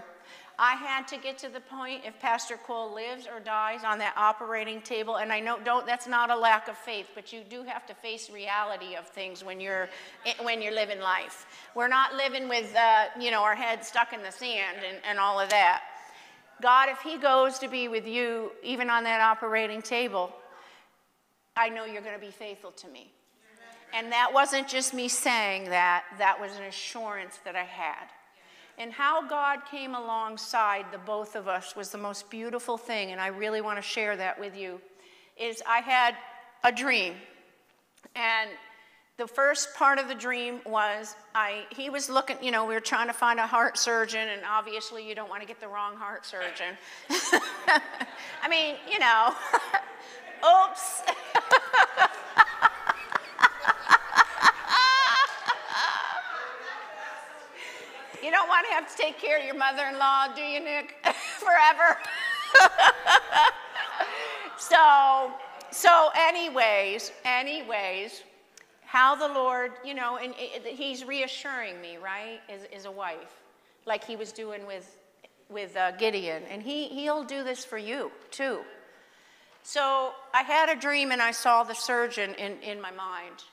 I 0.59 0.73
had 0.73 1.07
to 1.09 1.17
get 1.17 1.37
to 1.39 1.49
the 1.49 1.59
point 1.59 2.01
if 2.03 2.19
Pastor 2.19 2.57
Cole 2.57 2.91
lives 2.91 3.27
or 3.31 3.39
dies 3.39 3.83
on 3.85 3.99
that 3.99 4.15
operating 4.17 4.81
table, 4.81 5.17
and 5.17 5.31
I 5.31 5.39
know 5.39 5.59
don't 5.63 5.85
that's 5.85 6.07
not 6.07 6.31
a 6.31 6.35
lack 6.35 6.67
of 6.67 6.75
faith, 6.75 7.07
but 7.13 7.31
you 7.31 7.41
do 7.47 7.63
have 7.63 7.85
to 7.87 7.93
face 7.93 8.31
reality 8.31 8.95
of 8.95 9.07
things 9.07 9.43
when 9.43 9.59
you're 9.59 9.87
when 10.41 10.61
you're 10.61 10.73
living 10.73 10.99
life. 10.99 11.45
We're 11.75 11.87
not 11.87 12.15
living 12.15 12.49
with 12.49 12.75
uh, 12.75 13.05
you 13.19 13.29
know 13.29 13.43
our 13.43 13.53
head 13.53 13.85
stuck 13.85 14.13
in 14.13 14.23
the 14.23 14.31
sand 14.31 14.77
and, 14.87 14.97
and 15.07 15.19
all 15.19 15.39
of 15.39 15.49
that. 15.49 15.83
God, 16.59 16.89
if 16.89 17.01
He 17.01 17.19
goes 17.19 17.59
to 17.59 17.67
be 17.67 17.87
with 17.87 18.07
you, 18.07 18.51
even 18.63 18.89
on 18.89 19.03
that 19.03 19.21
operating 19.21 19.83
table, 19.83 20.33
I 21.55 21.69
know 21.69 21.85
you're 21.85 22.01
going 22.01 22.19
to 22.19 22.25
be 22.25 22.31
faithful 22.31 22.71
to 22.71 22.87
me. 22.87 23.11
And 23.93 24.11
that 24.11 24.33
wasn't 24.33 24.67
just 24.67 24.93
me 24.93 25.07
saying 25.07 25.69
that, 25.69 26.03
that 26.17 26.39
was 26.39 26.55
an 26.57 26.63
assurance 26.63 27.39
that 27.45 27.55
I 27.55 27.63
had. 27.63 28.07
And 28.77 28.93
how 28.93 29.27
God 29.27 29.61
came 29.71 29.95
alongside 29.95 30.85
the 30.91 30.99
both 30.99 31.35
of 31.35 31.47
us 31.47 31.75
was 31.75 31.89
the 31.89 31.97
most 31.97 32.29
beautiful 32.29 32.77
thing, 32.77 33.11
and 33.11 33.19
I 33.19 33.27
really 33.27 33.59
want 33.59 33.77
to 33.77 33.81
share 33.81 34.15
that 34.17 34.39
with 34.39 34.55
you. 34.55 34.79
Is 35.35 35.63
I 35.67 35.79
had 35.79 36.15
a 36.63 36.71
dream, 36.71 37.15
and 38.15 38.49
the 39.17 39.27
first 39.27 39.73
part 39.73 39.97
of 39.97 40.07
the 40.07 40.13
dream 40.13 40.59
was 40.63 41.15
I, 41.33 41.63
he 41.75 41.89
was 41.89 42.07
looking, 42.07 42.37
you 42.39 42.51
know, 42.51 42.65
we 42.65 42.75
were 42.75 42.79
trying 42.79 43.07
to 43.07 43.13
find 43.13 43.39
a 43.39 43.47
heart 43.47 43.79
surgeon, 43.79 44.29
and 44.29 44.41
obviously 44.47 45.07
you 45.07 45.15
don't 45.15 45.29
want 45.29 45.41
to 45.41 45.47
get 45.47 45.59
the 45.59 45.67
wrong 45.67 45.95
heart 45.95 46.23
surgeon. 46.23 46.77
I 47.09 48.47
mean, 48.47 48.75
you 48.91 48.99
know, 48.99 49.33
oops. 50.69 51.01
You 58.27 58.33
don't 58.33 58.49
want 58.49 58.67
to 58.67 58.73
have 58.73 58.91
to 58.91 59.01
take 59.01 59.17
care 59.17 59.39
of 59.39 59.45
your 59.45 59.55
mother 59.55 59.85
in 59.85 59.97
law, 59.97 60.27
do 60.35 60.41
you, 60.41 60.59
Nick? 60.59 60.95
Forever. 61.39 61.97
so, 64.57 65.31
so, 65.71 66.09
anyways, 66.13 67.13
anyways, 67.23 68.23
how 68.83 69.15
the 69.15 69.33
Lord, 69.33 69.71
you 69.85 69.93
know, 69.93 70.17
and 70.17 70.33
it, 70.37 70.65
it, 70.65 70.75
He's 70.75 71.05
reassuring 71.05 71.79
me, 71.79 71.95
right, 72.03 72.41
as, 72.49 72.63
as 72.75 72.83
a 72.83 72.91
wife, 72.91 73.43
like 73.85 74.03
He 74.03 74.17
was 74.17 74.33
doing 74.33 74.67
with, 74.67 74.97
with 75.47 75.77
uh, 75.77 75.91
Gideon. 75.91 76.43
And 76.51 76.61
he, 76.61 76.89
He'll 76.89 77.23
do 77.23 77.45
this 77.45 77.63
for 77.63 77.77
you, 77.77 78.11
too. 78.29 78.59
So, 79.63 80.11
I 80.33 80.41
had 80.41 80.67
a 80.67 80.75
dream 80.75 81.13
and 81.13 81.21
I 81.21 81.31
saw 81.31 81.63
the 81.63 81.75
surgeon 81.75 82.33
in, 82.33 82.59
in 82.61 82.81
my 82.81 82.91
mind. 82.91 83.45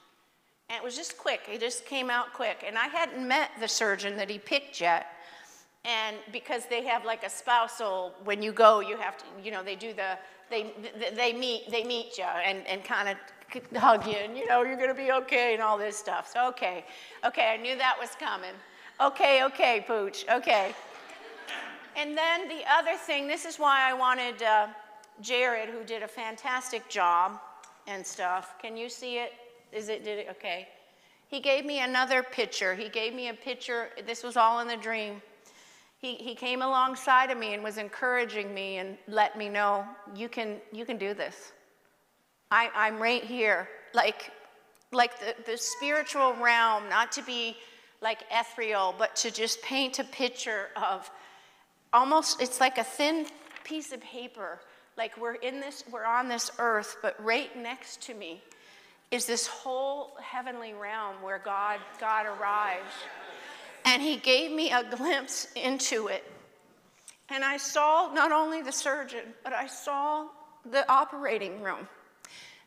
And 0.70 0.78
it 0.78 0.84
was 0.84 0.96
just 0.96 1.18
quick, 1.18 1.42
it 1.52 1.60
just 1.60 1.84
came 1.84 2.10
out 2.10 2.32
quick. 2.32 2.64
And 2.66 2.78
I 2.78 2.88
hadn't 2.88 3.26
met 3.26 3.50
the 3.60 3.68
surgeon 3.68 4.16
that 4.16 4.30
he 4.30 4.38
picked 4.38 4.80
yet. 4.80 5.06
And 5.84 6.16
because 6.32 6.64
they 6.66 6.84
have 6.84 7.04
like 7.04 7.24
a 7.24 7.30
spousal, 7.30 8.14
when 8.24 8.42
you 8.42 8.52
go, 8.52 8.80
you 8.80 8.96
have 8.96 9.18
to, 9.18 9.24
you 9.42 9.50
know, 9.50 9.62
they 9.62 9.76
do 9.76 9.92
the, 9.92 10.16
they, 10.48 10.72
they 11.14 11.32
meet, 11.34 11.70
they 11.70 11.84
meet 11.84 12.16
you 12.16 12.24
and, 12.24 12.66
and 12.66 12.82
kind 12.82 13.10
of 13.10 13.16
hug 13.76 14.06
you 14.06 14.14
and, 14.14 14.36
you 14.36 14.46
know, 14.46 14.62
you're 14.62 14.76
going 14.76 14.88
to 14.88 14.94
be 14.94 15.12
okay 15.12 15.52
and 15.52 15.62
all 15.62 15.76
this 15.76 15.96
stuff. 15.96 16.30
So, 16.32 16.48
okay, 16.48 16.86
okay, 17.24 17.54
I 17.58 17.62
knew 17.62 17.76
that 17.76 17.96
was 18.00 18.10
coming. 18.18 18.54
Okay, 19.00 19.44
okay, 19.44 19.84
Pooch, 19.86 20.24
okay. 20.30 20.74
And 21.96 22.16
then 22.16 22.48
the 22.48 22.62
other 22.72 22.96
thing, 22.96 23.26
this 23.26 23.44
is 23.44 23.58
why 23.58 23.88
I 23.88 23.92
wanted 23.92 24.42
uh, 24.42 24.68
Jared, 25.20 25.68
who 25.68 25.84
did 25.84 26.02
a 26.02 26.08
fantastic 26.08 26.88
job 26.88 27.38
and 27.86 28.04
stuff. 28.04 28.54
Can 28.60 28.76
you 28.76 28.88
see 28.88 29.18
it? 29.18 29.32
Is 29.74 29.88
it, 29.88 30.04
did 30.04 30.20
it, 30.20 30.28
okay. 30.30 30.68
He 31.26 31.40
gave 31.40 31.64
me 31.66 31.80
another 31.80 32.22
picture. 32.22 32.74
He 32.76 32.88
gave 32.88 33.12
me 33.12 33.28
a 33.28 33.34
picture, 33.34 33.88
this 34.06 34.22
was 34.22 34.36
all 34.36 34.60
in 34.60 34.68
the 34.68 34.76
dream. 34.76 35.20
He, 35.98 36.14
he 36.14 36.34
came 36.34 36.62
alongside 36.62 37.30
of 37.30 37.38
me 37.38 37.54
and 37.54 37.64
was 37.64 37.76
encouraging 37.76 38.54
me 38.54 38.78
and 38.78 38.96
let 39.08 39.36
me 39.36 39.48
know, 39.48 39.84
you 40.14 40.28
can, 40.28 40.58
you 40.70 40.84
can 40.84 40.96
do 40.96 41.12
this. 41.12 41.52
I, 42.52 42.70
I'm 42.74 43.00
right 43.00 43.24
here. 43.24 43.68
Like, 43.94 44.30
like 44.92 45.18
the, 45.18 45.34
the 45.50 45.58
spiritual 45.58 46.34
realm, 46.34 46.88
not 46.88 47.10
to 47.12 47.22
be 47.22 47.56
like 48.00 48.20
ethereal, 48.30 48.94
but 48.96 49.16
to 49.16 49.30
just 49.32 49.60
paint 49.62 49.98
a 49.98 50.04
picture 50.04 50.68
of 50.76 51.10
almost, 51.92 52.40
it's 52.40 52.60
like 52.60 52.78
a 52.78 52.84
thin 52.84 53.26
piece 53.64 53.92
of 53.92 54.00
paper. 54.00 54.60
Like 54.96 55.20
we're 55.20 55.34
in 55.34 55.58
this, 55.58 55.82
we're 55.90 56.04
on 56.04 56.28
this 56.28 56.52
earth, 56.60 56.98
but 57.02 57.16
right 57.24 57.56
next 57.56 58.02
to 58.02 58.14
me 58.14 58.42
is 59.10 59.26
this 59.26 59.46
whole 59.46 60.16
heavenly 60.20 60.74
realm 60.74 61.22
where 61.22 61.38
God, 61.38 61.78
God 62.00 62.26
arrives. 62.26 62.92
And 63.84 64.02
he 64.02 64.16
gave 64.16 64.50
me 64.50 64.72
a 64.72 64.84
glimpse 64.84 65.48
into 65.54 66.08
it. 66.08 66.24
And 67.28 67.44
I 67.44 67.56
saw 67.56 68.10
not 68.12 68.32
only 68.32 68.62
the 68.62 68.72
surgeon, 68.72 69.24
but 69.42 69.52
I 69.52 69.66
saw 69.66 70.26
the 70.70 70.90
operating 70.90 71.62
room. 71.62 71.88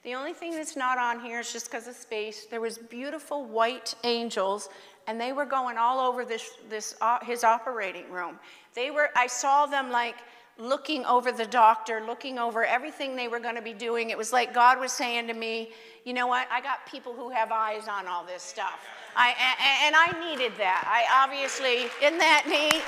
The 0.03 0.15
only 0.15 0.33
thing 0.33 0.51
that's 0.51 0.75
not 0.75 0.97
on 0.97 1.19
here 1.19 1.39
is 1.39 1.51
just 1.51 1.69
because 1.69 1.87
of 1.87 1.95
space. 1.95 2.45
There 2.45 2.61
was 2.61 2.77
beautiful 2.77 3.45
white 3.45 3.93
angels, 4.03 4.69
and 5.07 5.19
they 5.19 5.33
were 5.33 5.45
going 5.45 5.77
all 5.77 5.99
over 5.99 6.23
this, 6.23 6.51
this 6.69 6.95
uh, 7.01 7.19
his 7.23 7.43
operating 7.43 8.09
room. 8.09 8.39
They 8.73 8.89
were, 8.91 9.09
I 9.15 9.27
saw 9.27 9.65
them 9.65 9.91
like 9.91 10.15
looking 10.59 11.05
over 11.05 11.31
the 11.31 11.45
doctor, 11.45 12.01
looking 12.05 12.39
over 12.39 12.65
everything 12.65 13.15
they 13.15 13.27
were 13.27 13.39
going 13.39 13.55
to 13.55 13.61
be 13.61 13.73
doing. 13.73 14.09
It 14.09 14.17
was 14.17 14.33
like 14.33 14.53
God 14.53 14.79
was 14.79 14.91
saying 14.91 15.27
to 15.27 15.33
me, 15.33 15.71
you 16.03 16.13
know 16.13 16.27
what? 16.27 16.47
I 16.51 16.61
got 16.61 16.85
people 16.89 17.13
who 17.13 17.29
have 17.29 17.51
eyes 17.51 17.87
on 17.87 18.07
all 18.07 18.23
this 18.23 18.41
stuff. 18.41 18.79
I, 19.15 19.29
and, 19.29 19.85
and 19.85 19.95
I 19.95 20.29
needed 20.29 20.53
that. 20.57 20.83
I 20.87 21.23
obviously, 21.23 21.89
isn't 22.01 22.19
that 22.19 22.45
neat? 22.47 22.83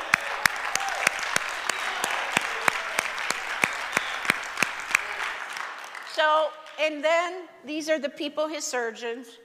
So, 6.13 6.49
and 6.81 7.03
then 7.03 7.47
these 7.65 7.89
are 7.89 7.99
the 7.99 8.09
people, 8.09 8.47
his 8.47 8.63
surgeons. 8.63 9.37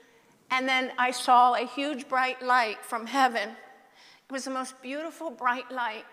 And 0.50 0.68
then 0.68 0.92
I 0.98 1.10
saw 1.10 1.54
a 1.54 1.66
huge 1.66 2.08
bright 2.08 2.42
light 2.42 2.78
from 2.82 3.06
heaven. 3.06 3.50
It 3.50 4.32
was 4.32 4.44
the 4.44 4.50
most 4.50 4.80
beautiful 4.82 5.30
bright 5.30 5.70
light. 5.70 6.04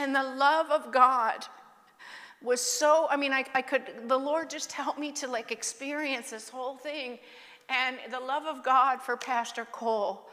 And 0.00 0.14
the 0.14 0.22
love 0.22 0.70
of 0.70 0.90
God 0.90 1.44
was 2.40 2.62
so, 2.62 3.06
I 3.10 3.18
mean, 3.18 3.34
I, 3.34 3.44
I 3.52 3.60
could, 3.60 4.08
the 4.08 4.16
Lord 4.16 4.48
just 4.48 4.72
helped 4.72 4.98
me 4.98 5.12
to 5.12 5.28
like 5.28 5.52
experience 5.52 6.30
this 6.30 6.48
whole 6.48 6.74
thing. 6.74 7.18
And 7.68 7.98
the 8.10 8.18
love 8.18 8.46
of 8.46 8.64
God 8.64 9.02
for 9.02 9.14
Pastor 9.18 9.66
Cole 9.66 10.26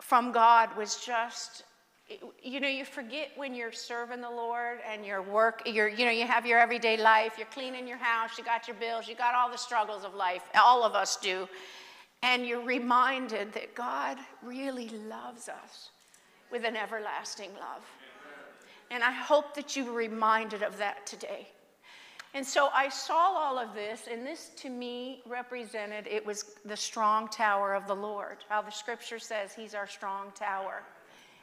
from 0.00 0.30
God 0.30 0.76
was 0.76 1.04
just, 1.04 1.64
you 2.40 2.60
know, 2.60 2.68
you 2.68 2.84
forget 2.84 3.32
when 3.34 3.56
you're 3.56 3.72
serving 3.72 4.20
the 4.20 4.30
Lord 4.30 4.78
and 4.88 5.04
your 5.04 5.20
work, 5.20 5.62
you're, 5.66 5.88
you 5.88 6.04
know, 6.04 6.12
you 6.12 6.24
have 6.24 6.46
your 6.46 6.60
everyday 6.60 6.96
life, 6.96 7.34
you're 7.36 7.48
cleaning 7.48 7.88
your 7.88 7.98
house, 7.98 8.38
you 8.38 8.44
got 8.44 8.68
your 8.68 8.76
bills, 8.76 9.08
you 9.08 9.16
got 9.16 9.34
all 9.34 9.50
the 9.50 9.58
struggles 9.58 10.04
of 10.04 10.14
life. 10.14 10.42
All 10.54 10.84
of 10.84 10.94
us 10.94 11.16
do. 11.16 11.48
And 12.22 12.46
you're 12.46 12.64
reminded 12.64 13.52
that 13.54 13.74
God 13.74 14.16
really 14.44 14.90
loves 14.90 15.48
us 15.48 15.90
with 16.52 16.64
an 16.64 16.76
everlasting 16.76 17.50
love. 17.54 17.82
And 18.92 19.02
I 19.02 19.10
hope 19.10 19.54
that 19.54 19.74
you 19.74 19.86
were 19.86 19.92
reminded 19.92 20.62
of 20.62 20.76
that 20.76 21.06
today. 21.06 21.48
And 22.34 22.46
so 22.46 22.68
I 22.74 22.90
saw 22.90 23.14
all 23.14 23.58
of 23.58 23.74
this, 23.74 24.06
and 24.10 24.26
this 24.26 24.50
to 24.56 24.68
me 24.68 25.22
represented 25.26 26.06
it 26.06 26.24
was 26.24 26.56
the 26.66 26.76
strong 26.76 27.28
tower 27.28 27.74
of 27.74 27.86
the 27.86 27.96
Lord, 27.96 28.38
how 28.50 28.60
the 28.60 28.70
scripture 28.70 29.18
says 29.18 29.54
he's 29.54 29.74
our 29.74 29.86
strong 29.86 30.30
tower. 30.34 30.82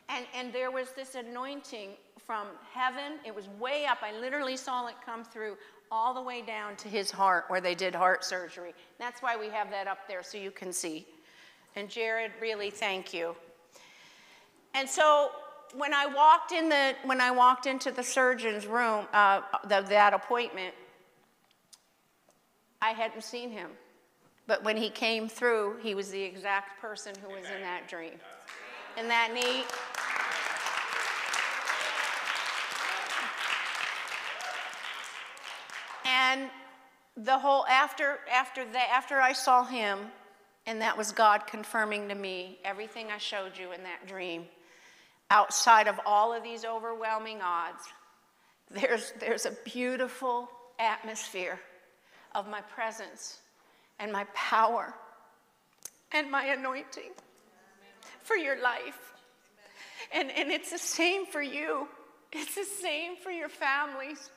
And, 0.10 0.26
and 0.36 0.54
there 0.54 0.70
was 0.70 0.92
this 0.92 1.16
anointing 1.16 1.90
from 2.24 2.46
heaven. 2.72 3.20
It 3.26 3.36
was 3.36 3.48
way 3.60 3.88
up. 3.88 4.00
I 4.04 4.18
literally 4.20 4.58
saw 4.58 4.86
it 4.88 4.96
come 5.04 5.24
through 5.24 5.58
all 5.92 6.14
the 6.14 6.22
way 6.22 6.44
down 6.44 6.76
to 6.76 6.88
his 6.88 7.10
heart 7.10 7.46
where 7.48 7.62
they 7.62 7.74
did 7.74 7.96
heart 7.96 8.24
surgery. 8.24 8.74
That's 9.00 9.24
why 9.24 9.36
we 9.38 9.48
have 9.50 9.72
that 9.72 9.88
up 9.88 10.08
there 10.08 10.22
so 10.22 10.38
you 10.38 10.52
can 10.52 10.72
see. 10.72 11.08
And 11.76 11.90
Jared, 11.90 12.32
really 12.40 12.70
thank 12.70 13.12
you. 13.12 13.36
And 14.76 14.88
so 14.88 15.32
when 15.76 15.94
I 15.94 16.06
walked 16.06 16.52
in 16.52 16.70
the 16.70 16.96
when 17.04 17.22
I 17.22 17.32
walked 17.32 17.66
into 17.66 17.92
the 17.92 18.04
surgeon's 18.04 18.66
room, 18.66 19.06
uh, 19.14 19.42
the, 19.68 19.82
that 19.90 20.14
appointment, 20.14 20.74
I 22.82 22.92
hadn't 22.92 23.24
seen 23.24 23.52
him, 23.52 23.72
but 24.48 24.64
when 24.64 24.78
he 24.78 24.90
came 24.90 25.30
through, 25.30 25.78
he 25.82 25.94
was 25.96 26.10
the 26.10 26.22
exact 26.22 26.82
person 26.82 27.14
who 27.22 27.30
was 27.30 27.46
in 27.46 27.62
that 27.62 27.88
dream. 27.88 28.14
Isn't 28.98 29.10
that 29.10 29.32
neat? 29.34 29.66
And 36.06 36.50
the 37.16 37.38
whole 37.38 37.68
after 37.68 38.20
after 38.32 38.66
that 38.66 38.90
after 38.92 39.22
I 39.22 39.34
saw 39.34 39.64
him, 39.64 40.00
and 40.66 40.82
that 40.82 40.98
was 40.98 41.12
God 41.12 41.46
confirming 41.46 42.08
to 42.10 42.16
me 42.16 42.60
everything 42.64 43.12
I 43.12 43.18
showed 43.20 43.58
you 43.58 43.72
in 43.72 43.84
that 43.84 44.08
dream 44.08 44.46
outside 45.30 45.88
of 45.88 46.00
all 46.06 46.34
of 46.34 46.44
these 46.44 46.66
overwhelming 46.66 47.42
odds, 47.42 47.84
there's, 48.72 49.14
there's 49.20 49.46
a 49.46 49.54
beautiful 49.66 50.50
atmosphere 50.80 51.60
of 52.36 52.48
my 52.48 52.62
presence 52.62 53.40
and 54.00 54.12
my 54.12 54.26
power 54.34 54.94
and 56.12 56.32
my 56.32 56.46
anointing 56.46 57.12
for 58.22 58.36
your 58.36 58.62
life. 58.62 59.14
And, 60.14 60.32
and 60.32 60.52
it's 60.52 60.72
the 60.72 60.78
same 60.78 61.26
for 61.26 61.42
you, 61.42 61.88
it's 62.32 62.56
the 62.56 62.66
same 62.66 63.16
for 63.18 63.32
your 63.32 63.50
families. 63.50 64.30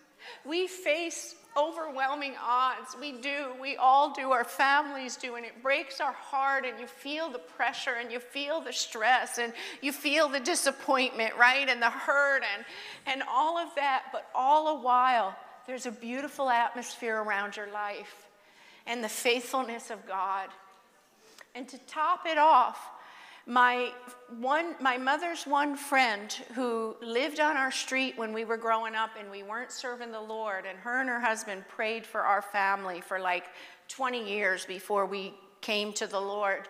We 0.45 0.67
face 0.67 1.35
overwhelming 1.57 2.35
odds. 2.43 2.97
We 3.01 3.13
do. 3.13 3.49
We 3.61 3.77
all 3.77 4.13
do. 4.13 4.31
Our 4.31 4.45
families 4.45 5.17
do. 5.17 5.35
And 5.35 5.45
it 5.45 5.63
breaks 5.63 6.01
our 6.01 6.13
heart, 6.13 6.65
and 6.65 6.79
you 6.81 6.87
feel 6.87 7.31
the 7.31 7.39
pressure, 7.39 7.95
and 8.01 8.11
you 8.11 8.21
feel 8.21 8.61
the 8.61 8.73
stress, 8.73 9.39
and 9.39 9.53
you 9.81 9.93
feel 9.93 10.29
the 10.29 10.41
disappointment, 10.41 11.35
right? 11.37 11.69
And 11.69 11.81
the 11.81 11.91
hurt, 11.91 12.43
and, 12.57 12.65
and 13.07 13.23
all 13.31 13.59
of 13.59 13.75
that. 13.77 14.05
But 14.13 14.29
all 14.35 14.77
the 14.77 14.83
while, 14.83 15.37
there's 15.67 15.87
a 15.87 15.93
beautiful 15.93 16.51
atmosphere 16.51 17.23
around 17.23 17.57
your 17.57 17.71
life 17.73 18.29
and 18.87 19.03
the 19.03 19.09
faithfulness 19.09 19.91
of 19.91 20.07
God. 20.07 20.49
And 21.55 21.69
to 21.69 21.79
top 21.87 22.27
it 22.27 22.39
off, 22.39 22.79
my, 23.47 23.91
one, 24.39 24.77
my 24.81 24.97
mother's 24.97 25.45
one 25.45 25.77
friend 25.77 26.33
who 26.55 26.95
lived 27.03 27.41
on 27.41 27.57
our 27.57 27.73
street 27.73 28.17
when 28.17 28.33
we 28.33 28.45
were 28.45 28.57
growing 28.57 28.95
up 28.95 29.11
and 29.19 29.31
we 29.31 29.43
weren't 29.43 29.73
serving 29.73 30.13
the 30.13 30.21
Lord, 30.21 30.65
and 30.65 30.79
her 30.79 31.01
and 31.01 31.09
her 31.09 31.21
husband 31.21 31.65
prayed 31.69 32.07
for 32.07 32.21
our 32.21 32.43
family 32.43 33.01
for 33.01 33.19
like 33.19 33.47
20 33.89 34.29
years 34.31 34.65
before 34.65 35.07
we 35.07 35.35
came 35.61 35.93
to 35.95 36.07
the 36.07 36.21
Lord. 36.21 36.69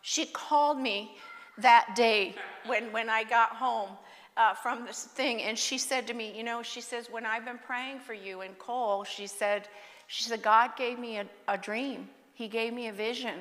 She 0.00 0.26
called 0.26 0.78
me 0.78 1.16
that 1.58 1.94
day 1.94 2.34
when, 2.66 2.90
when 2.92 3.10
I 3.10 3.24
got 3.24 3.50
home 3.50 3.90
uh, 4.36 4.54
from 4.54 4.86
this 4.86 5.04
thing, 5.04 5.42
and 5.42 5.58
she 5.58 5.76
said 5.76 6.06
to 6.06 6.14
me, 6.14 6.32
You 6.36 6.44
know, 6.44 6.62
she 6.62 6.80
says, 6.80 7.08
when 7.10 7.26
I've 7.26 7.44
been 7.44 7.58
praying 7.58 8.00
for 8.00 8.14
you 8.14 8.40
and 8.40 8.56
Cole, 8.58 9.04
she 9.04 9.26
said, 9.26 9.68
she 10.06 10.22
said, 10.22 10.42
God 10.42 10.76
gave 10.76 10.98
me 10.98 11.18
a, 11.18 11.26
a 11.48 11.58
dream. 11.58 12.08
He 12.34 12.48
gave 12.48 12.72
me 12.72 12.86
a 12.86 12.92
vision. 12.92 13.34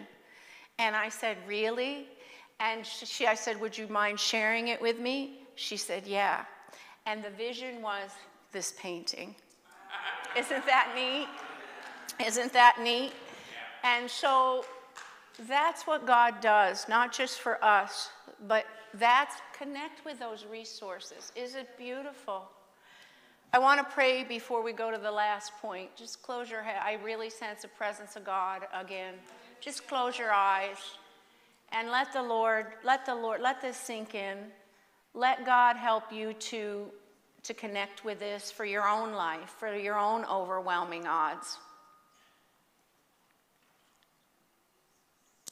And 0.80 0.95
I 0.95 1.09
said, 1.09 1.38
Really? 1.47 2.07
And 2.60 2.86
she, 2.86 3.28
I 3.28 3.36
said, 3.36 3.60
Would 3.62 3.78
you 3.78 3.88
mind 3.88 4.20
sharing 4.20 4.70
it 4.70 4.82
with 4.82 4.99
me? 4.99 5.39
She 5.55 5.78
said, 5.78 6.05
Yeah. 6.05 6.45
And 7.05 7.24
the 7.24 7.30
vision 7.30 7.82
was 7.82 8.10
this 8.51 8.74
painting. 8.80 9.36
Isn't 10.38 10.66
that 10.66 10.91
neat? 10.95 11.28
Isn't 12.26 12.51
that 12.53 12.80
neat? 12.82 13.12
And 13.84 14.10
so 14.10 14.66
that's 15.47 15.86
what 15.86 16.08
God 16.08 16.41
does, 16.41 16.89
not 16.89 17.14
just 17.14 17.39
for 17.39 17.64
us, 17.64 18.10
but 18.47 18.66
that's 18.95 19.36
connect 19.58 20.03
with 20.03 20.20
those 20.20 20.45
resources. 20.49 21.32
Is 21.36 21.55
it 21.55 21.78
beautiful? 21.78 22.49
I 23.53 23.60
want 23.60 23.80
to 23.80 23.93
pray 23.93 24.24
before 24.24 24.62
we 24.62 24.74
go 24.74 24.91
to 24.91 24.97
the 24.97 25.12
last 25.12 25.53
point. 25.62 25.95
Just 25.95 26.22
close 26.22 26.49
your 26.49 26.64
head. 26.64 26.82
I 26.84 26.93
really 27.03 27.30
sense 27.30 27.62
the 27.62 27.70
presence 27.70 28.16
of 28.16 28.26
God 28.26 28.64
again. 28.74 29.14
Just 29.62 29.88
close 29.88 30.18
your 30.20 30.32
eyes 30.32 30.78
and 31.78 31.91
let 31.91 32.11
the 32.11 32.23
Lord, 32.23 32.65
let 32.84 33.05
the 33.05 33.13
Lord, 33.13 33.39
let 33.39 33.61
this 33.61 33.78
sink 33.78 34.15
in. 34.15 34.38
Let 35.13 35.45
God 35.45 35.75
help 35.75 36.11
you 36.11 36.34
to, 36.34 36.88
to 37.43 37.53
connect 37.53 38.03
with 38.03 38.19
this 38.19 38.49
for 38.49 38.65
your 38.65 38.88
own 38.88 39.13
life, 39.13 39.53
for 39.59 39.75
your 39.75 39.97
own 39.97 40.25
overwhelming 40.25 41.05
odds. 41.05 41.57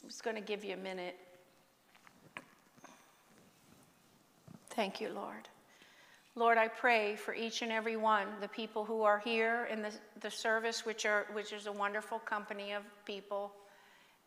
I'm 0.02 0.08
just 0.08 0.24
going 0.24 0.34
to 0.34 0.42
give 0.42 0.64
you 0.64 0.74
a 0.74 0.78
minute. 0.78 1.16
Thank 4.70 5.00
you, 5.00 5.10
Lord. 5.10 5.48
Lord, 6.34 6.58
I 6.58 6.66
pray 6.66 7.14
for 7.14 7.34
each 7.34 7.62
and 7.62 7.70
every 7.70 7.96
one, 7.96 8.26
the 8.40 8.48
people 8.48 8.84
who 8.84 9.02
are 9.02 9.20
here 9.20 9.68
in 9.70 9.80
the, 9.80 9.92
the 10.20 10.30
service, 10.30 10.84
which, 10.84 11.06
are, 11.06 11.26
which 11.32 11.52
is 11.52 11.66
a 11.66 11.72
wonderful 11.72 12.18
company 12.18 12.72
of 12.72 12.82
people, 13.04 13.52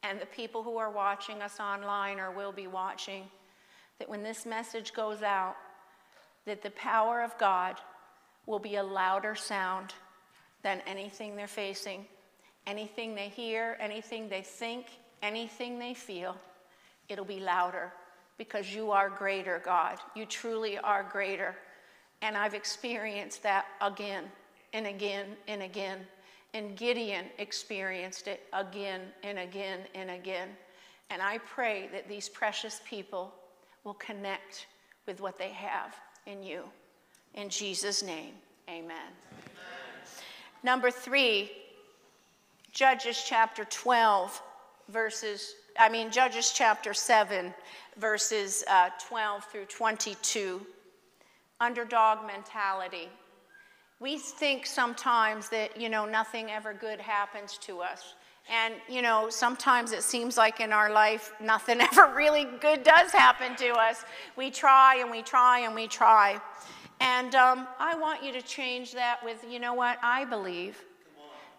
and 0.03 0.19
the 0.19 0.25
people 0.25 0.63
who 0.63 0.77
are 0.77 0.91
watching 0.91 1.41
us 1.41 1.59
online 1.59 2.19
or 2.19 2.31
will 2.31 2.51
be 2.51 2.67
watching, 2.67 3.23
that 3.99 4.09
when 4.09 4.23
this 4.23 4.45
message 4.45 4.93
goes 4.93 5.21
out, 5.21 5.55
that 6.45 6.61
the 6.61 6.71
power 6.71 7.21
of 7.21 7.37
God 7.37 7.75
will 8.45 8.59
be 8.59 8.77
a 8.77 8.83
louder 8.83 9.35
sound 9.35 9.93
than 10.63 10.81
anything 10.87 11.35
they're 11.35 11.47
facing, 11.47 12.05
anything 12.65 13.13
they 13.13 13.29
hear, 13.29 13.77
anything 13.79 14.29
they 14.29 14.41
think, 14.41 14.87
anything 15.21 15.79
they 15.79 15.93
feel. 15.93 16.35
It'll 17.09 17.25
be 17.25 17.39
louder 17.39 17.91
because 18.37 18.73
you 18.73 18.91
are 18.91 19.09
greater, 19.09 19.61
God. 19.63 19.97
You 20.15 20.25
truly 20.25 20.77
are 20.77 21.03
greater. 21.03 21.55
And 22.21 22.37
I've 22.37 22.53
experienced 22.53 23.43
that 23.43 23.65
again 23.81 24.25
and 24.73 24.87
again 24.87 25.27
and 25.47 25.61
again. 25.61 25.99
And 26.53 26.75
Gideon 26.75 27.25
experienced 27.37 28.27
it 28.27 28.41
again 28.53 29.01
and 29.23 29.39
again 29.39 29.81
and 29.93 30.09
again. 30.09 30.49
And 31.09 31.21
I 31.21 31.37
pray 31.39 31.89
that 31.91 32.07
these 32.07 32.29
precious 32.29 32.81
people 32.87 33.33
will 33.83 33.95
connect 33.95 34.67
with 35.05 35.21
what 35.21 35.37
they 35.37 35.49
have 35.49 35.95
in 36.25 36.43
you. 36.43 36.63
In 37.35 37.49
Jesus' 37.49 38.03
name, 38.03 38.33
amen. 38.67 38.85
amen. 38.87 38.97
Number 40.63 40.91
three, 40.91 41.51
Judges 42.71 43.23
chapter 43.25 43.65
12, 43.65 44.41
verses, 44.89 45.55
I 45.79 45.89
mean, 45.89 46.11
Judges 46.11 46.51
chapter 46.53 46.93
7, 46.93 47.53
verses 47.97 48.63
uh, 48.67 48.89
12 49.07 49.45
through 49.45 49.65
22 49.65 50.61
underdog 51.59 52.25
mentality. 52.25 53.09
We 53.99 54.17
think 54.17 54.65
sometimes 54.65 55.49
that, 55.49 55.79
you 55.79 55.89
know, 55.89 56.05
nothing 56.05 56.49
ever 56.49 56.73
good 56.73 57.01
happens 57.01 57.57
to 57.59 57.81
us. 57.81 58.15
And, 58.49 58.73
you 58.87 59.01
know, 59.01 59.29
sometimes 59.29 59.91
it 59.91 60.03
seems 60.03 60.37
like 60.37 60.59
in 60.59 60.71
our 60.71 60.91
life, 60.91 61.33
nothing 61.41 61.81
ever 61.91 62.13
really 62.15 62.47
good 62.61 62.83
does 62.83 63.11
happen 63.11 63.55
to 63.57 63.69
us. 63.73 64.05
We 64.35 64.51
try 64.51 64.97
and 65.01 65.11
we 65.11 65.21
try 65.21 65.59
and 65.59 65.75
we 65.75 65.87
try. 65.87 66.39
And 67.01 67.35
um, 67.35 67.67
I 67.77 67.95
want 67.95 68.23
you 68.23 68.31
to 68.33 68.41
change 68.41 68.93
that 68.93 69.23
with, 69.23 69.45
you 69.49 69.59
know 69.59 69.73
what? 69.73 69.97
I 70.01 70.25
believe 70.25 70.83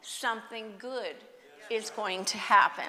something 0.03 0.73
good 0.79 1.15
is 1.71 1.91
going 1.91 2.25
to 2.25 2.39
happen. 2.39 2.85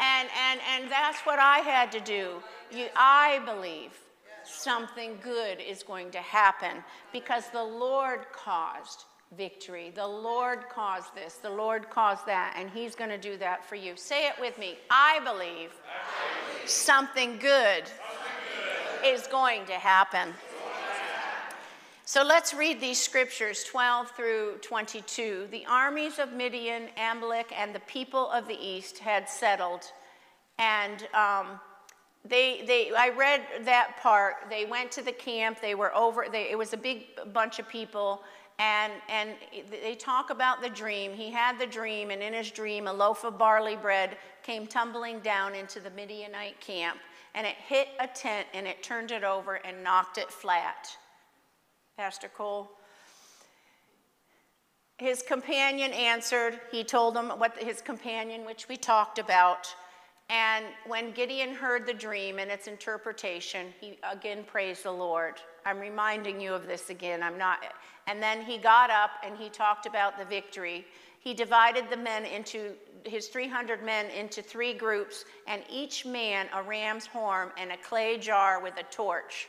And, 0.00 0.28
and, 0.50 0.60
and 0.74 0.90
that's 0.90 1.20
what 1.20 1.38
I 1.38 1.58
had 1.58 1.92
to 1.92 2.00
do. 2.00 2.42
You, 2.70 2.86
I 2.96 3.40
believe 3.44 3.92
something 4.46 5.18
good 5.22 5.60
is 5.60 5.82
going 5.82 6.10
to 6.12 6.18
happen 6.18 6.84
because 7.12 7.48
the 7.50 7.62
Lord 7.62 8.26
caused 8.32 9.04
victory. 9.36 9.92
The 9.94 10.06
Lord 10.06 10.68
caused 10.68 11.14
this, 11.14 11.34
the 11.34 11.50
Lord 11.50 11.88
caused 11.90 12.26
that, 12.26 12.54
and 12.56 12.70
He's 12.70 12.94
going 12.94 13.10
to 13.10 13.18
do 13.18 13.36
that 13.38 13.64
for 13.64 13.76
you. 13.76 13.94
Say 13.96 14.26
it 14.26 14.34
with 14.40 14.58
me 14.58 14.78
I 14.90 15.20
believe. 15.24 15.70
Something, 16.66 17.38
good 17.38 17.86
something 17.86 17.88
good 19.02 19.12
is 19.14 19.26
going 19.26 19.64
to 19.66 19.72
happen. 19.72 20.34
So 22.04 22.22
let's 22.22 22.52
read 22.52 22.80
these 22.80 23.00
scriptures 23.00 23.64
12 23.64 24.10
through 24.10 24.58
22. 24.60 25.48
The 25.50 25.64
armies 25.66 26.18
of 26.18 26.32
Midian, 26.32 26.88
Amalek, 26.98 27.52
and 27.56 27.74
the 27.74 27.80
people 27.80 28.28
of 28.30 28.46
the 28.46 28.58
east 28.60 28.98
had 28.98 29.28
settled, 29.28 29.84
and 30.58 31.08
um, 31.14 31.58
they, 32.28 32.62
they, 32.66 32.92
I 32.96 33.08
read 33.08 33.42
that 33.62 33.96
part. 34.00 34.34
They 34.48 34.64
went 34.64 34.92
to 34.92 35.02
the 35.02 35.12
camp. 35.12 35.60
They 35.60 35.74
were 35.74 35.94
over. 35.94 36.26
They, 36.30 36.50
it 36.50 36.56
was 36.56 36.72
a 36.72 36.76
big 36.76 37.06
bunch 37.32 37.58
of 37.58 37.68
people, 37.68 38.22
and 38.58 38.92
and 39.08 39.30
they 39.70 39.96
talk 39.96 40.30
about 40.30 40.62
the 40.62 40.70
dream. 40.70 41.14
He 41.14 41.32
had 41.32 41.58
the 41.58 41.66
dream, 41.66 42.10
and 42.10 42.22
in 42.22 42.32
his 42.32 42.52
dream, 42.52 42.86
a 42.86 42.92
loaf 42.92 43.24
of 43.24 43.38
barley 43.38 43.74
bread 43.74 44.16
came 44.44 44.68
tumbling 44.68 45.18
down 45.20 45.56
into 45.56 45.80
the 45.80 45.90
Midianite 45.90 46.60
camp, 46.60 46.98
and 47.34 47.44
it 47.44 47.56
hit 47.56 47.88
a 47.98 48.06
tent, 48.06 48.46
and 48.54 48.68
it 48.68 48.84
turned 48.84 49.10
it 49.10 49.24
over 49.24 49.56
and 49.56 49.82
knocked 49.82 50.16
it 50.16 50.30
flat. 50.30 50.96
Pastor 51.96 52.28
Cole. 52.28 52.70
His 54.98 55.22
companion 55.22 55.92
answered. 55.92 56.60
He 56.70 56.84
told 56.84 57.16
him 57.16 57.30
what 57.30 57.58
his 57.58 57.80
companion, 57.80 58.44
which 58.44 58.68
we 58.68 58.76
talked 58.76 59.18
about 59.18 59.74
and 60.32 60.64
when 60.86 61.12
Gideon 61.12 61.54
heard 61.54 61.84
the 61.84 61.92
dream 61.92 62.38
and 62.38 62.50
its 62.50 62.66
interpretation, 62.66 63.66
he 63.78 63.98
again 64.02 64.44
praised 64.44 64.82
the 64.82 64.90
Lord. 64.90 65.34
I'm 65.66 65.78
reminding 65.78 66.40
you 66.40 66.54
of 66.54 66.66
this 66.66 66.88
again. 66.88 67.22
I'm 67.22 67.36
not. 67.36 67.58
And 68.06 68.22
then 68.22 68.40
he 68.40 68.56
got 68.56 68.88
up 68.88 69.10
and 69.22 69.36
he 69.36 69.50
talked 69.50 69.84
about 69.84 70.18
the 70.18 70.24
victory. 70.24 70.86
He 71.20 71.34
divided 71.34 71.90
the 71.90 71.98
men 71.98 72.24
into 72.24 72.72
his 73.04 73.28
300 73.28 73.82
men 73.82 74.06
into 74.06 74.40
three 74.40 74.72
groups, 74.72 75.26
and 75.46 75.62
each 75.70 76.06
man 76.06 76.46
a 76.54 76.62
ram's 76.62 77.04
horn 77.04 77.50
and 77.58 77.70
a 77.70 77.76
clay 77.76 78.16
jar 78.16 78.62
with 78.62 78.78
a 78.78 78.84
torch. 78.84 79.48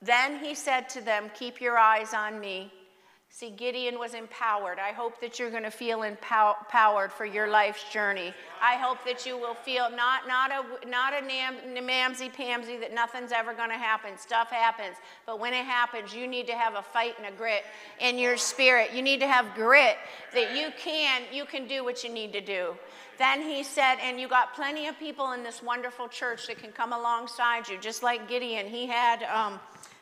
Then 0.00 0.38
he 0.38 0.54
said 0.54 0.88
to 0.90 1.00
them, 1.00 1.32
Keep 1.34 1.60
your 1.60 1.76
eyes 1.76 2.14
on 2.14 2.38
me 2.38 2.72
See, 3.32 3.50
Gideon 3.50 3.96
was 3.96 4.14
empowered. 4.14 4.80
I 4.80 4.90
hope 4.90 5.20
that 5.20 5.38
you're 5.38 5.50
going 5.50 5.62
to 5.62 5.70
feel 5.70 6.02
empowered 6.02 7.12
for 7.12 7.24
your 7.24 7.48
life's 7.48 7.90
journey. 7.92 8.34
I 8.60 8.74
hope 8.74 8.98
that 9.04 9.24
you 9.24 9.38
will 9.38 9.54
feel 9.54 9.88
not, 9.88 10.26
not 10.26 10.50
a, 10.50 10.88
not 10.88 11.14
a 11.14 11.22
mamsy 11.22 12.34
pamsy 12.34 12.78
that 12.80 12.92
nothing's 12.92 13.30
ever 13.30 13.54
going 13.54 13.70
to 13.70 13.78
happen. 13.78 14.18
Stuff 14.18 14.50
happens. 14.50 14.96
But 15.26 15.38
when 15.38 15.54
it 15.54 15.64
happens, 15.64 16.12
you 16.12 16.26
need 16.26 16.48
to 16.48 16.54
have 16.54 16.74
a 16.74 16.82
fight 16.82 17.14
and 17.18 17.32
a 17.32 17.36
grit 17.38 17.62
in 18.00 18.18
your 18.18 18.36
spirit. 18.36 18.92
You 18.92 19.00
need 19.00 19.20
to 19.20 19.28
have 19.28 19.54
grit 19.54 19.96
that 20.34 20.56
you 20.56 20.70
can, 20.76 21.22
you 21.32 21.44
can 21.44 21.68
do 21.68 21.84
what 21.84 22.02
you 22.02 22.12
need 22.12 22.32
to 22.32 22.40
do. 22.40 22.74
Then 23.16 23.42
he 23.42 23.62
said, 23.62 23.98
and 24.02 24.20
you 24.20 24.26
got 24.26 24.54
plenty 24.54 24.88
of 24.88 24.98
people 24.98 25.32
in 25.32 25.44
this 25.44 25.62
wonderful 25.62 26.08
church 26.08 26.48
that 26.48 26.58
can 26.58 26.72
come 26.72 26.92
alongside 26.92 27.68
you, 27.68 27.78
just 27.78 28.02
like 28.02 28.28
Gideon. 28.28 28.66
He 28.66 28.86
had. 28.88 29.22
Um, 29.22 29.60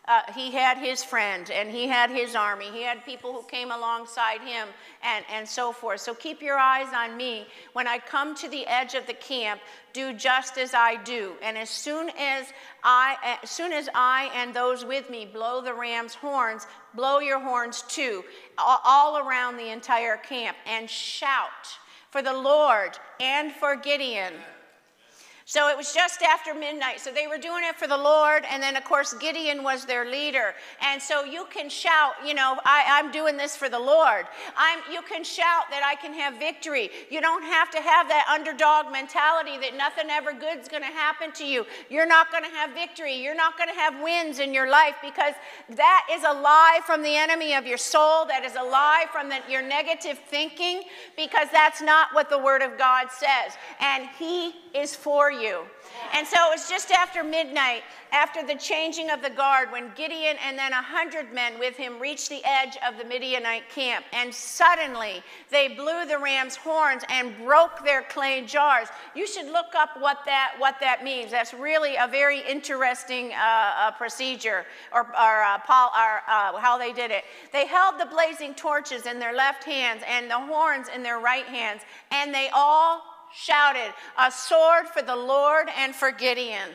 uh, 0.08 0.22
he 0.34 0.50
had 0.50 0.78
his 0.78 1.04
friend 1.04 1.50
and 1.50 1.70
he 1.70 1.86
had 1.86 2.10
his 2.10 2.34
army. 2.34 2.70
He 2.72 2.82
had 2.82 3.04
people 3.04 3.32
who 3.32 3.42
came 3.42 3.70
alongside 3.70 4.40
him 4.40 4.66
and, 5.02 5.24
and 5.30 5.46
so 5.46 5.70
forth. 5.70 6.00
So 6.00 6.14
keep 6.14 6.40
your 6.40 6.56
eyes 6.56 6.88
on 6.94 7.16
me. 7.16 7.46
When 7.74 7.86
I 7.86 7.98
come 7.98 8.34
to 8.36 8.48
the 8.48 8.66
edge 8.66 8.94
of 8.94 9.06
the 9.06 9.12
camp, 9.12 9.60
do 9.92 10.14
just 10.14 10.56
as 10.56 10.72
I 10.72 10.96
do. 10.96 11.34
And 11.42 11.58
as 11.58 11.68
soon 11.68 12.10
as 12.18 12.46
I, 12.82 13.38
as 13.42 13.50
soon 13.50 13.72
as 13.72 13.90
I 13.94 14.30
and 14.34 14.54
those 14.54 14.82
with 14.82 15.10
me 15.10 15.26
blow 15.26 15.60
the 15.60 15.74
ram's 15.74 16.14
horns, 16.14 16.66
blow 16.94 17.18
your 17.18 17.40
horns 17.40 17.82
too, 17.82 18.24
all 18.56 19.18
around 19.18 19.58
the 19.58 19.68
entire 19.68 20.16
camp, 20.16 20.56
and 20.66 20.88
shout 20.88 21.78
for 22.10 22.22
the 22.22 22.32
Lord 22.32 22.98
and 23.20 23.52
for 23.52 23.76
Gideon. 23.76 24.32
So 25.48 25.70
it 25.70 25.78
was 25.78 25.94
just 25.94 26.20
after 26.20 26.52
midnight. 26.52 27.00
So 27.00 27.10
they 27.10 27.26
were 27.26 27.38
doing 27.38 27.64
it 27.64 27.74
for 27.74 27.86
the 27.86 27.96
Lord. 27.96 28.44
And 28.50 28.62
then, 28.62 28.76
of 28.76 28.84
course, 28.84 29.14
Gideon 29.14 29.62
was 29.62 29.86
their 29.86 30.04
leader. 30.04 30.54
And 30.82 31.00
so 31.00 31.24
you 31.24 31.46
can 31.48 31.70
shout, 31.70 32.16
you 32.22 32.34
know, 32.34 32.58
I, 32.66 33.00
am 33.00 33.10
doing 33.10 33.38
this 33.38 33.56
for 33.56 33.70
the 33.70 33.78
Lord. 33.78 34.26
I'm, 34.58 34.80
you 34.92 35.00
can 35.00 35.24
shout 35.24 35.64
that 35.70 35.82
I 35.82 35.94
can 35.94 36.12
have 36.12 36.38
victory. 36.38 36.90
You 37.08 37.22
don't 37.22 37.42
have 37.44 37.70
to 37.70 37.80
have 37.80 38.08
that 38.08 38.26
underdog 38.30 38.92
mentality 38.92 39.56
that 39.62 39.74
nothing 39.74 40.10
ever 40.10 40.34
good's 40.34 40.68
going 40.68 40.82
to 40.82 40.88
happen 40.88 41.32
to 41.32 41.46
you. 41.46 41.64
You're 41.88 42.06
not 42.06 42.30
going 42.30 42.44
to 42.44 42.50
have 42.50 42.74
victory. 42.74 43.14
You're 43.14 43.34
not 43.34 43.56
going 43.56 43.70
to 43.70 43.74
have 43.74 44.02
wins 44.02 44.40
in 44.40 44.52
your 44.52 44.68
life 44.68 44.96
because 45.00 45.32
that 45.70 46.06
is 46.12 46.24
a 46.24 46.32
lie 46.42 46.80
from 46.84 47.02
the 47.02 47.16
enemy 47.16 47.54
of 47.54 47.66
your 47.66 47.78
soul. 47.78 48.26
That 48.26 48.44
is 48.44 48.54
a 48.56 48.62
lie 48.62 49.06
from 49.10 49.30
the, 49.30 49.38
your 49.48 49.62
negative 49.62 50.20
thinking 50.28 50.82
because 51.16 51.48
that's 51.50 51.80
not 51.80 52.08
what 52.12 52.28
the 52.28 52.38
Word 52.38 52.60
of 52.60 52.76
God 52.76 53.06
says. 53.10 53.56
And 53.80 54.10
He 54.18 54.52
is 54.74 54.94
for 54.94 55.32
you. 55.32 55.37
And 56.14 56.26
so 56.26 56.36
it 56.48 56.50
was 56.54 56.68
just 56.68 56.90
after 56.90 57.22
midnight, 57.22 57.82
after 58.12 58.44
the 58.44 58.54
changing 58.54 59.10
of 59.10 59.22
the 59.22 59.30
guard, 59.30 59.70
when 59.70 59.92
Gideon 59.94 60.36
and 60.46 60.58
then 60.58 60.72
a 60.72 60.82
hundred 60.82 61.32
men 61.32 61.58
with 61.58 61.76
him 61.76 62.00
reached 62.00 62.28
the 62.28 62.40
edge 62.44 62.76
of 62.86 62.98
the 62.98 63.04
Midianite 63.04 63.68
camp. 63.68 64.04
And 64.12 64.34
suddenly 64.34 65.22
they 65.50 65.68
blew 65.68 66.06
the 66.06 66.18
ram's 66.18 66.56
horns 66.56 67.02
and 67.08 67.36
broke 67.38 67.84
their 67.84 68.02
clay 68.02 68.44
jars. 68.46 68.88
You 69.14 69.26
should 69.26 69.46
look 69.46 69.74
up 69.76 69.90
what 69.98 70.24
that, 70.24 70.54
what 70.58 70.76
that 70.80 71.04
means. 71.04 71.30
That's 71.30 71.52
really 71.52 71.96
a 71.96 72.08
very 72.08 72.40
interesting 72.40 73.32
uh, 73.32 73.36
uh, 73.36 73.90
procedure 73.92 74.64
or, 74.92 75.02
or, 75.02 75.42
uh, 75.42 75.58
Paul, 75.66 75.90
or 75.96 76.22
uh, 76.26 76.58
how 76.58 76.78
they 76.78 76.92
did 76.92 77.10
it. 77.10 77.24
They 77.52 77.66
held 77.66 77.98
the 77.98 78.06
blazing 78.06 78.54
torches 78.54 79.06
in 79.06 79.18
their 79.18 79.34
left 79.34 79.64
hands 79.64 80.02
and 80.08 80.30
the 80.30 80.38
horns 80.38 80.88
in 80.94 81.02
their 81.02 81.18
right 81.18 81.46
hands, 81.46 81.82
and 82.10 82.34
they 82.34 82.48
all 82.54 83.02
shouted, 83.32 83.92
A 84.18 84.30
sword 84.30 84.88
for 84.88 85.02
the 85.02 85.16
Lord 85.16 85.68
and 85.76 85.94
for 85.94 86.10
Gideon. 86.10 86.68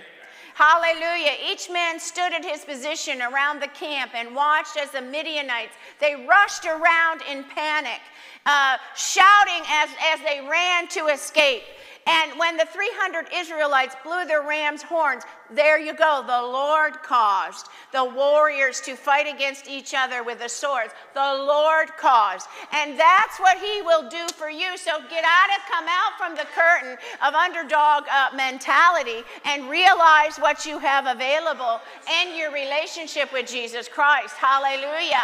Hallelujah. 0.55 1.33
Each 1.51 1.69
man 1.69 1.99
stood 1.99 2.31
at 2.31 2.45
his 2.45 2.63
position 2.63 3.21
around 3.21 3.59
the 3.59 3.67
camp 3.67 4.11
and 4.13 4.35
watched 4.35 4.77
as 4.77 4.91
the 4.91 5.01
Midianites, 5.01 5.73
they 5.99 6.25
rushed 6.27 6.65
around 6.65 7.21
in 7.29 7.43
panic, 7.43 7.99
uh, 8.45 8.77
shouting 8.95 9.63
as, 9.67 9.89
as 10.13 10.19
they 10.19 10.47
ran 10.47 10.87
to 10.89 11.07
escape. 11.07 11.63
And 12.05 12.37
when 12.37 12.57
the 12.57 12.65
300 12.65 13.27
Israelites 13.33 13.95
blew 14.03 14.25
their 14.25 14.41
ram's 14.41 14.81
horns, 14.81 15.23
there 15.49 15.79
you 15.79 15.93
go. 15.93 16.23
The 16.25 16.41
Lord 16.41 17.01
caused 17.03 17.67
the 17.91 18.03
warriors 18.03 18.81
to 18.81 18.95
fight 18.95 19.27
against 19.27 19.69
each 19.69 19.93
other 19.95 20.23
with 20.23 20.39
the 20.39 20.49
swords. 20.49 20.93
The 21.13 21.19
Lord 21.19 21.89
caused. 21.97 22.47
And 22.73 22.99
that's 22.99 23.39
what 23.39 23.57
He 23.59 23.81
will 23.81 24.09
do 24.09 24.27
for 24.35 24.49
you. 24.49 24.77
So 24.77 24.91
get 25.09 25.23
out 25.23 25.49
of, 25.55 25.71
come 25.71 25.85
out 25.87 26.17
from 26.17 26.35
the 26.35 26.47
curtain 26.53 26.97
of 27.25 27.33
underdog 27.33 28.03
uh, 28.11 28.29
mentality 28.35 29.23
and 29.45 29.69
realize 29.69 30.37
what 30.37 30.65
you 30.65 30.79
have 30.79 31.05
available 31.05 31.79
in 32.21 32.35
your 32.35 32.51
relationship 32.51 33.31
with 33.31 33.47
Jesus 33.47 33.87
Christ. 33.87 34.35
Hallelujah. 34.35 35.23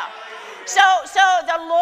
So, 0.65 0.81
so 1.05 1.19
the 1.47 1.57
Lord 1.57 1.78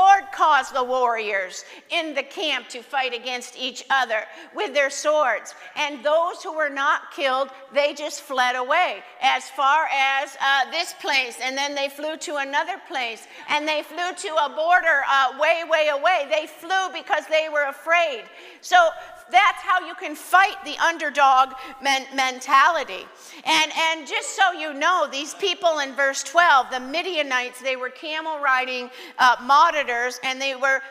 the 0.71 0.83
warriors 0.83 1.63
in 1.89 2.13
the 2.13 2.23
camp 2.23 2.67
to 2.69 2.81
fight 2.81 3.13
against 3.13 3.57
each 3.57 3.83
other 3.89 4.23
with 4.55 4.73
their 4.73 4.89
swords. 4.89 5.53
And 5.75 6.03
those 6.03 6.43
who 6.43 6.53
were 6.53 6.69
not 6.69 7.11
killed, 7.15 7.49
they 7.73 7.93
just 7.93 8.21
fled 8.21 8.55
away 8.55 9.03
as 9.21 9.49
far 9.49 9.87
as 9.93 10.35
uh, 10.41 10.71
this 10.71 10.93
place. 10.99 11.37
And 11.41 11.57
then 11.57 11.75
they 11.75 11.89
flew 11.89 12.17
to 12.17 12.37
another 12.37 12.79
place. 12.87 13.27
And 13.49 13.67
they 13.67 13.83
flew 13.83 14.13
to 14.15 14.35
a 14.35 14.49
border 14.49 15.03
uh, 15.09 15.37
way, 15.39 15.63
way 15.69 15.89
away. 15.91 16.27
They 16.29 16.47
flew 16.47 16.89
because 16.93 17.25
they 17.29 17.47
were 17.51 17.67
afraid. 17.69 18.23
So 18.61 18.89
that's 19.31 19.61
how 19.61 19.85
you 19.85 19.93
can 19.95 20.15
fight 20.15 20.55
the 20.65 20.77
underdog 20.77 21.53
men- 21.81 22.07
mentality. 22.15 23.05
And, 23.45 23.71
and 23.77 24.07
just 24.07 24.35
so 24.35 24.51
you 24.51 24.73
know, 24.73 25.07
these 25.11 25.33
people 25.35 25.79
in 25.79 25.93
verse 25.93 26.23
12, 26.23 26.67
the 26.71 26.79
Midianites, 26.79 27.61
they 27.61 27.75
were 27.75 27.89
camel 27.89 28.39
riding 28.39 28.89
uh, 29.19 29.35
monitors 29.41 30.19
and 30.23 30.41
they 30.41 30.55
were 30.55 30.81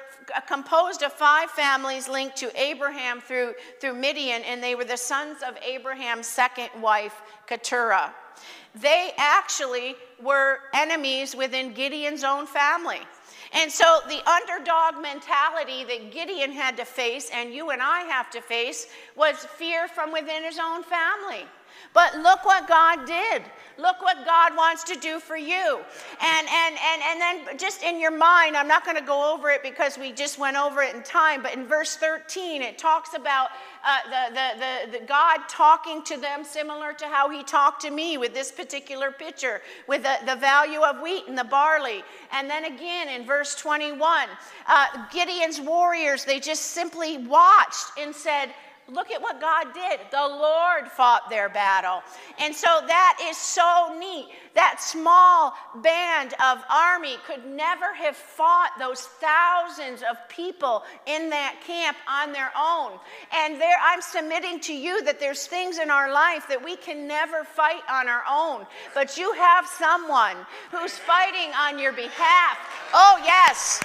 composed 0.48 1.02
of 1.02 1.12
five 1.12 1.50
families 1.50 2.08
linked 2.08 2.36
to 2.36 2.60
Abraham 2.60 3.20
through, 3.20 3.54
through 3.80 3.94
Midian, 3.94 4.42
and 4.42 4.62
they 4.62 4.74
were 4.74 4.84
the 4.84 4.96
sons 4.96 5.38
of 5.46 5.56
Abraham's 5.64 6.26
second 6.26 6.70
wife, 6.80 7.22
Keturah. 7.46 8.12
They 8.74 9.12
actually 9.16 9.96
were 10.22 10.58
enemies 10.74 11.34
within 11.34 11.72
Gideon's 11.72 12.24
own 12.24 12.46
family. 12.46 13.00
And 13.56 13.72
so 13.72 14.00
the 14.06 14.20
underdog 14.28 15.00
mentality 15.00 15.82
that 15.84 16.12
Gideon 16.12 16.52
had 16.52 16.76
to 16.76 16.84
face, 16.84 17.30
and 17.32 17.54
you 17.54 17.70
and 17.70 17.80
I 17.80 18.00
have 18.00 18.30
to 18.32 18.42
face, 18.42 18.86
was 19.16 19.36
fear 19.56 19.88
from 19.88 20.12
within 20.12 20.44
his 20.44 20.58
own 20.58 20.82
family. 20.82 21.46
But 21.92 22.16
look 22.18 22.44
what 22.44 22.68
God 22.68 23.06
did. 23.06 23.42
Look 23.78 24.00
what 24.00 24.24
God 24.24 24.56
wants 24.56 24.84
to 24.84 24.94
do 24.94 25.20
for 25.20 25.36
you. 25.36 25.80
And, 26.20 26.48
and, 26.48 26.76
and, 26.82 27.02
and 27.02 27.20
then 27.20 27.58
just 27.58 27.82
in 27.82 28.00
your 28.00 28.10
mind, 28.10 28.56
I'm 28.56 28.68
not 28.68 28.84
going 28.84 28.96
to 28.96 29.02
go 29.02 29.34
over 29.34 29.50
it 29.50 29.62
because 29.62 29.98
we 29.98 30.12
just 30.12 30.38
went 30.38 30.56
over 30.56 30.82
it 30.82 30.94
in 30.94 31.02
time, 31.02 31.42
but 31.42 31.54
in 31.54 31.66
verse 31.66 31.96
13, 31.96 32.62
it 32.62 32.78
talks 32.78 33.14
about 33.14 33.50
uh, 33.84 33.98
the, 34.04 34.34
the, 34.34 34.92
the, 34.92 34.98
the, 34.98 35.04
God 35.04 35.40
talking 35.48 36.02
to 36.04 36.16
them 36.16 36.42
similar 36.42 36.94
to 36.94 37.06
how 37.06 37.28
he 37.28 37.42
talked 37.44 37.82
to 37.82 37.90
me 37.90 38.16
with 38.16 38.32
this 38.32 38.50
particular 38.50 39.10
picture, 39.10 39.60
with 39.86 40.02
the, 40.02 40.16
the 40.24 40.36
value 40.36 40.80
of 40.80 41.02
wheat 41.02 41.24
and 41.28 41.36
the 41.36 41.44
barley. 41.44 42.02
And 42.32 42.48
then 42.48 42.64
again 42.64 43.08
in 43.08 43.26
verse 43.26 43.54
21, 43.56 44.28
uh, 44.66 44.86
Gideon's 45.12 45.60
warriors, 45.60 46.24
they 46.24 46.40
just 46.40 46.62
simply 46.62 47.18
watched 47.18 47.90
and 47.98 48.14
said, 48.14 48.54
Look 48.88 49.10
at 49.10 49.20
what 49.20 49.40
God 49.40 49.74
did. 49.74 49.98
The 50.12 50.16
Lord 50.16 50.88
fought 50.88 51.28
their 51.28 51.48
battle. 51.48 52.02
And 52.38 52.54
so 52.54 52.68
that 52.86 53.18
is 53.28 53.36
so 53.36 53.96
neat. 53.98 54.28
That 54.54 54.80
small 54.80 55.54
band 55.82 56.34
of 56.34 56.62
army 56.70 57.16
could 57.26 57.44
never 57.44 57.92
have 57.94 58.16
fought 58.16 58.70
those 58.78 59.00
thousands 59.00 60.02
of 60.08 60.16
people 60.28 60.84
in 61.06 61.30
that 61.30 61.60
camp 61.66 61.96
on 62.08 62.32
their 62.32 62.52
own. 62.56 62.92
And 63.34 63.60
there 63.60 63.76
I'm 63.82 64.00
submitting 64.00 64.60
to 64.60 64.72
you 64.72 65.02
that 65.02 65.18
there's 65.18 65.46
things 65.48 65.78
in 65.78 65.90
our 65.90 66.12
life 66.12 66.46
that 66.48 66.64
we 66.64 66.76
can 66.76 67.08
never 67.08 67.42
fight 67.42 67.82
on 67.90 68.08
our 68.08 68.22
own. 68.30 68.66
But 68.94 69.18
you 69.18 69.32
have 69.32 69.66
someone 69.66 70.36
who's 70.70 70.96
fighting 70.96 71.52
on 71.58 71.80
your 71.80 71.92
behalf. 71.92 72.58
Oh, 72.94 73.20
yes. 73.24 73.80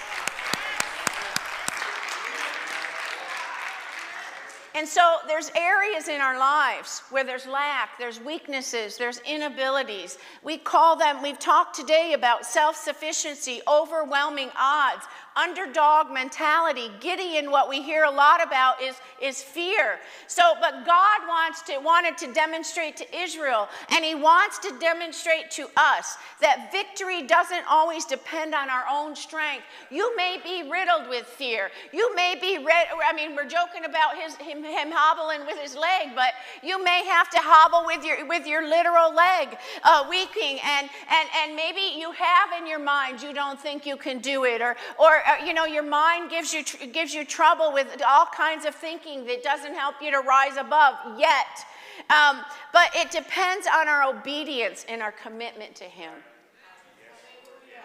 And 4.73 4.87
so 4.87 5.17
there's 5.27 5.51
areas 5.55 6.07
in 6.07 6.21
our 6.21 6.39
lives 6.39 7.03
where 7.09 7.23
there's 7.23 7.45
lack, 7.45 7.97
there's 7.99 8.19
weaknesses, 8.19 8.97
there's 8.97 9.19
inabilities. 9.19 10.17
We 10.43 10.57
call 10.57 10.95
them, 10.95 11.21
we've 11.21 11.39
talked 11.39 11.75
today 11.75 12.13
about 12.13 12.45
self 12.45 12.75
sufficiency, 12.77 13.61
overwhelming 13.67 14.49
odds, 14.57 15.05
underdog 15.35 16.11
mentality. 16.11 16.89
Gideon, 16.99 17.51
what 17.51 17.69
we 17.69 17.81
hear 17.81 18.03
a 18.03 18.11
lot 18.11 18.45
about 18.45 18.81
is, 18.81 18.95
is 19.21 19.41
fear. 19.41 19.99
So, 20.27 20.53
but 20.59 20.85
God 20.85 21.21
wants 21.27 21.61
to, 21.63 21.77
wanted 21.79 22.17
to 22.19 22.33
demonstrate 22.33 22.97
to 22.97 23.17
Israel, 23.17 23.69
and 23.89 24.03
He 24.03 24.15
wants 24.15 24.59
to 24.59 24.73
demonstrate 24.79 25.51
to 25.51 25.67
us 25.77 26.17
that 26.41 26.71
victory 26.71 27.23
doesn't 27.23 27.63
always 27.69 28.05
depend 28.05 28.53
on 28.53 28.69
our 28.69 28.83
own 28.91 29.15
strength. 29.15 29.63
You 29.89 30.15
may 30.17 30.39
be 30.43 30.69
riddled 30.69 31.09
with 31.09 31.25
fear. 31.25 31.71
You 31.93 32.13
may 32.15 32.35
be, 32.39 32.57
red, 32.57 32.87
I 33.07 33.13
mean, 33.13 33.35
we're 33.35 33.45
joking 33.45 33.85
about 33.85 34.17
his, 34.17 34.35
him, 34.35 34.63
him 34.63 34.91
hobbling 34.91 35.45
with 35.45 35.57
his 35.57 35.75
leg, 35.75 36.09
but 36.15 36.33
you 36.61 36.83
may 36.83 37.05
have 37.05 37.29
to 37.29 37.37
hobble 37.39 37.85
with 37.85 38.03
your, 38.03 38.25
with 38.27 38.45
your 38.45 38.67
literal 38.67 39.13
leg, 39.13 39.57
uh, 39.83 40.05
weakening, 40.09 40.59
and, 40.63 40.89
and, 41.09 41.29
and 41.43 41.55
maybe 41.55 41.97
you 41.97 42.11
have 42.11 42.49
in 42.59 42.67
your 42.67 42.79
mind 42.79 43.21
you 43.21 43.33
don't 43.33 43.59
think 43.59 43.85
you 43.85 43.95
can 43.95 44.19
do 44.19 44.45
it, 44.45 44.61
or, 44.61 44.75
or 44.99 45.20
uh, 45.27 45.45
you 45.45 45.53
know, 45.53 45.65
your 45.65 45.83
mind 45.83 46.29
gives 46.29 46.53
you, 46.53 46.63
tr- 46.63 46.85
gives 46.85 47.13
you 47.13 47.25
trouble 47.25 47.71
with 47.73 48.01
all 48.05 48.25
kinds 48.25 48.65
of 48.65 48.75
thinking 48.75 49.25
that 49.25 49.43
doesn't 49.43 49.73
help 49.73 49.95
you 50.01 50.11
to 50.11 50.19
rise 50.19 50.57
above 50.57 50.95
yet. 51.17 51.65
Um, 52.09 52.41
but 52.73 52.89
it 52.95 53.11
depends 53.11 53.67
on 53.67 53.87
our 53.87 54.03
obedience 54.03 54.85
and 54.89 55.01
our 55.01 55.11
commitment 55.11 55.75
to 55.75 55.83
Him. 55.85 56.11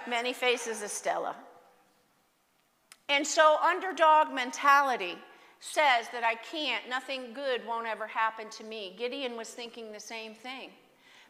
Many 0.09 0.33
faces 0.33 0.83
of 0.83 0.91
Stella. 0.91 1.35
And 3.09 3.27
so, 3.27 3.59
underdog 3.63 4.33
mentality 4.33 5.17
says 5.61 6.07
that 6.13 6.25
I 6.25 6.35
can't, 6.35 6.89
nothing 6.89 7.33
good 7.35 7.67
won't 7.67 7.87
ever 7.87 8.07
happen 8.07 8.49
to 8.51 8.65
me. 8.65 8.95
Gideon 8.99 9.37
was 9.37 9.51
thinking 9.51 9.93
the 9.93 10.01
same 10.01 10.35
thing. 10.35 10.71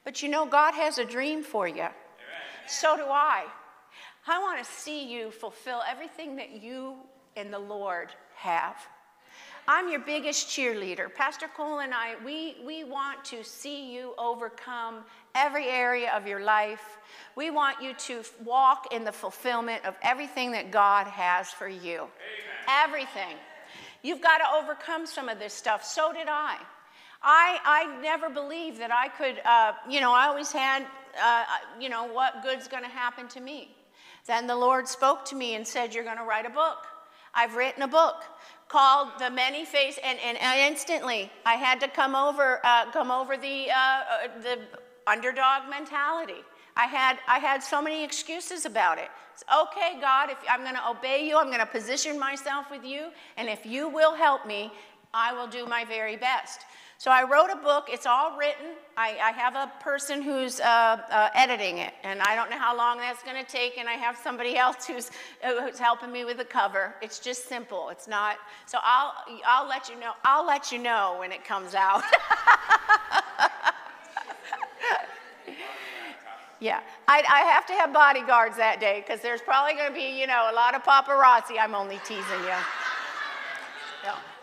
But 0.04 0.22
you 0.22 0.28
know, 0.28 0.46
God 0.46 0.74
has 0.74 0.98
a 0.98 1.04
dream 1.04 1.42
for 1.42 1.66
you. 1.66 1.86
So 2.66 2.96
do 2.96 3.04
I. 3.04 3.44
I 4.29 4.41
want 4.41 4.59
to 4.59 4.70
see 4.70 5.12
you 5.12 5.31
fulfill 5.31 5.83
everything 5.89 6.37
that 6.37 6.62
you 6.62 6.97
and 7.37 7.53
the 7.53 7.59
Lord 7.59 8.09
have. 8.35 8.77
I'm 9.68 9.89
your 9.89 10.01
biggest 10.01 10.49
cheerleader. 10.49 11.12
Pastor 11.12 11.49
Cole 11.57 11.81
and 11.81 11.93
I, 11.93 12.14
we, 12.24 12.57
we 12.64 12.85
want 12.85 13.24
to 13.27 13.45
see 13.45 13.93
you 13.93 14.14
overcome 14.18 15.05
every 15.35 15.66
area 15.66 16.12
of 16.12 16.27
your 16.27 16.41
life. 16.41 16.99
We 17.37 17.51
want 17.51 17.83
you 17.83 17.95
to 17.95 18.22
walk 18.45 18.93
in 18.93 19.05
the 19.05 19.12
fulfillment 19.12 19.85
of 19.85 19.97
everything 20.03 20.53
that 20.53 20.70
God 20.70 21.07
has 21.07 21.51
for 21.51 21.68
you. 21.68 22.03
Amen. 22.03 22.09
Everything. 22.68 23.37
You've 24.03 24.20
got 24.22 24.39
to 24.39 24.45
overcome 24.57 25.07
some 25.07 25.29
of 25.29 25.39
this 25.39 25.53
stuff. 25.53 25.85
So 25.85 26.12
did 26.12 26.29
I. 26.29 26.57
I, 27.22 27.59
I 27.64 28.01
never 28.03 28.29
believed 28.29 28.81
that 28.81 28.93
I 28.93 29.09
could, 29.09 29.41
uh, 29.45 29.72
you 29.89 30.01
know, 30.01 30.12
I 30.12 30.27
always 30.27 30.53
had, 30.53 30.85
uh, 31.20 31.45
you 31.81 31.89
know, 31.89 32.05
what 32.05 32.43
good's 32.43 32.68
going 32.68 32.85
to 32.85 32.89
happen 32.89 33.27
to 33.29 33.41
me. 33.41 33.76
Then 34.27 34.47
the 34.47 34.57
Lord 34.57 34.89
spoke 34.89 35.24
to 35.27 35.37
me 35.37 35.55
and 35.55 35.66
said, 35.66 35.95
You're 35.95 36.05
going 36.05 36.18
to 36.18 36.24
write 36.24 36.47
a 36.47 36.51
book. 36.51 36.79
I've 37.35 37.55
written 37.55 37.83
a 37.83 37.89
book 37.89 38.24
called 38.68 39.11
The 39.18 39.31
Many 39.31 39.64
Face, 39.64 39.99
and, 40.03 40.18
and, 40.18 40.37
and 40.39 40.72
instantly 40.72 41.31
I 41.45 41.55
had 41.55 41.81
to 41.81 41.89
come 41.89 42.16
over, 42.16 42.61
uh, 42.64 42.91
come 42.91 43.11
over 43.11 43.37
the, 43.37 43.70
uh, 43.70 43.74
uh, 43.77 44.43
the 44.43 44.59
underdog 45.07 45.70
mentality. 45.70 46.43
I 46.77 46.87
had, 46.87 47.18
I 47.29 47.39
had 47.39 47.62
so 47.62 47.81
many 47.81 48.05
excuses 48.05 48.66
about 48.66 48.99
it. 48.99 49.09
It's 49.33 49.45
okay, 49.55 49.99
God, 50.01 50.31
if 50.31 50.39
I'm 50.49 50.62
going 50.62 50.74
to 50.74 50.89
obey 50.89 51.27
you, 51.27 51.39
I'm 51.39 51.47
going 51.47 51.61
to 51.61 51.66
position 51.66 52.18
myself 52.18 52.70
with 52.70 52.85
you, 52.85 53.09
and 53.37 53.49
if 53.49 53.64
you 53.64 53.89
will 53.89 54.14
help 54.14 54.47
me, 54.47 54.72
I 55.14 55.33
will 55.33 55.47
do 55.47 55.66
my 55.66 55.85
very 55.85 56.16
best. 56.16 56.62
So 56.99 57.11
I 57.11 57.24
wrote 57.24 57.51
a 57.53 57.57
book. 57.57 57.88
It's 57.90 58.07
all 58.07 58.38
written. 58.38 58.68
I, 58.97 59.18
I 59.22 59.30
have 59.32 59.55
a 59.55 59.70
person 59.82 60.22
who's 60.22 60.61
uh, 60.61 60.64
uh, 60.64 61.28
editing 61.34 61.76
it, 61.78 61.92
and 62.03 62.22
I 62.22 62.34
don't 62.34 62.49
know 62.51 62.59
how 62.59 62.74
long 62.74 62.97
that's 62.97 63.22
going 63.22 63.36
to 63.36 63.44
take. 63.44 63.76
And 63.76 63.86
I 63.86 63.92
have 63.92 64.16
somebody 64.16 64.57
else 64.64 64.86
who's, 64.86 65.11
who's 65.44 65.78
helping 65.78 66.11
me 66.11 66.24
with 66.24 66.38
the 66.38 66.44
cover. 66.44 66.94
It's 67.03 67.18
just 67.18 67.49
simple. 67.49 67.90
It's 67.90 68.09
not. 68.09 68.38
So 68.64 68.78
I'll 68.82 69.12
I'll 69.47 69.68
let 69.68 69.90
you 69.90 70.01
know. 70.01 70.12
I'll 70.24 70.47
let 70.47 70.72
you 70.72 70.78
know 70.78 71.16
when 71.18 71.32
it 71.32 71.44
comes 71.44 71.74
out. 71.74 72.03
yeah, 76.61 76.80
I, 77.07 77.22
I 77.30 77.40
have 77.53 77.66
to 77.66 77.74
have 77.74 77.92
bodyguards 77.92 78.57
that 78.57 78.80
day 78.80 79.05
because 79.07 79.20
there's 79.20 79.42
probably 79.42 79.74
going 79.74 79.88
to 79.88 79.94
be 79.94 80.18
you 80.18 80.26
know 80.26 80.49
a 80.51 80.55
lot 80.55 80.74
of 80.74 80.82
paparazzi. 80.82 81.59
I'm 81.61 81.74
only 81.74 82.01
teasing 82.05 82.40
you. 82.40 82.57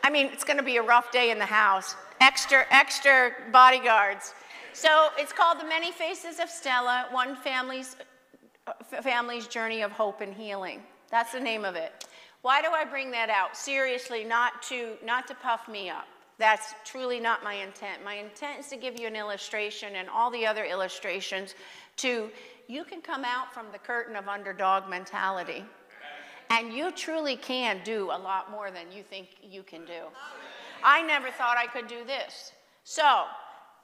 I 0.06 0.10
mean, 0.10 0.26
it's 0.34 0.44
going 0.44 0.58
to 0.58 0.64
be 0.64 0.76
a 0.76 0.82
rough 0.82 1.14
day 1.14 1.32
in 1.32 1.40
the 1.40 1.46
house 1.46 1.96
extra, 2.24 2.66
extra 2.72 3.32
bodyguards. 3.52 4.34
So 4.72 5.10
it's 5.18 5.34
called 5.34 5.60
The 5.60 5.66
Many 5.66 5.92
Faces 5.92 6.40
of 6.40 6.50
Stella, 6.50 7.08
One 7.12 7.36
Family's, 7.36 7.98
family's 9.02 9.46
Journey 9.48 9.82
of 9.82 9.92
Hope 9.92 10.22
and 10.22 10.34
Healing. 10.34 10.82
That's 11.12 11.34
the 11.34 11.40
name 11.42 11.66
of 11.66 11.76
it. 11.76 12.08
Why 12.42 12.62
do 12.62 12.70
I 12.70 12.86
bring 12.86 13.12
that 13.12 13.30
out? 13.30 13.58
Seriously, 13.58 14.24
not 14.24 14.62
to, 14.64 14.94
not 15.04 15.28
to 15.28 15.36
puff 15.36 15.68
me 15.68 15.90
up. 15.90 16.08
That's 16.38 16.74
truly 16.86 17.20
not 17.20 17.44
my 17.44 17.56
intent. 17.56 18.04
My 18.06 18.16
intent 18.16 18.62
is 18.62 18.68
to 18.70 18.78
give 18.78 19.00
you 19.00 19.08
an 19.08 19.18
illustration 19.18 19.96
and 19.98 20.10
all 20.10 20.32
the 20.32 20.46
other 20.46 20.64
illustrations 20.64 21.56
to 21.98 22.30
you 22.70 22.86
can 22.86 23.02
come 23.02 23.26
out 23.26 23.54
from 23.54 23.66
the 23.74 23.78
curtain 23.78 24.16
of 24.16 24.30
underdog 24.30 24.90
mentality 24.90 25.66
and 26.50 26.74
you 26.74 26.92
truly 26.92 27.36
can 27.36 27.82
do 27.84 28.06
a 28.12 28.18
lot 28.18 28.50
more 28.50 28.72
than 28.72 28.92
you 28.92 29.04
think 29.04 29.28
you 29.42 29.64
can 29.64 29.86
do. 29.86 30.04
I 30.84 31.02
never 31.02 31.32
thought 31.32 31.58
I 31.58 31.68
could 31.68 31.88
do 31.88 32.04
this. 32.06 32.52
So 32.84 33.26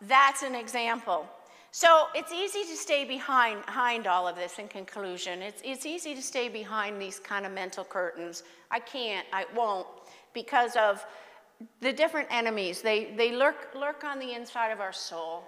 that's 0.01 0.43
an 0.43 0.55
example. 0.55 1.25
So 1.71 2.07
it's 2.15 2.31
easy 2.31 2.63
to 2.63 2.75
stay 2.75 3.05
behind, 3.05 3.65
behind 3.65 4.07
all 4.07 4.27
of 4.27 4.35
this 4.35 4.57
in 4.57 4.67
conclusion. 4.67 5.41
It's, 5.41 5.61
it's 5.63 5.85
easy 5.85 6.15
to 6.15 6.21
stay 6.21 6.49
behind 6.49 6.99
these 6.99 7.19
kind 7.19 7.45
of 7.45 7.51
mental 7.51 7.83
curtains. 7.83 8.43
I 8.71 8.79
can't, 8.79 9.25
I 9.31 9.45
won't, 9.55 9.87
because 10.33 10.75
of 10.75 11.05
the 11.81 11.93
different 11.93 12.27
enemies. 12.31 12.81
They, 12.81 13.13
they 13.15 13.35
lurk, 13.35 13.75
lurk 13.75 14.03
on 14.03 14.17
the 14.19 14.33
inside 14.33 14.71
of 14.71 14.79
our 14.79 14.93
soul. 14.93 15.43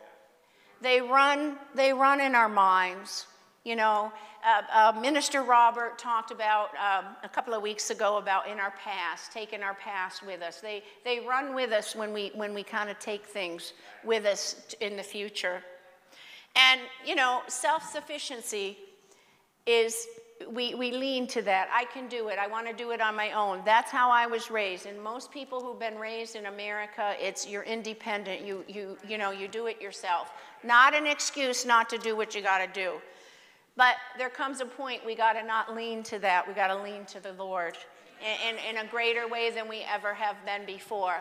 They 0.81 1.01
run, 1.01 1.57
they 1.73 1.91
run 1.91 2.21
in 2.21 2.35
our 2.35 2.49
minds. 2.49 3.25
You 3.63 3.75
know, 3.75 4.11
uh, 4.43 4.93
uh, 4.95 4.99
Minister 4.99 5.43
Robert 5.43 5.99
talked 5.99 6.31
about 6.31 6.69
um, 6.69 7.15
a 7.23 7.29
couple 7.29 7.53
of 7.53 7.61
weeks 7.61 7.91
ago 7.91 8.17
about 8.17 8.47
in 8.47 8.59
our 8.59 8.73
past, 8.83 9.31
taking 9.31 9.61
our 9.61 9.75
past 9.75 10.25
with 10.25 10.41
us. 10.41 10.61
They, 10.61 10.81
they 11.05 11.19
run 11.19 11.53
with 11.53 11.71
us 11.71 11.95
when 11.95 12.11
we, 12.11 12.31
when 12.33 12.55
we 12.55 12.63
kind 12.63 12.89
of 12.89 12.97
take 12.97 13.23
things 13.23 13.73
with 14.03 14.25
us 14.25 14.73
in 14.81 14.97
the 14.97 15.03
future. 15.03 15.61
And, 16.55 16.81
you 17.05 17.13
know, 17.13 17.41
self 17.47 17.83
sufficiency 17.83 18.79
is, 19.67 20.07
we, 20.49 20.73
we 20.73 20.91
lean 20.91 21.27
to 21.27 21.43
that. 21.43 21.69
I 21.71 21.85
can 21.85 22.07
do 22.07 22.29
it. 22.29 22.39
I 22.39 22.47
want 22.47 22.65
to 22.65 22.73
do 22.73 22.89
it 22.89 22.99
on 22.99 23.15
my 23.15 23.31
own. 23.31 23.61
That's 23.63 23.91
how 23.91 24.09
I 24.09 24.25
was 24.25 24.49
raised. 24.49 24.87
And 24.87 24.99
most 24.99 25.31
people 25.31 25.61
who've 25.61 25.79
been 25.79 25.99
raised 25.99 26.35
in 26.35 26.47
America, 26.47 27.13
it's 27.19 27.47
you're 27.47 27.61
independent. 27.61 28.43
You, 28.43 28.65
you, 28.67 28.97
you 29.07 29.19
know, 29.19 29.29
you 29.29 29.47
do 29.47 29.67
it 29.67 29.79
yourself. 29.79 30.31
Not 30.63 30.95
an 30.95 31.05
excuse 31.05 31.63
not 31.63 31.91
to 31.91 31.99
do 31.99 32.15
what 32.15 32.33
you 32.33 32.41
got 32.41 32.57
to 32.57 32.67
do. 32.73 32.93
But 33.81 33.95
there 34.15 34.29
comes 34.29 34.61
a 34.61 34.67
point 34.67 35.03
we 35.03 35.15
got 35.15 35.33
to 35.33 35.43
not 35.43 35.75
lean 35.75 36.03
to 36.03 36.19
that. 36.19 36.47
We 36.47 36.53
got 36.53 36.67
to 36.67 36.79
lean 36.83 37.03
to 37.05 37.19
the 37.19 37.33
Lord 37.33 37.75
in, 38.21 38.55
in, 38.55 38.75
in, 38.77 38.85
a 38.85 38.87
greater 38.87 39.27
way 39.27 39.49
than 39.49 39.67
we 39.67 39.81
ever 39.91 40.13
have 40.13 40.35
been 40.45 40.67
before. 40.67 41.15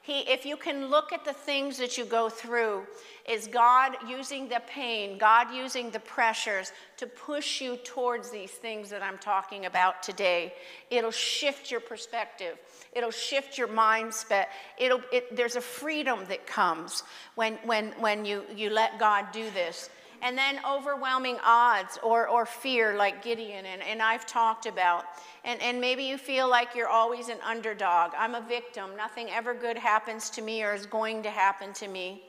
He, 0.00 0.20
if 0.20 0.46
you 0.46 0.56
can 0.56 0.86
look 0.86 1.12
at 1.12 1.26
the 1.26 1.34
things 1.34 1.76
that 1.76 1.98
you 1.98 2.06
go 2.06 2.30
through, 2.30 2.86
is 3.28 3.46
God 3.48 3.96
using 4.08 4.48
the 4.48 4.62
pain, 4.66 5.18
God 5.18 5.52
using 5.52 5.90
the 5.90 6.00
pressures 6.00 6.72
to 6.96 7.06
push 7.06 7.60
you 7.60 7.76
towards 7.84 8.30
these 8.30 8.52
things 8.52 8.88
that 8.88 9.02
I'm 9.02 9.18
talking 9.18 9.66
about 9.66 10.02
today. 10.02 10.54
It'll 10.88 11.10
shift 11.10 11.70
your 11.70 11.80
perspective. 11.80 12.56
It'll 12.94 13.10
shift 13.10 13.58
your 13.58 13.68
mindset. 13.68 14.46
It'll, 14.78 15.02
it, 15.12 15.36
there's 15.36 15.56
a 15.56 15.60
freedom 15.60 16.20
that 16.30 16.46
comes 16.46 17.02
when, 17.34 17.58
when, 17.66 17.88
when 18.00 18.24
you, 18.24 18.44
you 18.56 18.70
let 18.70 18.98
God 18.98 19.26
do 19.32 19.50
this 19.50 19.90
and 20.22 20.36
then 20.36 20.60
overwhelming 20.68 21.38
odds 21.44 21.98
or, 22.02 22.28
or 22.28 22.46
fear 22.46 22.96
like 22.96 23.22
Gideon 23.22 23.66
and, 23.66 23.82
and 23.82 24.02
I've 24.02 24.26
talked 24.26 24.66
about. 24.66 25.04
And, 25.44 25.60
and 25.62 25.80
maybe 25.80 26.04
you 26.04 26.18
feel 26.18 26.48
like 26.48 26.74
you're 26.74 26.88
always 26.88 27.28
an 27.28 27.38
underdog. 27.44 28.12
I'm 28.18 28.34
a 28.34 28.40
victim. 28.40 28.96
Nothing 28.96 29.30
ever 29.30 29.54
good 29.54 29.76
happens 29.76 30.30
to 30.30 30.42
me 30.42 30.62
or 30.62 30.74
is 30.74 30.86
going 30.86 31.22
to 31.24 31.30
happen 31.30 31.72
to 31.74 31.88
me. 31.88 32.22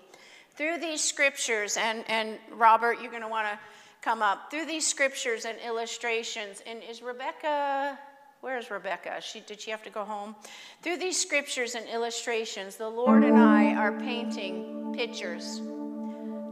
Through 0.56 0.80
these 0.80 1.02
scriptures, 1.02 1.78
and, 1.78 2.04
and 2.08 2.38
Robert, 2.52 3.00
you're 3.02 3.12
going 3.12 3.24
to 3.24 3.28
want 3.28 3.48
to 3.48 3.60
come 4.02 4.22
up. 4.22 4.50
Through 4.50 4.66
these 4.66 4.88
scriptures 4.88 5.46
and 5.46 5.58
illustrations, 5.66 6.64
and 6.66 6.82
is 6.90 7.02
Rebecca, 7.02 8.00
where 8.42 8.58
is 8.58 8.72
Rebecca? 8.72 9.20
She, 9.22 9.40
did 9.42 9.62
she 9.62 9.72
have 9.72 9.84
to 9.84 9.90
go 9.90 10.04
home? 10.04 10.36
Through 10.82 10.98
these 10.98 11.20
scriptures 11.20 11.76
and 11.76 11.88
illustrations, 11.88 12.76
the 12.76 12.90
Lord 12.90 13.24
and 13.24 13.38
I 13.38 13.76
are 13.76 13.92
painting 14.00 14.94
pictures 14.96 15.62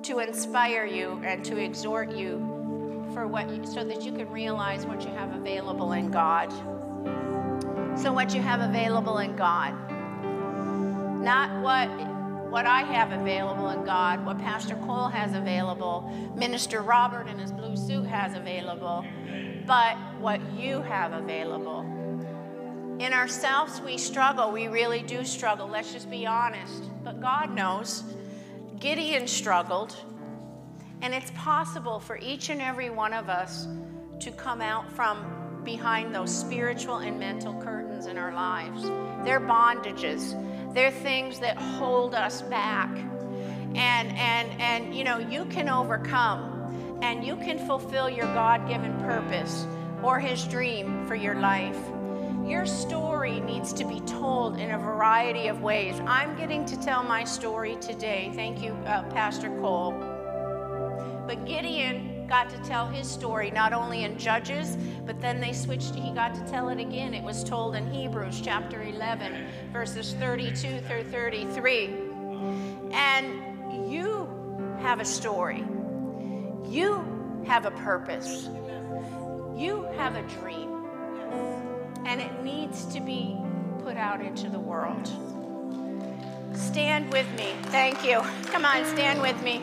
to 0.05 0.19
inspire 0.19 0.85
you 0.85 1.19
and 1.23 1.43
to 1.43 1.57
exhort 1.57 2.11
you 2.11 3.05
for 3.13 3.27
what 3.27 3.49
you, 3.49 3.65
so 3.65 3.83
that 3.83 4.03
you 4.03 4.11
can 4.11 4.29
realize 4.29 4.85
what 4.85 5.01
you 5.03 5.09
have 5.09 5.33
available 5.33 5.93
in 5.93 6.11
God. 6.11 6.51
So 7.97 8.13
what 8.13 8.35
you 8.35 8.41
have 8.41 8.61
available 8.61 9.17
in 9.17 9.35
God. 9.35 9.73
Not 11.23 11.61
what 11.63 11.89
what 12.51 12.65
I 12.65 12.83
have 12.83 13.11
available 13.11 13.69
in 13.71 13.83
God, 13.83 14.25
what 14.25 14.37
Pastor 14.37 14.75
Cole 14.85 15.09
has 15.09 15.33
available, 15.33 16.09
Minister 16.35 16.81
Robert 16.81 17.27
in 17.27 17.37
his 17.37 17.51
blue 17.51 17.75
suit 17.75 18.05
has 18.05 18.33
available, 18.33 19.03
but 19.65 19.97
what 20.21 20.39
you 20.53 20.81
have 20.81 21.11
available. 21.11 21.81
In 22.99 23.11
ourselves, 23.11 23.81
we 23.81 23.97
struggle. 23.97 24.51
We 24.51 24.69
really 24.69 25.01
do 25.01 25.25
struggle. 25.25 25.67
Let's 25.67 25.91
just 25.91 26.09
be 26.09 26.25
honest. 26.25 26.83
But 27.03 27.19
God 27.19 27.53
knows. 27.53 28.03
Gideon 28.85 29.27
struggled, 29.27 29.95
and 31.01 31.11
it's 31.11 31.31
possible 31.31 31.99
for 31.99 32.19
each 32.19 32.51
and 32.51 32.61
every 32.61 32.91
one 32.91 33.13
of 33.13 33.29
us 33.29 33.67
to 34.19 34.29
come 34.29 34.61
out 34.61 34.91
from 34.91 35.61
behind 35.63 36.13
those 36.13 36.29
spiritual 36.29 36.97
and 36.97 37.17
mental 37.17 37.59
curtains 37.63 38.05
in 38.05 38.15
our 38.19 38.31
lives. 38.31 38.83
They're 39.25 39.39
bondages. 39.39 40.35
They're 40.75 40.91
things 40.91 41.39
that 41.39 41.57
hold 41.57 42.13
us 42.13 42.43
back. 42.43 42.95
And 43.73 44.15
and 44.15 44.61
and 44.61 44.95
you 44.95 45.03
know, 45.03 45.17
you 45.17 45.45
can 45.45 45.67
overcome 45.67 46.99
and 47.01 47.25
you 47.25 47.37
can 47.37 47.57
fulfill 47.65 48.07
your 48.07 48.27
God-given 48.35 48.99
purpose 48.99 49.65
or 50.03 50.19
his 50.19 50.43
dream 50.43 51.07
for 51.07 51.15
your 51.15 51.39
life. 51.39 51.79
Your 52.45 52.67
story 52.67 53.39
needs 53.39 53.73
to 53.73 53.83
be 53.83 54.01
told 54.01 54.59
in 54.59 54.69
a 54.69 54.77
variety 54.77 55.47
of 55.47 55.63
ways. 55.63 55.99
I'm 56.05 56.37
getting 56.37 56.63
to 56.65 56.79
tell 56.79 57.01
my 57.01 57.23
story 57.23 57.75
today. 57.81 58.31
Thank 58.35 58.61
you, 58.61 58.73
uh, 58.85 59.01
Pastor 59.09 59.49
Cole. 59.59 59.93
But 61.25 61.43
Gideon 61.47 62.27
got 62.27 62.51
to 62.51 62.57
tell 62.59 62.85
his 62.87 63.09
story 63.09 63.49
not 63.49 63.73
only 63.73 64.03
in 64.03 64.19
Judges, 64.19 64.77
but 65.07 65.19
then 65.19 65.41
they 65.41 65.53
switched, 65.53 65.95
he 65.95 66.11
got 66.11 66.35
to 66.35 66.41
tell 66.41 66.69
it 66.69 66.79
again. 66.79 67.15
It 67.15 67.23
was 67.23 67.43
told 67.43 67.75
in 67.75 67.91
Hebrews 67.91 68.41
chapter 68.43 68.83
11, 68.83 69.47
verses 69.73 70.13
32 70.19 70.81
through 70.81 71.05
33. 71.05 71.95
And 72.91 73.91
you 73.91 74.29
have 74.81 74.99
a 74.99 75.05
story, 75.05 75.63
you 76.63 77.43
have 77.47 77.65
a 77.65 77.71
purpose, 77.71 78.49
you 79.55 79.87
have 79.97 80.15
a 80.15 80.21
dream 80.39 80.75
and 82.05 82.21
it 82.21 82.43
needs 82.43 82.85
to 82.93 82.99
be 82.99 83.35
put 83.83 83.97
out 83.97 84.21
into 84.21 84.49
the 84.49 84.59
world. 84.59 85.09
Stand 86.53 87.11
with 87.11 87.29
me. 87.35 87.53
Thank 87.63 88.05
you. 88.05 88.21
Come 88.45 88.63
on, 88.63 88.85
stand 88.85 89.21
with 89.21 89.41
me. 89.43 89.61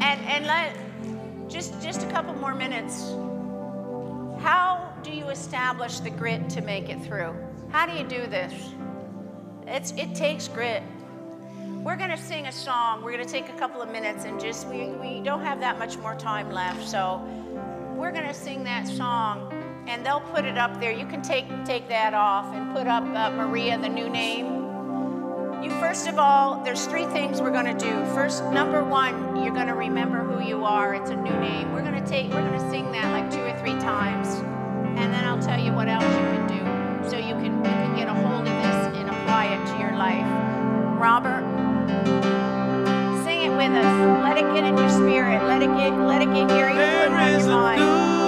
And 0.00 0.20
and 0.26 0.46
let 0.46 0.76
just 1.48 1.80
just 1.80 2.02
a 2.02 2.10
couple 2.10 2.34
more 2.34 2.54
minutes. 2.54 3.10
How 4.42 4.92
do 5.02 5.10
you 5.10 5.28
establish 5.28 6.00
the 6.00 6.10
grit 6.10 6.50
to 6.50 6.60
make 6.60 6.88
it 6.90 7.02
through? 7.02 7.34
How 7.70 7.86
do 7.86 7.92
you 7.92 8.04
do 8.04 8.26
this? 8.26 8.52
It's 9.66 9.92
it 9.92 10.14
takes 10.14 10.48
grit. 10.48 10.82
we're 11.84 11.96
to 11.96 12.16
sing 12.16 12.46
a 12.46 12.52
song. 12.52 13.02
We're 13.02 13.18
to 13.18 13.26
take 13.26 13.50
a 13.50 13.52
couple 13.52 13.82
of 13.82 13.90
minutes 13.90 14.24
and 14.24 14.40
just, 14.40 14.66
we, 14.68 14.86
we 14.86 15.20
don't 15.20 15.42
have 15.42 15.60
that 15.60 15.78
much 15.78 15.98
more 15.98 16.14
time 16.14 16.50
left. 16.50 16.88
So 16.88 17.18
we're 17.94 18.10
to 18.10 18.34
sing 18.34 18.64
that 18.64 18.88
song 18.88 19.53
and 19.86 20.04
they'll 20.04 20.20
put 20.20 20.44
it 20.44 20.58
up 20.58 20.80
there. 20.80 20.92
You 20.92 21.06
can 21.06 21.22
take, 21.22 21.46
take 21.64 21.88
that 21.88 22.14
off 22.14 22.54
and 22.54 22.74
put 22.74 22.86
up 22.86 23.04
uh, 23.04 23.30
Maria, 23.30 23.78
the 23.78 23.88
new 23.88 24.08
name. 24.08 24.62
You 25.62 25.70
first 25.80 26.06
of 26.06 26.18
all, 26.18 26.62
there's 26.62 26.86
three 26.86 27.06
things 27.06 27.40
we're 27.40 27.50
going 27.50 27.76
to 27.76 27.78
do. 27.78 28.04
First, 28.14 28.44
number 28.46 28.84
one, 28.84 29.42
you're 29.42 29.54
going 29.54 29.68
to 29.68 29.74
remember 29.74 30.22
who 30.22 30.46
you 30.46 30.64
are. 30.64 30.94
It's 30.94 31.10
a 31.10 31.16
new 31.16 31.32
name. 31.40 31.72
We're 31.72 31.82
going 31.82 32.02
to 32.02 32.06
take, 32.06 32.30
we're 32.32 32.46
going 32.46 32.60
to 32.60 32.70
sing 32.70 32.92
that 32.92 33.10
like 33.12 33.30
two 33.30 33.40
or 33.40 33.58
three 33.58 33.78
times, 33.80 34.28
and 34.98 35.12
then 35.12 35.24
I'll 35.24 35.40
tell 35.40 35.58
you 35.58 35.72
what 35.72 35.88
else 35.88 36.04
you 36.04 36.10
can 36.10 36.46
do, 36.48 37.08
so 37.08 37.16
you 37.16 37.34
can 37.34 37.56
you 37.56 37.62
can 37.62 37.96
get 37.96 38.08
a 38.08 38.14
hold 38.14 38.40
of 38.40 38.44
this 38.44 38.98
and 38.98 39.08
apply 39.08 39.46
it 39.46 39.66
to 39.72 39.78
your 39.78 39.96
life. 39.96 40.26
Robert, 41.00 41.44
sing 43.24 43.42
it 43.42 43.56
with 43.56 43.72
us. 43.72 44.22
Let 44.22 44.36
it 44.36 44.52
get 44.52 44.64
in 44.64 44.76
your 44.76 44.90
spirit. 44.90 45.42
Let 45.44 45.62
it 45.62 45.74
get 45.78 45.98
let 45.98 46.20
it 46.20 46.26
get 46.26 46.50
here. 46.50 46.68
You 46.68 46.74
put 46.74 46.82
it 46.82 47.12
on 47.12 47.12
There 47.12 47.38
is 47.38 47.46
your 47.46 47.54
a 47.54 47.56
mind. 47.56 48.23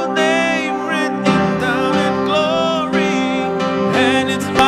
And 3.97 4.31
it's 4.31 4.45
mine. 4.45 4.66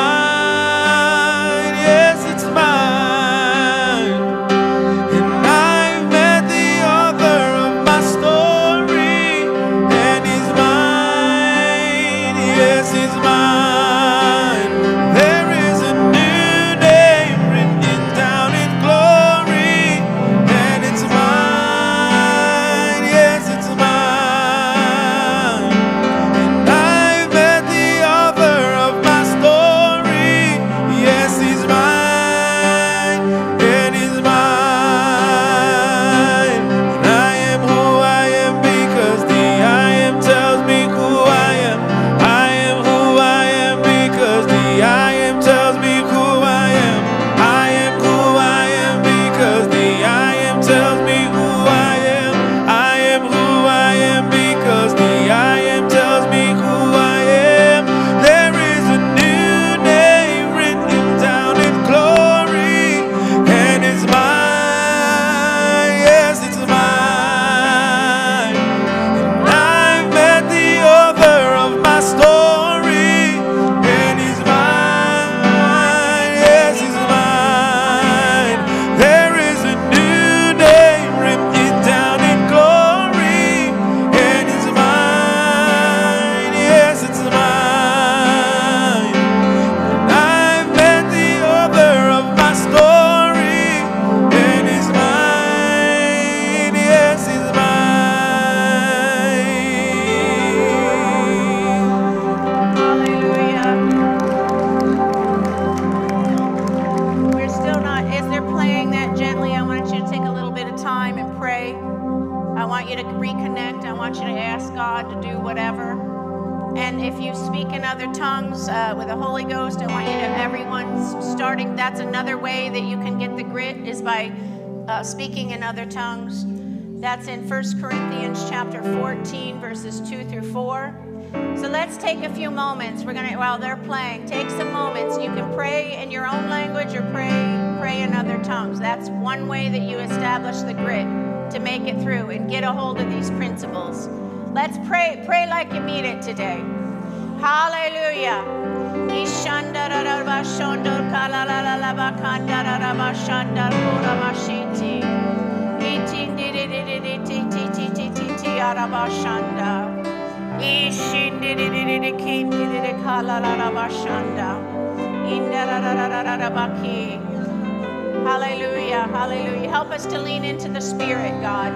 Hallelujah, 168.25 169.07
hallelujah. 169.09 169.69
Help 169.71 169.91
us 169.91 170.07
to 170.07 170.21
lean 170.21 170.45
into 170.45 170.69
the 170.69 170.81
Spirit, 170.81 171.41
God. 171.41 171.73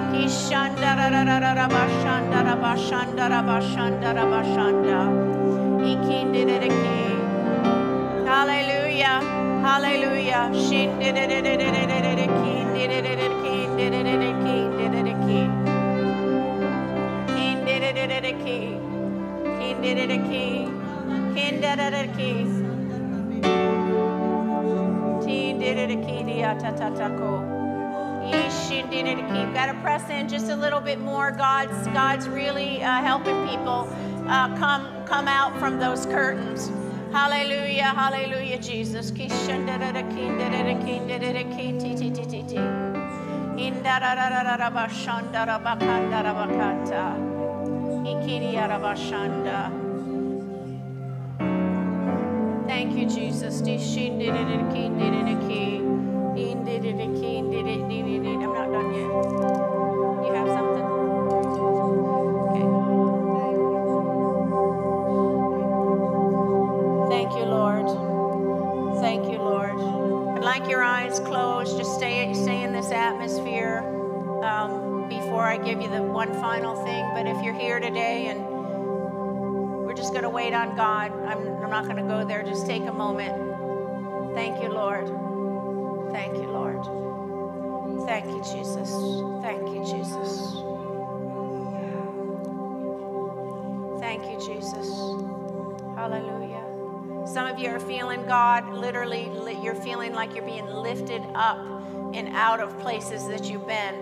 Hallelujah, 8.26 9.20
hallelujah. 9.62 10.50
You've 29.42 29.54
got 29.54 29.66
to 29.66 29.78
press 29.82 30.08
in 30.10 30.28
just 30.28 30.48
a 30.48 30.56
little 30.56 30.80
bit 30.80 30.98
more. 30.98 31.30
God's 31.30 31.86
God's 31.88 32.28
really 32.28 32.82
uh, 32.82 33.02
helping 33.02 33.46
people 33.46 33.88
uh, 34.28 34.56
come 34.56 35.04
come 35.06 35.28
out 35.28 35.58
from 35.58 35.78
those 35.78 36.06
curtains. 36.06 36.70
Hallelujah, 37.12 37.84
hallelujah, 37.84 38.58
Jesus. 38.58 39.10
Kishandiridiki, 39.10 40.28
you, 53.02 53.08
Jesus. 53.08 53.60
I'm 58.42 58.52
not 58.54 58.70
done 58.70 58.94
yet. 58.94 59.10
You 60.24 60.32
have 60.34 60.48
something? 60.48 60.86
Okay. 62.52 62.68
Thank 67.08 67.32
you, 67.32 67.44
Lord. 67.44 67.86
Thank 69.00 69.24
you, 69.32 69.38
Lord. 69.38 69.72
I'd 70.36 70.44
like 70.44 70.68
your 70.70 70.82
eyes 70.82 71.18
closed. 71.20 71.76
Just 71.76 71.94
stay, 71.96 72.32
stay 72.34 72.62
in 72.62 72.72
this 72.72 72.90
atmosphere 72.92 73.78
um, 74.44 75.08
before 75.08 75.42
I 75.42 75.56
give 75.56 75.80
you 75.80 75.88
the 75.88 76.02
one 76.02 76.32
final 76.34 76.76
thing. 76.84 77.04
But 77.14 77.26
if 77.26 77.42
you're 77.42 77.54
here 77.54 77.80
today 77.80 78.28
and 78.28 78.44
we're 79.84 79.94
just 79.94 80.12
going 80.12 80.22
to 80.22 80.30
wait 80.30 80.54
on 80.54 80.76
God, 80.76 81.12
I'm 81.26 81.61
not 81.72 81.84
going 81.84 81.96
to 81.96 82.02
go 82.02 82.22
there. 82.22 82.42
Just 82.42 82.66
take 82.66 82.82
a 82.82 82.92
moment. 82.92 83.32
Thank 84.34 84.62
you, 84.62 84.68
Lord. 84.68 85.06
Thank 86.12 86.34
you, 86.34 86.50
Lord. 86.50 86.84
Thank 88.06 88.26
you, 88.26 88.42
Jesus. 88.42 88.90
Thank 89.40 89.62
you, 89.68 89.82
Jesus. 89.82 90.52
Thank 94.00 94.22
you, 94.30 94.38
Jesus. 94.46 94.86
Hallelujah. 95.96 97.26
Some 97.26 97.46
of 97.46 97.58
you 97.58 97.70
are 97.70 97.80
feeling 97.80 98.26
God 98.26 98.68
literally, 98.74 99.30
you're 99.62 99.74
feeling 99.74 100.12
like 100.12 100.34
you're 100.34 100.44
being 100.44 100.66
lifted 100.66 101.22
up 101.34 101.56
and 102.12 102.28
out 102.34 102.60
of 102.60 102.78
places 102.80 103.26
that 103.28 103.46
you've 103.50 103.66
been. 103.66 103.94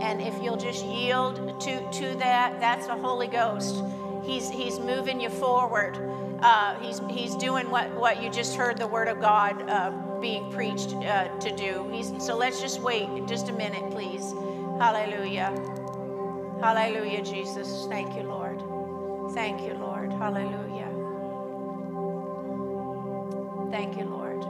And 0.00 0.22
if 0.22 0.42
you'll 0.42 0.56
just 0.56 0.82
yield 0.82 1.60
to, 1.60 1.90
to 1.90 2.14
that, 2.20 2.58
that's 2.58 2.86
the 2.86 2.96
Holy 2.96 3.26
Ghost. 3.26 3.84
He's, 4.22 4.48
he's 4.48 4.78
moving 4.78 5.20
you 5.20 5.28
forward. 5.28 5.98
Uh, 6.40 6.78
he's, 6.80 7.00
he's 7.10 7.34
doing 7.34 7.68
what, 7.70 7.90
what 7.94 8.22
you 8.22 8.30
just 8.30 8.54
heard 8.54 8.78
the 8.78 8.86
Word 8.86 9.08
of 9.08 9.20
God 9.20 9.68
uh, 9.68 9.90
being 10.20 10.50
preached 10.52 10.92
uh, 10.92 11.28
to 11.38 11.54
do. 11.56 11.88
He's, 11.92 12.12
so 12.24 12.36
let's 12.36 12.60
just 12.60 12.80
wait 12.80 13.08
just 13.26 13.48
a 13.48 13.52
minute, 13.52 13.90
please. 13.90 14.32
Hallelujah. 14.78 15.50
Hallelujah, 16.60 17.22
Jesus. 17.22 17.86
Thank 17.88 18.14
you, 18.14 18.22
Lord. 18.22 18.62
Thank 19.34 19.62
you, 19.62 19.74
Lord. 19.74 20.12
Hallelujah. 20.12 20.88
Thank 23.70 23.98
you, 23.98 24.04
Lord. 24.04 24.42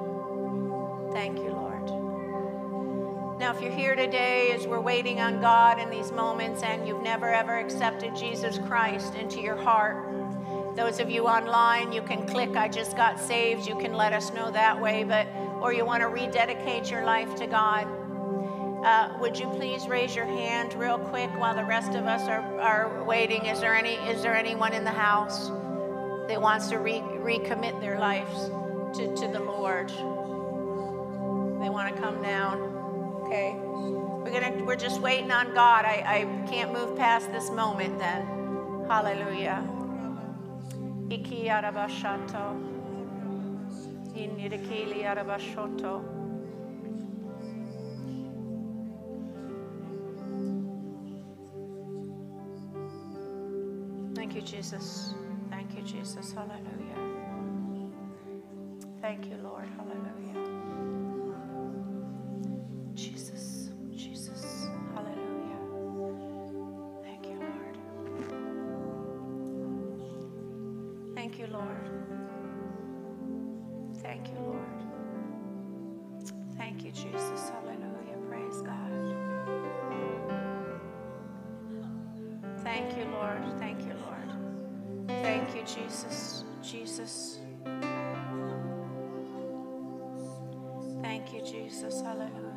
Thank 1.13 1.39
you, 1.39 1.51
Lord. 1.51 1.79
Now, 3.39 3.55
if 3.55 3.63
you're 3.63 3.73
here 3.73 3.95
today 3.95 4.53
as 4.53 4.67
we're 4.67 4.81
waiting 4.81 5.21
on 5.21 5.41
God 5.41 5.79
in 5.79 5.91
these 5.91 6.13
moments 6.13 6.63
and 6.63 6.87
you've 6.87 7.03
never 7.03 7.33
ever 7.33 7.57
accepted 7.57 8.15
Jesus 8.15 8.59
Christ 8.67 9.15
into 9.15 9.41
your 9.41 9.57
heart, 9.57 10.09
those 10.79 11.01
of 11.01 11.11
you 11.11 11.27
online, 11.27 11.93
you 11.93 12.03
can 12.03 12.25
click 12.25 12.51
I 12.57 12.69
just 12.69 12.97
got 12.97 13.19
saved. 13.19 13.67
You 13.67 13.77
can 13.77 13.95
let 13.95 14.13
us 14.13 14.33
know 14.33 14.51
that 14.53 14.81
way, 14.81 15.03
but 15.03 15.27
or 15.61 15.73
you 15.73 15.85
want 15.85 16.03
to 16.03 16.09
rededicate 16.09 16.89
your 16.89 17.05
life 17.05 17.35
to 17.37 17.49
God. 17.49 17.89
Uh, 18.85 19.19
would 19.21 19.37
you 19.37 19.49
please 19.49 19.89
raise 19.89 20.15
your 20.15 20.25
hand 20.25 20.75
real 20.75 20.97
quick 20.97 21.31
while 21.37 21.57
the 21.57 21.65
rest 21.65 21.95
of 21.95 22.07
us 22.07 22.29
are, 22.29 22.61
are 22.61 23.03
waiting? 23.03 23.47
Is 23.47 23.61
there 23.61 23.75
any 23.75 23.95
is 24.09 24.23
there 24.23 24.37
anyone 24.37 24.73
in 24.73 24.85
the 24.85 24.93
house 24.93 25.49
that 26.29 26.41
wants 26.41 26.69
to 26.69 26.79
re- 26.79 27.01
recommit 27.01 27.81
their 27.81 27.99
lives 27.99 28.51
to, 28.99 29.17
to 29.17 29.29
the 29.33 29.41
Lord? 29.41 29.89
They 31.61 31.71
want 31.71 31.93
to 31.93 32.01
come 32.01 32.23
down. 32.23 32.61
Okay. 33.25 33.57
We're 33.59 34.31
gonna 34.31 34.65
we're 34.65 34.77
just 34.77 35.01
waiting 35.01 35.33
on 35.33 35.53
God. 35.55 35.85
I, 35.85 36.05
I 36.07 36.49
can't 36.49 36.73
move 36.73 36.97
past 36.97 37.33
this 37.33 37.51
moment 37.51 37.99
then. 37.99 38.87
Hallelujah. 38.89 39.69
Iki 41.11 41.51
arabashato. 41.51 42.45
Inirikili 44.15 45.07
arabashoto. 45.07 46.03
Thank 54.15 54.35
you, 54.35 54.43
Jesus. 54.43 55.15
Thank 55.51 55.75
you, 55.77 55.83
Jesus. 55.83 56.33
Hallelujah. 56.33 56.99
Thank 59.01 59.27
you, 59.27 59.37
Lord. 59.43 59.69
Hallelujah. 59.77 60.28
Lord. 71.51 71.91
Thank 74.03 74.29
you, 74.29 74.39
Lord. 74.41 74.85
Thank 76.57 76.85
you, 76.85 76.93
Jesus. 76.93 77.51
Hallelujah. 77.51 78.19
Praise 78.29 78.63
God. 78.63 78.93
Thank 82.63 82.97
you, 82.97 83.05
Lord. 83.13 83.43
Thank 83.59 83.81
you, 83.83 83.95
Lord. 83.95 84.31
Thank 85.09 85.55
you, 85.55 85.63
Jesus. 85.63 86.45
Jesus. 86.63 87.41
Thank 91.03 91.33
you, 91.33 91.43
Jesus. 91.43 92.01
Hallelujah. 92.03 92.48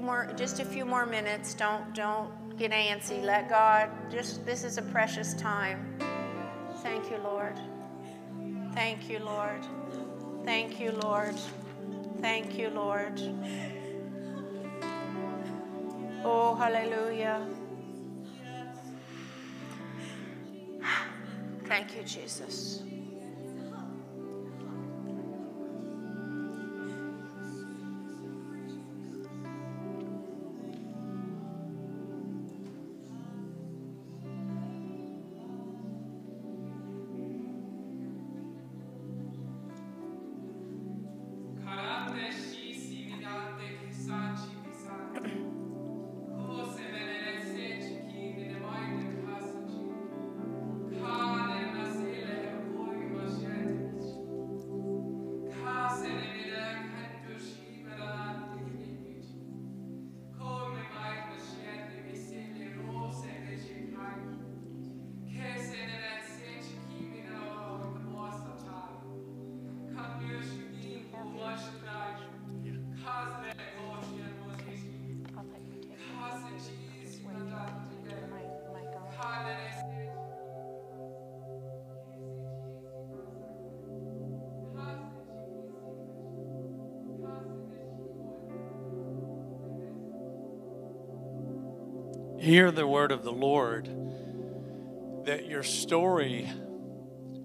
Few 0.00 0.06
more 0.06 0.32
just 0.34 0.60
a 0.60 0.64
few 0.64 0.86
more 0.86 1.04
minutes. 1.04 1.52
Don't 1.52 1.94
don't 1.94 2.30
get 2.56 2.70
antsy. 2.70 3.22
Let 3.22 3.50
God 3.50 3.90
just 4.10 4.46
this 4.46 4.64
is 4.64 4.78
a 4.78 4.82
precious 4.82 5.34
time. 5.34 5.98
Thank 6.82 7.10
you, 7.10 7.18
Lord. 7.18 7.60
Thank 8.72 9.10
you, 9.10 9.18
Lord. 9.18 9.62
Thank 10.44 10.80
you, 10.80 10.92
Lord. 10.92 11.34
Thank 12.22 12.56
you, 12.58 12.70
Lord. 12.70 13.20
Oh, 16.24 16.54
hallelujah. 16.54 17.46
Thank 21.66 21.94
you, 21.94 22.02
Jesus. 22.04 22.89
Hear 92.50 92.72
the 92.72 92.84
word 92.84 93.12
of 93.12 93.22
the 93.22 93.30
Lord 93.30 93.88
that 95.24 95.46
your 95.46 95.62
story 95.62 96.50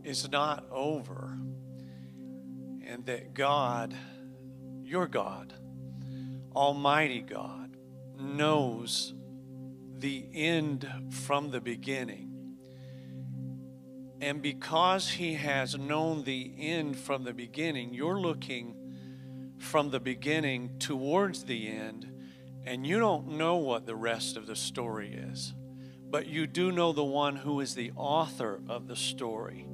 is 0.04 0.28
not 0.32 0.66
over 0.72 1.38
and 2.84 3.06
that 3.06 3.36
God, 3.36 3.96
your 4.82 5.06
God, 5.06 5.54
Almighty 6.56 7.22
God, 7.22 7.78
knows 8.20 9.14
the 10.00 10.26
end 10.34 10.90
from 11.12 11.52
the 11.52 11.62
beginning. 11.62 12.58
And 14.22 14.42
because 14.42 15.08
He 15.08 15.36
has 15.36 15.78
known 15.78 16.24
the 16.24 16.52
end 16.58 16.98
from 16.98 17.26
the 17.26 17.34
beginning, 17.34 17.94
you're 17.94 18.20
looking 18.20 18.76
from 19.60 19.92
the 19.92 20.00
beginning 20.00 20.80
towards 20.80 21.44
the 21.44 21.68
end, 21.68 22.12
and 22.66 22.86
you 22.86 23.00
don't 23.00 23.38
know 23.38 23.58
what 23.58 23.86
the 23.86 23.96
rest 23.96 24.38
of 24.38 24.48
the 24.48 24.56
story 24.56 25.14
is. 25.14 25.54
But 26.10 26.28
you 26.28 26.48
do 26.48 26.72
know 26.72 26.94
the 26.94 27.04
one 27.04 27.36
who 27.36 27.60
is 27.60 27.76
the 27.76 27.92
author 27.96 28.62
of 28.68 28.88
the 28.88 28.96
story. 28.96 29.68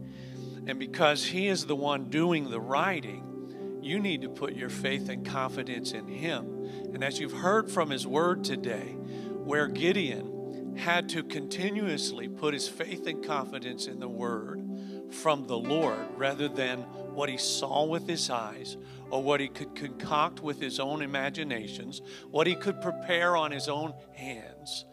And 0.68 0.80
because 0.80 1.26
he 1.26 1.48
is 1.48 1.66
the 1.66 1.76
one 1.76 2.10
doing 2.10 2.50
the 2.50 2.60
writing, 2.60 3.80
you 3.82 4.00
need 4.00 4.22
to 4.22 4.30
put 4.30 4.54
your 4.54 4.70
faith 4.70 5.10
and 5.10 5.26
confidence 5.26 5.92
in 5.92 6.08
him. 6.08 6.46
And 6.94 7.04
as 7.04 7.20
you've 7.20 7.32
heard 7.32 7.70
from 7.70 7.90
his 7.90 8.06
word 8.06 8.44
today, 8.44 8.96
where 9.44 9.68
Gideon 9.68 10.76
had 10.78 11.10
to 11.10 11.24
continuously 11.24 12.28
put 12.28 12.54
his 12.54 12.68
faith 12.68 13.08
and 13.08 13.26
confidence 13.26 13.88
in 13.88 14.00
the 14.00 14.08
word 14.08 14.64
from 15.12 15.48
the 15.48 15.58
Lord 15.58 16.08
rather 16.16 16.48
than 16.48 16.86
what 17.12 17.30
he 17.30 17.38
saw 17.38 17.86
with 17.86 18.08
his 18.08 18.30
eyes, 18.30 18.78
or 19.10 19.22
what 19.22 19.40
he 19.40 19.48
could 19.48 19.76
concoct 19.76 20.42
with 20.42 20.60
his 20.60 20.80
own 20.80 21.02
imaginations, 21.02 22.02
what 22.30 22.48
he 22.48 22.56
could 22.56 22.82
prepare 22.82 23.36
on 23.36 23.52
his 23.52 23.68
own 23.68 23.94
hands. 24.14 24.86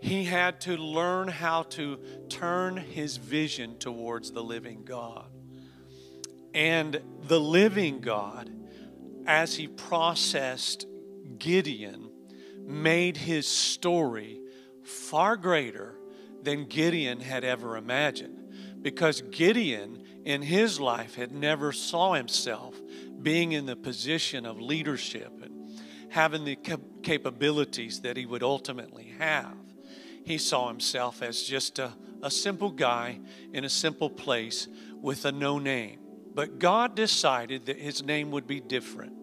He 0.00 0.24
had 0.24 0.60
to 0.62 0.76
learn 0.76 1.28
how 1.28 1.64
to 1.64 1.98
turn 2.28 2.76
his 2.78 3.18
vision 3.18 3.78
towards 3.78 4.32
the 4.32 4.42
living 4.42 4.84
God. 4.84 5.26
And 6.54 7.00
the 7.28 7.40
living 7.40 8.00
God, 8.00 8.50
as 9.26 9.54
he 9.56 9.68
processed 9.68 10.86
Gideon, 11.38 12.10
made 12.64 13.16
his 13.16 13.46
story 13.46 14.40
far 14.82 15.36
greater 15.36 15.96
than 16.42 16.64
Gideon 16.64 17.20
had 17.20 17.44
ever 17.44 17.76
imagined. 17.76 18.38
Because 18.82 19.20
Gideon, 19.20 19.99
in 20.24 20.42
his 20.42 20.80
life, 20.80 21.14
had 21.14 21.32
never 21.32 21.72
saw 21.72 22.14
himself 22.14 22.74
being 23.22 23.52
in 23.52 23.66
the 23.66 23.76
position 23.76 24.46
of 24.46 24.60
leadership 24.60 25.32
and 25.42 25.80
having 26.10 26.44
the 26.44 26.56
cap- 26.56 26.80
capabilities 27.02 28.00
that 28.00 28.16
he 28.16 28.26
would 28.26 28.42
ultimately 28.42 29.14
have. 29.18 29.56
He 30.24 30.38
saw 30.38 30.68
himself 30.68 31.22
as 31.22 31.42
just 31.42 31.78
a, 31.78 31.92
a 32.22 32.30
simple 32.30 32.70
guy 32.70 33.20
in 33.52 33.64
a 33.64 33.68
simple 33.68 34.10
place 34.10 34.68
with 35.00 35.24
a 35.24 35.32
no 35.32 35.58
name. 35.58 36.00
But 36.34 36.58
God 36.58 36.94
decided 36.94 37.66
that 37.66 37.78
his 37.78 38.02
name 38.02 38.30
would 38.30 38.46
be 38.46 38.60
different. 38.60 39.14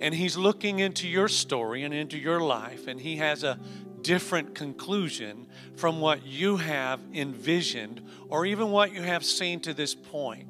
And 0.00 0.14
he's 0.14 0.36
looking 0.36 0.78
into 0.78 1.08
your 1.08 1.28
story 1.28 1.82
and 1.82 1.92
into 1.92 2.18
your 2.18 2.40
life, 2.40 2.86
and 2.86 3.00
he 3.00 3.16
has 3.16 3.42
a 3.42 3.58
different 4.02 4.54
conclusion 4.54 5.46
from 5.76 6.00
what 6.00 6.24
you 6.26 6.56
have 6.56 7.00
envisioned 7.12 8.02
or 8.28 8.46
even 8.46 8.70
what 8.70 8.92
you 8.92 9.02
have 9.02 9.24
seen 9.24 9.60
to 9.60 9.74
this 9.74 9.94
point. 9.94 10.48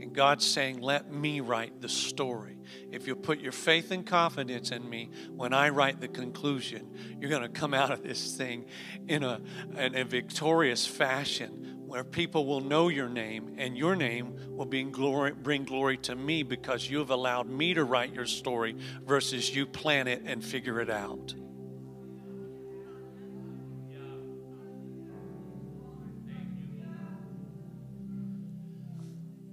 And 0.00 0.12
God's 0.12 0.46
saying, 0.46 0.80
Let 0.80 1.10
me 1.12 1.40
write 1.40 1.80
the 1.80 1.88
story. 1.88 2.58
If 2.90 3.06
you 3.06 3.16
put 3.16 3.40
your 3.40 3.52
faith 3.52 3.90
and 3.90 4.06
confidence 4.06 4.70
in 4.70 4.88
me, 4.88 5.10
when 5.30 5.52
I 5.52 5.68
write 5.68 6.00
the 6.00 6.08
conclusion, 6.08 6.90
you're 7.20 7.30
going 7.30 7.42
to 7.42 7.48
come 7.48 7.74
out 7.74 7.90
of 7.90 8.02
this 8.02 8.36
thing 8.36 8.66
in 9.08 9.22
a, 9.22 9.40
in 9.76 9.96
a 9.96 10.04
victorious 10.04 10.86
fashion 10.86 11.74
where 11.86 12.02
people 12.02 12.46
will 12.46 12.60
know 12.60 12.88
your 12.88 13.08
name 13.08 13.54
and 13.56 13.76
your 13.76 13.94
name 13.94 14.34
will 14.56 14.64
glory, 14.66 15.32
bring 15.32 15.64
glory 15.64 15.96
to 15.98 16.16
me 16.16 16.42
because 16.42 16.90
you 16.90 16.98
have 16.98 17.10
allowed 17.10 17.48
me 17.48 17.72
to 17.74 17.84
write 17.84 18.12
your 18.12 18.26
story 18.26 18.76
versus 19.04 19.54
you 19.54 19.64
plan 19.64 20.08
it 20.08 20.22
and 20.24 20.44
figure 20.44 20.80
it 20.80 20.90
out. 20.90 21.34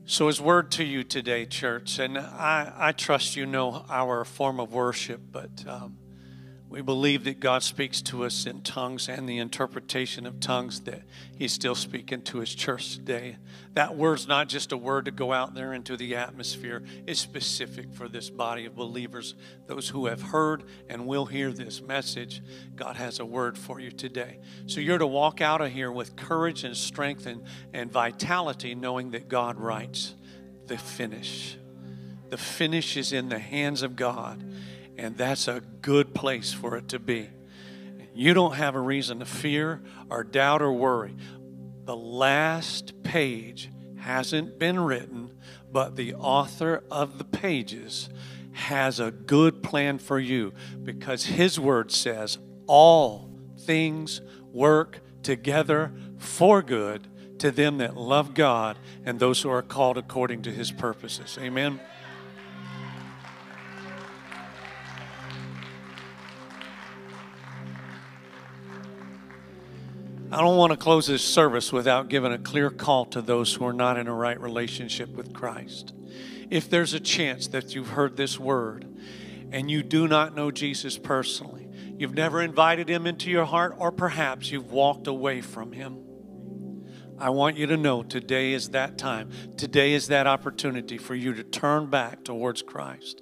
So, 0.05 0.27
his 0.27 0.41
word 0.41 0.71
to 0.71 0.83
you 0.83 1.03
today, 1.03 1.45
church, 1.45 1.99
and 1.99 2.17
I, 2.17 2.73
I 2.75 2.91
trust 2.91 3.35
you 3.35 3.45
know 3.45 3.85
our 3.87 4.25
form 4.25 4.59
of 4.59 4.73
worship, 4.73 5.21
but 5.31 5.65
um, 5.67 5.97
we 6.72 6.81
believe 6.81 7.26
that 7.26 7.41
God 7.41 7.64
speaks 7.64 8.02
to 8.03 8.23
us 8.23 8.45
in 8.45 8.61
tongues 8.61 9.10
and 9.10 9.27
the 9.27 9.39
interpretation 9.39 10.26
of 10.26 10.39
tongues 10.39 10.80
that 10.81 11.02
He's 11.38 11.52
still 11.52 11.76
speaking 11.76 12.22
to 12.23 12.39
His 12.39 12.56
church 12.56 12.95
today. 12.95 13.35
That 13.73 13.98
word's 13.98 14.26
not 14.26 14.48
just 14.48 14.72
a 14.72 14.77
word 14.77 15.03
to 15.06 15.11
go 15.11 15.34
out 15.34 15.53
there 15.53 15.73
into 15.73 15.98
the 15.98 16.15
atmosphere, 16.15 16.81
it's 17.06 17.19
specific 17.19 17.93
for 17.93 18.07
this 18.07 18.30
body 18.30 18.65
of 18.65 18.73
believers, 18.73 19.35
those 19.68 19.89
who 19.89 20.06
have 20.06 20.22
heard 20.22 20.64
and 20.88 21.06
will 21.06 21.26
hear 21.26 21.52
this 21.52 21.81
message. 21.81 22.41
God 22.73 22.95
has 22.95 23.19
a 23.19 23.26
word 23.26 23.57
for 23.57 23.81
you 23.81 23.91
today. 23.91 24.39
So 24.68 24.80
you're 24.80 24.98
to 24.98 25.06
walk 25.06 25.41
out 25.41 25.60
of 25.60 25.73
here 25.73 25.91
with 25.91 26.15
courage 26.15 26.64
and 26.64 26.77
strength 26.77 27.26
and, 27.26 27.43
and 27.73 27.91
vitality, 27.91 28.76
knowing 28.76 29.11
that 29.11 29.27
God 29.27 29.60
writes 29.60 30.15
the 30.68 30.77
finish. 30.77 31.57
The 32.30 32.38
finish 32.38 32.95
is 32.95 33.11
in 33.11 33.27
the 33.27 33.39
hands 33.39 33.81
of 33.81 33.98
God 33.98 34.41
and 35.01 35.17
that's 35.17 35.47
a 35.47 35.61
good 35.81 36.13
place 36.13 36.53
for 36.53 36.77
it 36.77 36.87
to 36.89 36.99
be. 36.99 37.27
You 38.13 38.35
don't 38.35 38.53
have 38.53 38.75
a 38.75 38.79
reason 38.79 39.17
to 39.19 39.25
fear 39.25 39.81
or 40.11 40.23
doubt 40.23 40.61
or 40.61 40.71
worry. 40.71 41.15
The 41.85 41.95
last 41.95 43.01
page 43.01 43.71
hasn't 43.97 44.59
been 44.59 44.79
written, 44.79 45.35
but 45.71 45.95
the 45.95 46.13
author 46.13 46.83
of 46.91 47.17
the 47.17 47.23
pages 47.23 48.09
has 48.51 48.99
a 48.99 49.09
good 49.09 49.63
plan 49.63 49.97
for 49.97 50.19
you 50.19 50.53
because 50.83 51.25
his 51.25 51.59
word 51.59 51.91
says 51.91 52.37
all 52.67 53.27
things 53.57 54.21
work 54.51 54.99
together 55.23 55.91
for 56.19 56.61
good 56.61 57.07
to 57.39 57.49
them 57.49 57.79
that 57.79 57.97
love 57.97 58.35
God 58.35 58.77
and 59.03 59.19
those 59.19 59.41
who 59.41 59.49
are 59.49 59.63
called 59.63 59.97
according 59.97 60.43
to 60.43 60.51
his 60.51 60.71
purposes. 60.71 61.39
Amen. 61.41 61.79
I 70.31 70.39
don't 70.39 70.55
want 70.55 70.71
to 70.71 70.77
close 70.77 71.07
this 71.07 71.25
service 71.25 71.73
without 71.73 72.07
giving 72.07 72.31
a 72.31 72.37
clear 72.37 72.69
call 72.69 73.03
to 73.07 73.21
those 73.21 73.53
who 73.53 73.65
are 73.65 73.73
not 73.73 73.97
in 73.97 74.07
a 74.07 74.13
right 74.13 74.39
relationship 74.39 75.09
with 75.09 75.33
Christ. 75.33 75.91
If 76.49 76.69
there's 76.69 76.93
a 76.93 77.01
chance 77.01 77.47
that 77.47 77.75
you've 77.75 77.89
heard 77.89 78.15
this 78.15 78.39
word 78.39 78.87
and 79.51 79.69
you 79.69 79.83
do 79.83 80.07
not 80.07 80.33
know 80.33 80.49
Jesus 80.49 80.97
personally, 80.97 81.67
you've 81.97 82.13
never 82.13 82.41
invited 82.41 82.87
him 82.87 83.07
into 83.07 83.29
your 83.29 83.43
heart, 83.43 83.75
or 83.77 83.91
perhaps 83.91 84.51
you've 84.51 84.71
walked 84.71 85.07
away 85.07 85.41
from 85.41 85.73
him, 85.73 86.01
I 87.21 87.29
want 87.29 87.57
you 87.57 87.67
to 87.67 87.77
know 87.77 88.01
today 88.01 88.53
is 88.53 88.69
that 88.69 88.97
time. 88.97 89.29
Today 89.57 89.93
is 89.93 90.07
that 90.07 90.27
opportunity 90.27 90.97
for 90.97 91.13
you 91.13 91.33
to 91.33 91.43
turn 91.43 91.87
back 91.87 92.23
towards 92.23 92.63
Christ. 92.63 93.21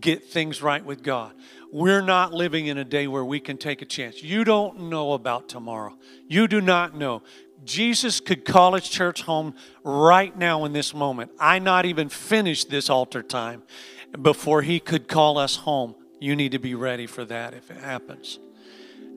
Get 0.00 0.24
things 0.24 0.62
right 0.62 0.84
with 0.84 1.02
God. 1.02 1.34
We're 1.74 2.02
not 2.02 2.32
living 2.32 2.68
in 2.68 2.78
a 2.78 2.84
day 2.84 3.08
where 3.08 3.24
we 3.24 3.40
can 3.40 3.58
take 3.58 3.82
a 3.82 3.84
chance. 3.84 4.22
You 4.22 4.44
don't 4.44 4.82
know 4.82 5.12
about 5.12 5.48
tomorrow. 5.48 5.98
You 6.28 6.46
do 6.46 6.60
not 6.60 6.94
know. 6.94 7.22
Jesus 7.64 8.20
could 8.20 8.44
call 8.44 8.74
his 8.74 8.88
church 8.88 9.22
home 9.22 9.56
right 9.82 10.38
now 10.38 10.66
in 10.66 10.72
this 10.72 10.94
moment. 10.94 11.32
I 11.36 11.58
not 11.58 11.84
even 11.84 12.08
finished 12.08 12.70
this 12.70 12.88
altar 12.88 13.24
time 13.24 13.64
before 14.22 14.62
he 14.62 14.78
could 14.78 15.08
call 15.08 15.36
us 15.36 15.56
home. 15.56 15.96
You 16.20 16.36
need 16.36 16.52
to 16.52 16.60
be 16.60 16.76
ready 16.76 17.08
for 17.08 17.24
that 17.24 17.54
if 17.54 17.72
it 17.72 17.78
happens. 17.78 18.38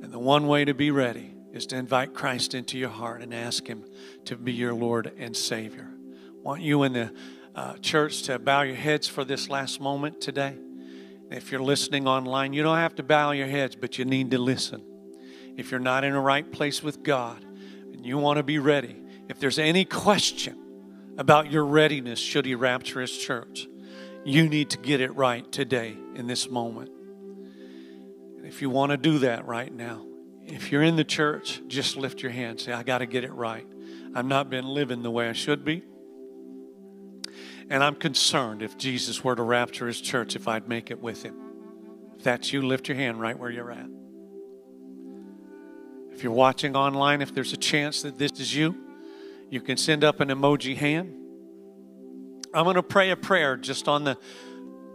And 0.01 0.11
the 0.11 0.17
one 0.17 0.47
way 0.47 0.65
to 0.65 0.73
be 0.73 0.89
ready 0.89 1.35
is 1.53 1.67
to 1.67 1.75
invite 1.75 2.15
Christ 2.15 2.55
into 2.55 2.79
your 2.79 2.89
heart 2.89 3.21
and 3.21 3.35
ask 3.35 3.67
Him 3.67 3.85
to 4.25 4.35
be 4.35 4.51
your 4.51 4.73
Lord 4.73 5.13
and 5.19 5.38
Savior. 5.38 5.88
I 5.88 6.41
want 6.41 6.63
you 6.63 6.81
in 6.81 6.93
the 6.93 7.13
uh, 7.53 7.75
church 7.84 8.23
to 8.23 8.39
bow 8.39 8.63
your 8.63 8.77
heads 8.77 9.07
for 9.07 9.23
this 9.23 9.47
last 9.47 9.79
moment 9.79 10.21
today. 10.21 10.55
If 11.30 11.52
you're 11.52 11.62
listening 11.62 12.08
online, 12.08 12.54
you 12.54 12.64
don't 12.64 12.78
have 12.78 12.95
to 12.95 13.04
bow 13.04 13.32
your 13.32 13.48
heads, 13.48 13.76
but 13.76 13.98
you 13.98 14.06
need 14.06 14.32
to 14.32 14.38
listen. 14.38 14.82
If 15.58 15.72
you're 15.72 15.80
not 15.80 16.04
in 16.04 16.14
a 16.14 16.22
right 16.22 16.49
place 16.49 16.82
with 16.82 17.04
God 17.04 17.44
and 17.94 18.06
you 18.06 18.18
want 18.18 18.38
to 18.38 18.44
be 18.44 18.60
ready, 18.60 18.95
if 19.28 19.40
there's 19.40 19.60
any 19.60 19.84
question 19.84 20.58
about 21.18 21.52
your 21.52 21.66
readiness 21.66 22.20
should 22.20 22.45
He 22.45 22.56
rapture 22.56 23.02
His 23.02 23.18
church, 23.18 23.68
you 24.24 24.48
need 24.48 24.70
to 24.72 24.78
get 24.78 25.02
it 25.02 25.16
right 25.16 25.49
today 25.52 25.98
in 26.16 26.28
this 26.28 26.49
moment. 26.49 26.91
If 28.44 28.62
you 28.62 28.70
want 28.70 28.91
to 28.91 28.98
do 28.98 29.20
that 29.20 29.45
right 29.45 29.74
now, 29.74 30.06
if 30.45 30.72
you're 30.72 30.84
in 30.84 30.95
the 30.95 31.04
church, 31.04 31.62
just 31.68 31.98
lift 31.98 32.22
your 32.22 32.32
hand. 32.32 32.62
Say, 32.62 32.72
I 32.72 32.84
got 32.84 32.99
to 32.99 33.06
get 33.06 33.26
it 33.26 33.34
right. 33.34 33.68
I've 34.16 34.26
not 34.26 34.49
been 34.49 34.66
living 34.66 35.02
the 35.02 35.12
way 35.12 35.28
I 35.28 35.34
should 35.34 35.66
be. 35.66 35.84
And 37.69 37.84
I'm 37.84 37.95
concerned 37.95 38.61
if 38.61 38.77
Jesus 38.77 39.23
were 39.23 39.35
to 39.35 39.44
rapture 39.44 39.88
his 39.88 39.99
church, 39.99 40.35
if 40.35 40.48
I'd 40.48 40.68
make 40.68 40.89
it 40.89 41.02
with 41.02 41.23
him. 41.23 41.35
If 42.18 42.23
that's 42.23 42.53
you, 42.53 42.61
lift 42.61 42.88
your 42.88 42.98
hand 42.98 43.19
right 43.19 43.38
where 43.38 43.49
you're 43.49 43.72
at. 43.72 43.89
If 46.11 46.23
you're 46.23 46.34
watching 46.34 46.76
online, 46.76 47.22
if 47.22 47.34
there's 47.34 47.53
a 47.53 47.57
chance 47.57 48.02
that 48.02 48.18
this 48.18 48.31
is 48.39 48.56
you, 48.56 48.76
you 49.49 49.61
can 49.61 49.77
send 49.77 50.03
up 50.03 50.19
an 50.19 50.30
emoji 50.30 50.76
hand. 50.76 51.14
I'm 52.53 52.64
going 52.64 52.76
to 52.76 52.84
pray 52.84 53.11
a 53.11 53.15
prayer 53.15 53.56
just 53.57 53.88
on 53.88 54.03
the 54.03 54.18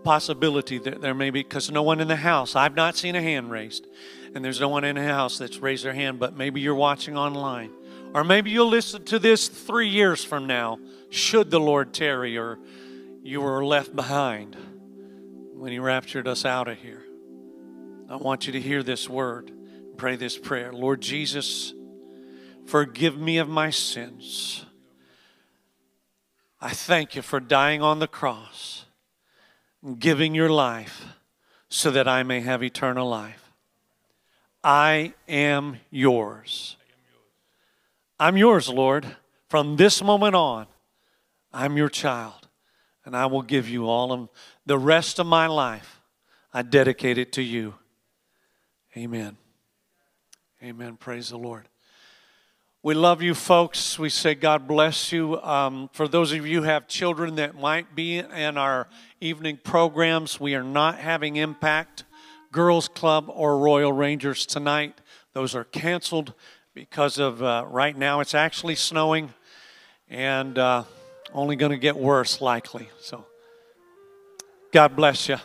possibility 0.03 0.78
that 0.78 1.01
there 1.01 1.15
may 1.15 1.31
be, 1.31 1.43
because 1.43 1.70
no 1.70 1.82
one 1.82 2.01
in 2.01 2.09
the 2.09 2.16
house, 2.16 2.57
I've 2.57 2.74
not 2.74 2.97
seen 2.97 3.15
a 3.15 3.23
hand 3.23 3.51
raised 3.51 3.86
and 4.35 4.44
there's 4.44 4.61
no 4.61 4.69
one 4.69 4.85
in 4.85 4.97
the 4.97 5.05
house 5.05 5.39
that's 5.39 5.59
raised 5.59 5.85
their 5.85 5.93
hand, 5.93 6.19
but 6.19 6.36
maybe 6.36 6.61
you're 6.61 6.74
watching 6.74 7.16
online. 7.16 7.70
Or 8.15 8.24
maybe 8.24 8.51
you'll 8.51 8.69
listen 8.69 9.05
to 9.05 9.19
this 9.19 9.49
three 9.49 9.89
years 9.89 10.24
from 10.24 10.47
now, 10.47 10.78
should 11.12 11.51
the 11.51 11.60
Lord 11.60 11.93
tarry, 11.93 12.39
or 12.39 12.59
you 13.22 13.40
were 13.40 13.64
left 13.64 13.94
behind 13.94 14.56
when 15.55 15.70
He 15.70 15.78
raptured 15.78 16.26
us 16.26 16.44
out 16.44 16.68
of 16.68 16.78
here. 16.78 17.02
I 18.09 18.16
want 18.16 18.47
you 18.47 18.52
to 18.55 18.60
hear 18.60 18.82
this 18.82 19.09
word, 19.09 19.52
pray 19.97 20.16
this 20.16 20.39
prayer. 20.39 20.72
Lord 20.72 21.01
Jesus, 21.01 21.74
forgive 22.66 23.18
me 23.18 23.39
of 23.39 23.48
my 23.48 23.70
sins. 23.70 24.64
I 26.60 26.70
thank 26.70 27.14
you 27.14 27.22
for 27.22 27.40
dying 27.40 27.82
on 27.82 27.98
the 27.98 28.09
cross, 28.09 28.86
giving 29.98 30.34
your 30.34 30.51
life 30.51 31.05
so 31.68 31.90
that 31.90 32.09
I 32.09 32.22
may 32.22 32.40
have 32.40 32.62
eternal 32.62 33.09
life. 33.09 33.52
I 34.64 35.12
am 35.28 35.78
yours. 35.90 36.76
I'm 38.18 38.36
yours, 38.36 38.68
Lord. 38.68 39.16
From 39.48 39.76
this 39.76 40.02
moment 40.02 40.34
on, 40.34 40.66
I'm 41.53 41.77
your 41.77 41.89
child. 41.89 42.49
and 43.05 43.16
I 43.16 43.27
will 43.27 43.43
give 43.43 43.69
you 43.69 43.89
all 43.89 44.12
of 44.12 44.29
the 44.65 44.79
rest 44.79 45.19
of 45.19 45.27
my 45.27 45.49
life. 45.49 46.01
I 46.55 46.62
dedicate 46.62 47.19
it 47.19 47.33
to 47.33 47.43
you. 47.43 47.74
Amen. 48.97 49.37
Amen. 50.62 50.97
Praise 50.97 51.31
the 51.31 51.37
Lord. 51.37 51.69
We 52.85 52.95
love 52.95 53.23
you, 53.23 53.35
folks. 53.35 53.99
We 53.99 54.09
say 54.09 54.35
God 54.35 54.69
bless 54.69 55.12
you. 55.12 55.41
Um, 55.43 55.89
for 55.93 56.07
those 56.07 56.33
of 56.33 56.47
you 56.47 56.61
who 56.61 56.66
have 56.66 56.87
children 56.89 57.37
that 57.37 57.55
might 57.55 57.95
be 57.95 58.19
in 58.19 58.59
our 58.59 58.89
evening 59.20 59.59
programs, 59.62 60.39
we 60.39 60.55
are 60.55 60.65
not 60.65 60.99
having 60.99 61.37
Impact, 61.37 62.05
Girls 62.51 62.89
Club, 62.89 63.27
or 63.29 63.59
Royal 63.59 63.93
Rangers 63.93 64.47
tonight. 64.47 65.01
Those 65.33 65.55
are 65.55 65.65
canceled 65.65 66.35
because 66.74 67.19
of 67.19 67.43
uh, 67.43 67.65
right 67.69 67.97
now 67.97 68.20
it's 68.20 68.35
actually 68.35 68.74
snowing 68.74 69.33
and 70.09 70.59
uh, 70.59 70.85
only 71.35 71.57
going 71.57 71.73
to 71.73 71.79
get 71.79 71.97
worse, 71.97 72.41
likely. 72.41 72.89
So, 73.01 73.25
God 74.73 74.97
bless 74.97 75.29
you. 75.29 75.37